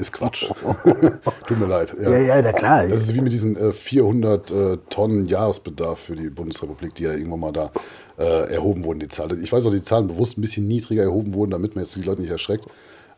[0.00, 0.44] ist Quatsch.
[1.46, 1.94] Tut mir leid.
[2.00, 2.88] Ja, ja, na klar.
[2.88, 7.12] Das ist wie mit diesen äh, 400 äh, Tonnen Jahresbedarf für die Bundesrepublik, die ja
[7.12, 7.70] irgendwann mal da
[8.18, 9.32] äh, erhoben wurden, die Zahl.
[9.42, 12.02] Ich weiß auch, die Zahlen bewusst ein bisschen niedriger erhoben wurden, damit man jetzt die
[12.02, 12.66] Leute nicht erschreckt.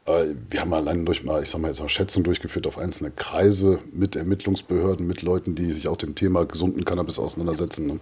[0.06, 3.10] Äh, wir haben allein durch mal, ich sag mal jetzt mal Schätzungen durchgeführt auf einzelne
[3.10, 7.86] Kreise mit Ermittlungsbehörden, mit Leuten, die sich auch dem Thema gesunden Cannabis auseinandersetzen.
[7.86, 8.00] ne?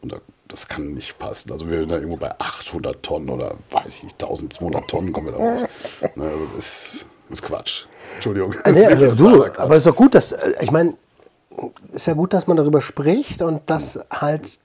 [0.00, 0.18] Und da,
[0.48, 1.50] das kann nicht passen.
[1.50, 5.28] Also wir sind da irgendwo bei 800 Tonnen oder weiß ich nicht, 1200 Tonnen kommen
[5.28, 5.68] wir da raus.
[6.16, 7.86] Ne, also das ist Quatsch.
[8.14, 8.54] Entschuldigung.
[8.64, 10.94] Das Nee, also du, aber es ist doch gut, dass, äh, ich meine,
[11.92, 14.58] ist ja gut, dass man darüber spricht und das halt,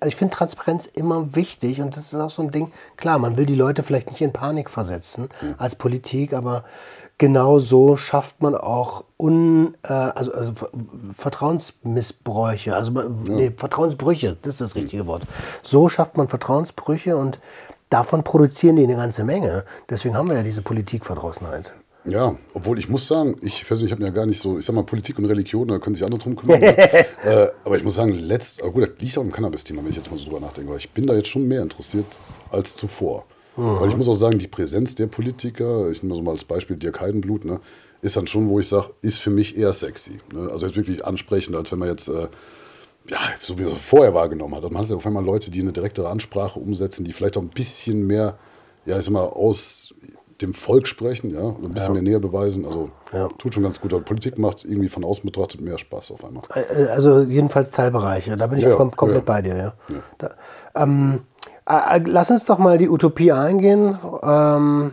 [0.00, 3.36] also ich finde Transparenz immer wichtig und das ist auch so ein Ding, klar, man
[3.36, 6.64] will die Leute vielleicht nicht in Panik versetzen als Politik, aber
[7.18, 10.70] genau so schafft man auch un, äh, also, also Ver-
[11.16, 12.90] Vertrauensmissbräuche, also
[13.24, 15.22] nee, Vertrauensbrüche, das ist das richtige Wort.
[15.62, 17.38] So schafft man Vertrauensbrüche und
[17.90, 19.64] davon produzieren die eine ganze Menge.
[19.88, 21.72] Deswegen haben wir ja diese Politikverdrossenheit.
[22.10, 24.74] Ja, obwohl ich muss sagen, ich persönlich habe mir ja gar nicht so, ich sag
[24.74, 26.60] mal, Politik und Religion, da können sich andere drum kümmern.
[26.60, 26.76] ne?
[27.24, 29.96] äh, aber ich muss sagen, letzt, aber gut, das liegt auch im Cannabis-Thema, wenn ich
[29.96, 32.06] jetzt mal so drüber nachdenke, weil ich bin da jetzt schon mehr interessiert
[32.50, 33.26] als zuvor.
[33.58, 36.44] Weil ich muss auch sagen, die Präsenz der Politiker, ich nehme mal so mal als
[36.44, 37.60] Beispiel Dirk Heidenblut, ne,
[38.02, 40.20] ist dann schon, wo ich sage, ist für mich eher sexy.
[40.32, 40.48] Ne?
[40.52, 42.28] Also jetzt wirklich ansprechend, als wenn man jetzt, äh,
[43.08, 44.62] ja, so wie man es vorher wahrgenommen hat.
[44.62, 47.48] Man hat ja auf einmal Leute, die eine direktere Ansprache umsetzen, die vielleicht auch ein
[47.48, 48.38] bisschen mehr,
[48.86, 49.92] ja, ich sag mal, aus
[50.40, 52.64] dem Volk sprechen, ja, und ein bisschen mehr Nähe beweisen.
[52.64, 53.28] Also Ja.
[53.38, 53.92] tut schon ganz gut.
[53.92, 56.42] Aber Politik macht irgendwie von außen betrachtet mehr Spaß auf einmal.
[56.54, 58.36] Äh, Also jedenfalls Teilbereiche.
[58.36, 59.32] Da bin ich Ja, kom komplett ja.
[59.34, 59.56] bei dir.
[59.56, 59.74] Ja.
[60.18, 60.30] Da,
[60.76, 61.20] ähm,
[61.66, 64.92] äh, lass uns doch mal die Utopie eingehen, ähm,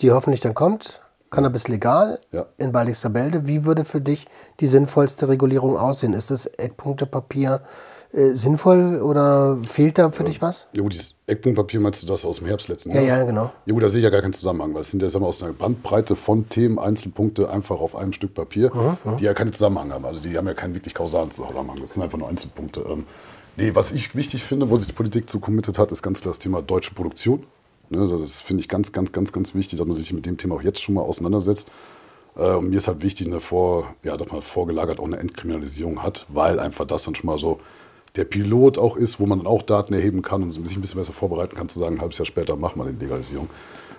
[0.00, 1.00] die hoffentlich dann kommt.
[1.30, 2.46] Cannabis legal Ja.
[2.58, 3.46] in Baldixerbelde.
[3.46, 4.26] Wie würde für dich
[4.60, 6.12] die sinnvollste Regulierung aussehen?
[6.14, 7.60] Ist das Eckpunktepapier
[8.14, 10.68] äh, sinnvoll oder fehlt da für dich was?
[10.72, 13.08] Ja gut, dieses Eckpunktpapier meinst du das aus dem Herbst letzten Ja, Jahres?
[13.08, 13.52] ja, genau.
[13.66, 15.28] Ja gut, da sehe ich ja gar keinen Zusammenhang, weil es sind ja sagen wir,
[15.28, 18.70] aus einer Bandbreite von Themen, Einzelpunkte einfach auf einem Stück Papier,
[19.18, 20.04] die ja keinen Zusammenhang haben.
[20.04, 21.78] Also die haben ja keinen wirklich kausalen Zusammenhang.
[21.80, 22.84] Das sind einfach nur Einzelpunkte.
[22.88, 23.04] Ähm,
[23.56, 26.30] nee, was ich wichtig finde, wo sich die Politik zu committed hat, ist ganz klar
[26.30, 27.44] das Thema deutsche Produktion.
[27.90, 30.54] Ne, das finde ich ganz, ganz, ganz, ganz wichtig, dass man sich mit dem Thema
[30.54, 31.66] auch jetzt schon mal auseinandersetzt.
[32.36, 36.26] Äh, und mir ist halt wichtig, vor, ja, dass man vorgelagert auch eine Entkriminalisierung hat,
[36.28, 37.60] weil einfach das dann schon mal so
[38.16, 40.98] der Pilot auch ist, wo man dann auch Daten erheben kann und sich ein bisschen
[40.98, 43.48] besser vorbereiten kann, zu sagen, ein halbes Jahr später machen wir die Legalisierung.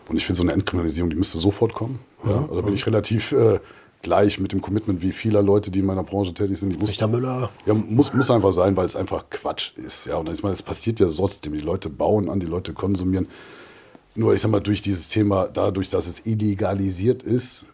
[0.07, 1.99] Und ich finde, so eine Entkriminalisierung, die müsste sofort kommen.
[2.25, 3.59] Ja, also da bin ich relativ äh,
[4.01, 6.75] gleich mit dem Commitment wie vieler Leute, die in meiner Branche tätig sind.
[6.75, 7.49] Die Richter Müller.
[7.65, 10.05] ja, muss, muss einfach sein, weil es einfach Quatsch ist.
[10.05, 11.53] Ja, und ich meine, es passiert ja trotzdem.
[11.53, 13.27] Die Leute bauen an, die Leute konsumieren.
[14.13, 17.65] Nur, ich sag mal, durch dieses Thema, dadurch, dass es illegalisiert ist,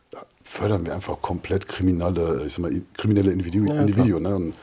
[0.44, 4.24] fördern wir einfach komplett kriminelle, ich sag mal, kriminelle Individu Individuen.
[4.24, 4.36] Ne?
[4.36, 4.54] Und,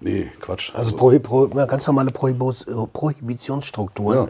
[0.00, 0.72] nee, Quatsch.
[0.74, 2.12] Also Prohi Pro ja, ganz normale äh,
[2.92, 4.28] Prohibitionsstrukturen.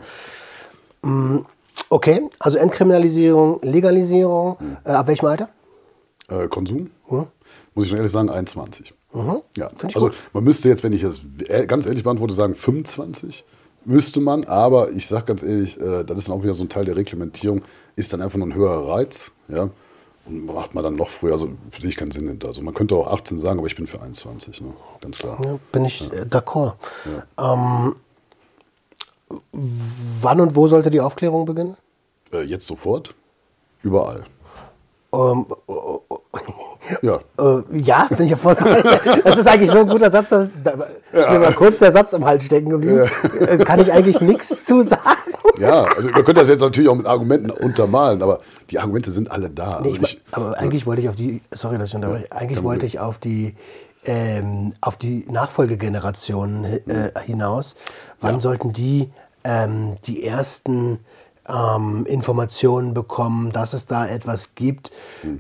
[1.05, 1.41] ja,
[1.89, 4.59] Okay, also Entkriminalisierung, Legalisierung.
[4.59, 4.77] Hm.
[4.85, 5.51] Äh, ab welchem Alter?
[6.29, 8.93] äh, Konsum, muss ich schon ehrlich sagen, 21.
[9.57, 10.17] Ja, Find ich also gut.
[10.33, 13.45] man müsste jetzt, wenn ich das e- ganz ehrlich beantworte, sagen 25.
[13.85, 16.69] Müsste man, aber ich sage ganz ehrlich, äh, das ist dann auch wieder so ein
[16.69, 17.63] Teil der Reglementierung,
[17.95, 19.31] ist dann einfach nur ein höherer Reiz.
[19.49, 19.71] Ja?
[20.27, 22.49] Und macht man dann noch früher, also für sich keinen Sinn hinter.
[22.49, 24.75] Also man könnte auch 18 sagen, aber ich bin für 21, ne?
[25.01, 25.39] ganz klar.
[25.45, 26.75] Ja, bin ich äh, d'accord.
[27.39, 27.95] Ähm,
[29.53, 31.77] wann und wo sollte die Aufklärung beginnen?
[32.33, 33.15] Äh, jetzt sofort,
[33.83, 34.25] überall.
[35.13, 35.47] Ähm,
[37.03, 38.57] Ja, äh, ja, bin ich ja voll.
[39.25, 42.13] Das ist eigentlich so ein guter Satz, dass da, ist mir mal kurz der Satz
[42.13, 43.09] im Hals stecken geblieben.
[43.41, 45.33] Äh, Kann ich eigentlich nichts zu sagen?
[45.59, 48.41] Ja, also man könnte das jetzt natürlich auch mit Argumenten untermalen, aber
[48.71, 49.81] die Argumente sind alle da.
[49.83, 52.65] Nee, Also ich, aber eigentlich wollte ich auf die, sorry, dass ich unterbreche, eigentlich kein
[52.65, 53.55] wollte ich auf die,
[54.05, 57.75] ähm, auf die Nachfolgegenerationen äh, hinaus.
[58.21, 59.11] Wann sollten die
[59.47, 60.99] ähm, die ersten
[61.49, 64.93] ähm, Informationen bekommen, dass es da etwas gibt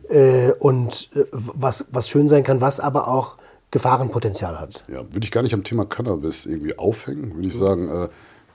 [0.08, 3.36] äh, und äh, was, was schön sein kann, was aber auch
[3.72, 4.84] Gefahrenpotenzial hat?
[4.88, 7.34] Ja, würde ich gar nicht am Thema Cannabis irgendwie aufhängen.
[7.34, 8.08] Würde ich sagen, äh,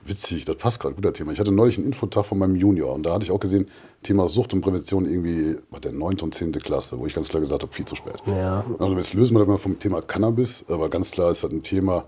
[0.04, 1.32] witzig, das passt gerade, guter Thema.
[1.32, 3.68] Ich hatte neulich einen Infotag von meinem Junior und da hatte ich auch gesehen,
[4.02, 6.20] Thema Sucht und Prävention irgendwie bei der 9.
[6.20, 6.52] und 10.
[6.52, 8.16] Klasse, wo ich ganz klar gesagt habe, viel zu spät.
[8.26, 8.64] Ja.
[8.78, 11.62] Also jetzt lösen wir das mal vom Thema Cannabis, aber ganz klar ist das ein
[11.62, 12.04] Thema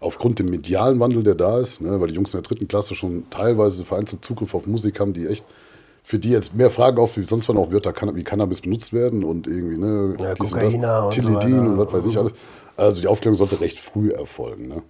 [0.00, 2.94] aufgrund dem medialen Wandel, der da ist, ne, weil die Jungs in der dritten Klasse
[2.94, 5.44] schon teilweise vereinzelt Zugriff auf Musik haben, die echt
[6.04, 9.24] für die jetzt mehr Fragen auf, wie sonst wann auch Wörter wie Cannabis benutzt werden
[9.24, 11.62] und irgendwie, ne, Ja, Kokaina und Tilidin weiter.
[11.62, 12.32] und was weiß ich alles.
[12.76, 14.68] Also die Aufklärung sollte recht früh erfolgen.
[14.68, 14.82] Ne?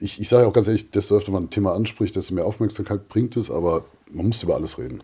[0.00, 3.08] Ich, ich sage auch ganz ehrlich, desto öfter man ein Thema anspricht, desto mehr Aufmerksamkeit
[3.08, 5.02] bringt es, aber man muss über alles reden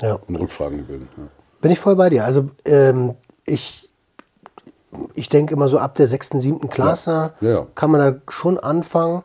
[0.00, 0.18] Ja.
[0.26, 1.08] und Rückfragen bilden.
[1.16, 1.24] Ja.
[1.60, 2.24] Bin ich voll bei dir.
[2.26, 3.14] Also ähm,
[3.46, 3.88] ich,
[5.14, 7.66] ich denke immer so ab der sechsten, siebten Klasse Ja, ja.
[7.74, 9.22] kann man da schon anfangen.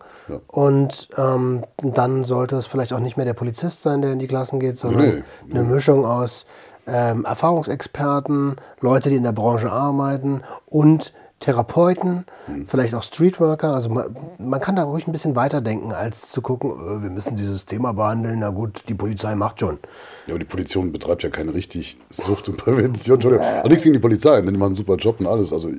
[0.47, 4.27] Und ähm, dann sollte es vielleicht auch nicht mehr der Polizist sein, der in die
[4.27, 6.45] Klassen geht, sondern Nee, eine Mischung aus
[6.87, 12.67] ähm, Erfahrungsexperten, Leute, die in der Branche arbeiten und Therapeuten, Hm.
[12.67, 13.73] vielleicht auch Streetworker.
[13.73, 17.35] Also man, man kann da ruhig ein bisschen weiterdenken, als zu gucken, äh, wir müssen
[17.35, 18.39] dieses Thema behandeln.
[18.39, 19.79] Na gut, die Polizei macht schon.
[20.27, 23.15] Ja, aber die Polizei betreibt ja keine richtig Sucht- und Prävention.
[23.15, 23.45] Entschuldigung.
[23.45, 25.53] Aber nichts gegen die Polizei, denn die machen einen super Job und alles.
[25.53, 25.69] Also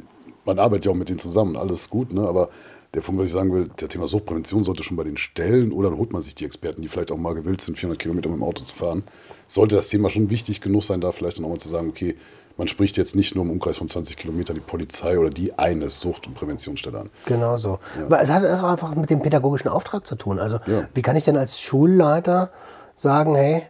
[0.45, 2.23] man arbeitet ja auch mit denen zusammen, alles gut, ne?
[2.27, 2.49] Aber
[2.95, 5.91] der Punkt, was ich sagen will, der Thema Suchtprävention sollte schon bei den Stellen oder
[5.91, 8.39] dann holt man sich die Experten, die vielleicht auch mal gewillt sind, 400 Kilometer mit
[8.39, 9.05] dem Auto zu fahren.
[9.47, 12.16] Sollte das Thema schon wichtig genug sein, da vielleicht dann auch mal zu sagen, okay,
[12.61, 15.89] man spricht jetzt nicht nur im Umkreis von 20 Kilometern die Polizei oder die eine
[15.89, 17.11] Sucht- und Präventionsstelle an.
[17.24, 17.78] Genau so.
[18.09, 20.39] Weil es hat auch einfach mit dem pädagogischen Auftrag zu tun.
[20.39, 20.82] Also Ja.
[20.93, 22.51] wie kann ich denn als Schulleiter
[22.97, 23.62] sagen, hey,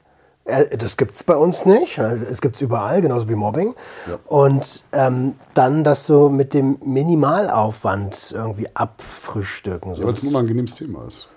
[0.44, 3.76] äh, das gibt es bei uns nicht, äh, es gibt es überall, genauso wie Mobbing.
[4.08, 4.18] Ja.
[4.26, 9.94] Und ähm, dann das so mit dem Minimalaufwand irgendwie abfrühstücken.
[9.94, 10.00] So.
[10.02, 11.28] Ja, weil es ein unangenehmes Thema ist.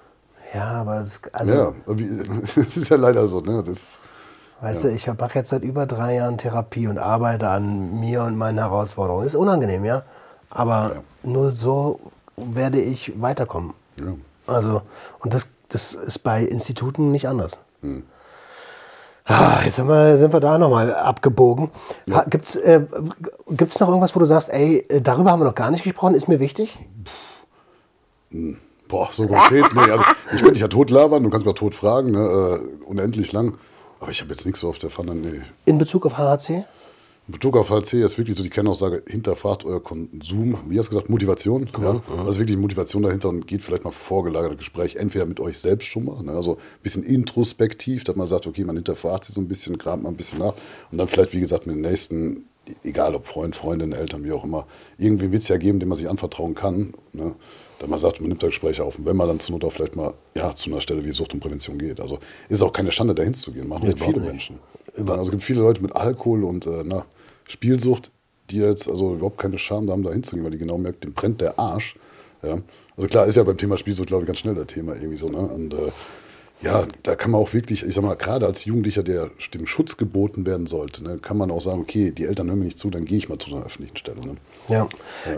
[0.55, 1.73] ja, aber das, also, Ja,
[2.55, 3.63] es ist ja leider so, ne?
[3.63, 3.99] Das,
[4.63, 8.37] Weißt du, ich mache jetzt seit über drei Jahren Therapie und arbeite an mir und
[8.37, 9.25] meinen Herausforderungen.
[9.25, 10.03] Ist unangenehm, ja.
[10.49, 11.99] Aber nur so
[12.37, 13.73] werde ich weiterkommen.
[13.97, 14.13] Ja.
[14.47, 14.81] Also,
[15.19, 17.59] und das, das ist bei Instituten nicht anders.
[17.81, 18.03] Hm.
[19.25, 21.69] Ah, jetzt wir, sind wir da nochmal abgebogen.
[22.09, 22.83] Ha, gibt's, äh,
[23.49, 26.15] gibt's noch irgendwas, wo du sagst, ey, äh, darüber haben wir noch gar nicht gesprochen,
[26.15, 26.79] ist mir wichtig?
[28.87, 31.59] Boah, so konkret, nee, also ich könnte dich ja tot labern, du kannst mich auch
[31.59, 33.57] tot fragen, ne, äh, unendlich lang.
[34.03, 35.39] Aber ich habe jetzt nichts so auf der Pfanne, nee.
[35.63, 36.65] In Bezug auf HHC?
[37.25, 40.89] In Bezug auf HC ist wirklich so die Kernaussage, hinterfragt euer Konsum, wie hast du
[40.89, 41.69] gesagt, Motivation.
[41.79, 42.03] Ja?
[42.17, 46.03] Also wirklich Motivation dahinter und geht vielleicht mal vorgelagerte Gespräch, entweder mit euch selbst schon
[46.03, 46.33] mal, ne?
[46.33, 50.03] also ein bisschen introspektiv, dass man sagt, okay, man hinterfragt sich so ein bisschen, kramt
[50.03, 50.55] mal ein bisschen nach
[50.91, 52.43] und dann vielleicht, wie gesagt, mit den nächsten,
[52.83, 54.67] egal ob Freund, Freundin, Eltern, wie auch immer,
[54.97, 56.93] irgendwie wird es ja geben, dem man sich anvertrauen kann.
[57.13, 57.35] Ne?
[57.79, 59.71] Dass man sagt, man nimmt da Gespräche auf und wenn man dann zur Not auch
[59.71, 61.99] vielleicht mal ja, zu einer Stelle wie Sucht und Prävention geht.
[61.99, 62.19] Also
[62.49, 64.29] ist auch keine Schande, dahin zu gehen, machen sehr viele nicht.
[64.29, 64.59] Menschen.
[64.97, 67.05] Also es gibt viele Leute mit Alkohol und äh, na,
[67.45, 68.11] Spielsucht,
[68.49, 71.41] die jetzt also überhaupt keine Scham haben, da hinzugehen, weil die genau merken, dem brennt
[71.41, 71.95] der Arsch.
[72.43, 72.59] Ja.
[72.95, 75.29] Also klar, ist ja beim Thema Spielsucht, glaube ich, ganz schnell das Thema irgendwie so.
[75.29, 75.39] Ne?
[75.39, 75.91] Und äh,
[76.63, 79.97] ja, da kann man auch wirklich, ich sag mal, gerade als Jugendlicher, der dem Schutz
[79.97, 82.89] geboten werden sollte, ne, kann man auch sagen, okay, die Eltern hören mir nicht zu,
[82.89, 84.21] dann gehe ich mal zu einer öffentlichen Stelle.
[84.21, 84.37] Ne?
[84.69, 84.87] Ja.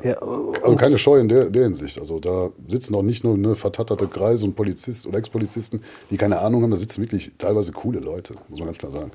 [0.04, 0.18] ja.
[0.20, 2.00] Also keine Scheu in der, der Hinsicht.
[2.00, 5.82] Also da sitzen auch nicht nur ne, vertatterte Kreise und Polizisten oder Ex-Polizisten,
[6.12, 9.12] die keine Ahnung haben, da sitzen wirklich teilweise coole Leute, muss man ganz klar sagen.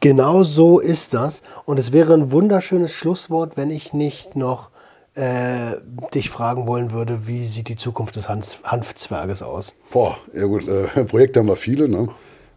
[0.00, 1.42] Genau so ist das.
[1.66, 4.70] Und es wäre ein wunderschönes Schlusswort, wenn ich nicht noch
[5.14, 5.76] äh,
[6.14, 9.74] dich fragen wollen würde, wie sieht die Zukunft des Hanf Hanfzwerges aus?
[9.90, 11.88] Boah, ja gut, äh, Projekte haben wir viele.
[11.88, 12.08] Ne?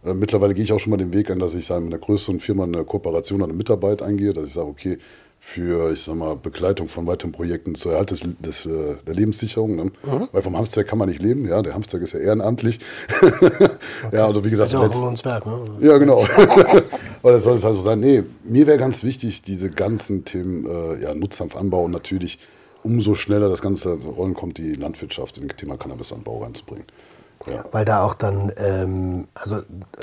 [0.04, 2.00] Äh, mittlerweile gehe ich auch schon mal den Weg an, dass ich sagen, mit einer
[2.00, 4.98] größeren Firma eine Kooperation eine Mitarbeit eingehe, dass ich sage, okay,
[5.46, 9.76] für, ich sag mal, Begleitung von weiteren Projekten zur Erhalt des, des, äh, der Lebenssicherung.
[9.76, 9.92] Ne?
[10.32, 12.80] Weil vom Hanfzwerg kann man nicht leben, ja, der Hanfzwerg ist ja ehrenamtlich.
[14.10, 15.60] ja, also wie gesagt, Ist ja auch ein Zwerg, ne?
[15.80, 16.26] ja, genau.
[17.22, 18.00] Das soll es also sein.
[18.00, 22.38] Nee, mir wäre ganz wichtig, diese ganzen Themen, äh, ja, Nutzhanfanbau und natürlich
[22.82, 26.86] umso schneller das ganze Rollen kommt, die Landwirtschaft in das Thema Cannabisanbau reinzubringen.
[27.46, 27.64] Ja.
[27.70, 29.60] Weil da auch dann ähm, also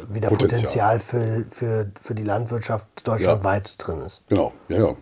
[0.07, 0.99] wieder Potenzial, Potenzial.
[0.99, 4.21] für, für, für die Landwirtschaft deutschlandweit drin ist.
[4.29, 4.95] Genau, ja, ja.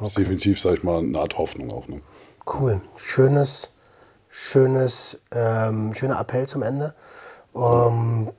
[0.00, 1.86] Das ist definitiv, sag ich mal, eine Art Hoffnung auch.
[1.86, 2.00] Ne?
[2.46, 2.80] Cool.
[2.96, 3.70] Schönes,
[4.28, 6.94] schönes, ähm, schöner Appell zum Ende.
[7.54, 8.30] Ähm,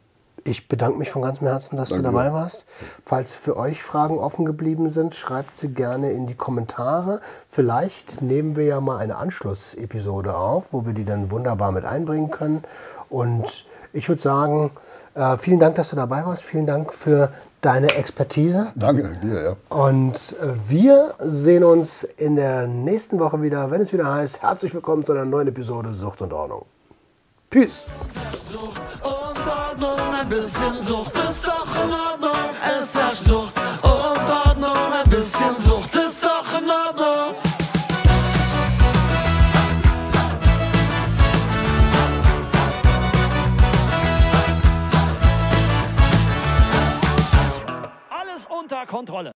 [0.43, 2.65] ich bedanke mich von ganzem Herzen, dass Danke du dabei warst.
[3.05, 7.21] Falls für euch Fragen offen geblieben sind, schreibt sie gerne in die Kommentare.
[7.47, 12.31] Vielleicht nehmen wir ja mal eine Anschlussepisode auf, wo wir die dann wunderbar mit einbringen
[12.31, 12.63] können.
[13.09, 14.71] Und ich würde sagen,
[15.13, 16.43] äh, vielen Dank, dass du dabei warst.
[16.43, 17.31] Vielen Dank für
[17.61, 18.73] deine Expertise.
[18.75, 19.55] Danke dir, ja.
[19.75, 24.73] Und äh, wir sehen uns in der nächsten Woche wieder, wenn es wieder heißt, herzlich
[24.73, 26.65] willkommen zu einer neuen Episode Sucht und Ordnung.
[27.49, 27.87] Peace.
[28.49, 32.49] Sucht und Ordnung, ein bisschen Sucht ist doch in Ordnung.
[32.79, 35.80] Es herrscht Sucht und Ordnung, ein bisschen Sucht
[48.91, 49.31] Kontrolle.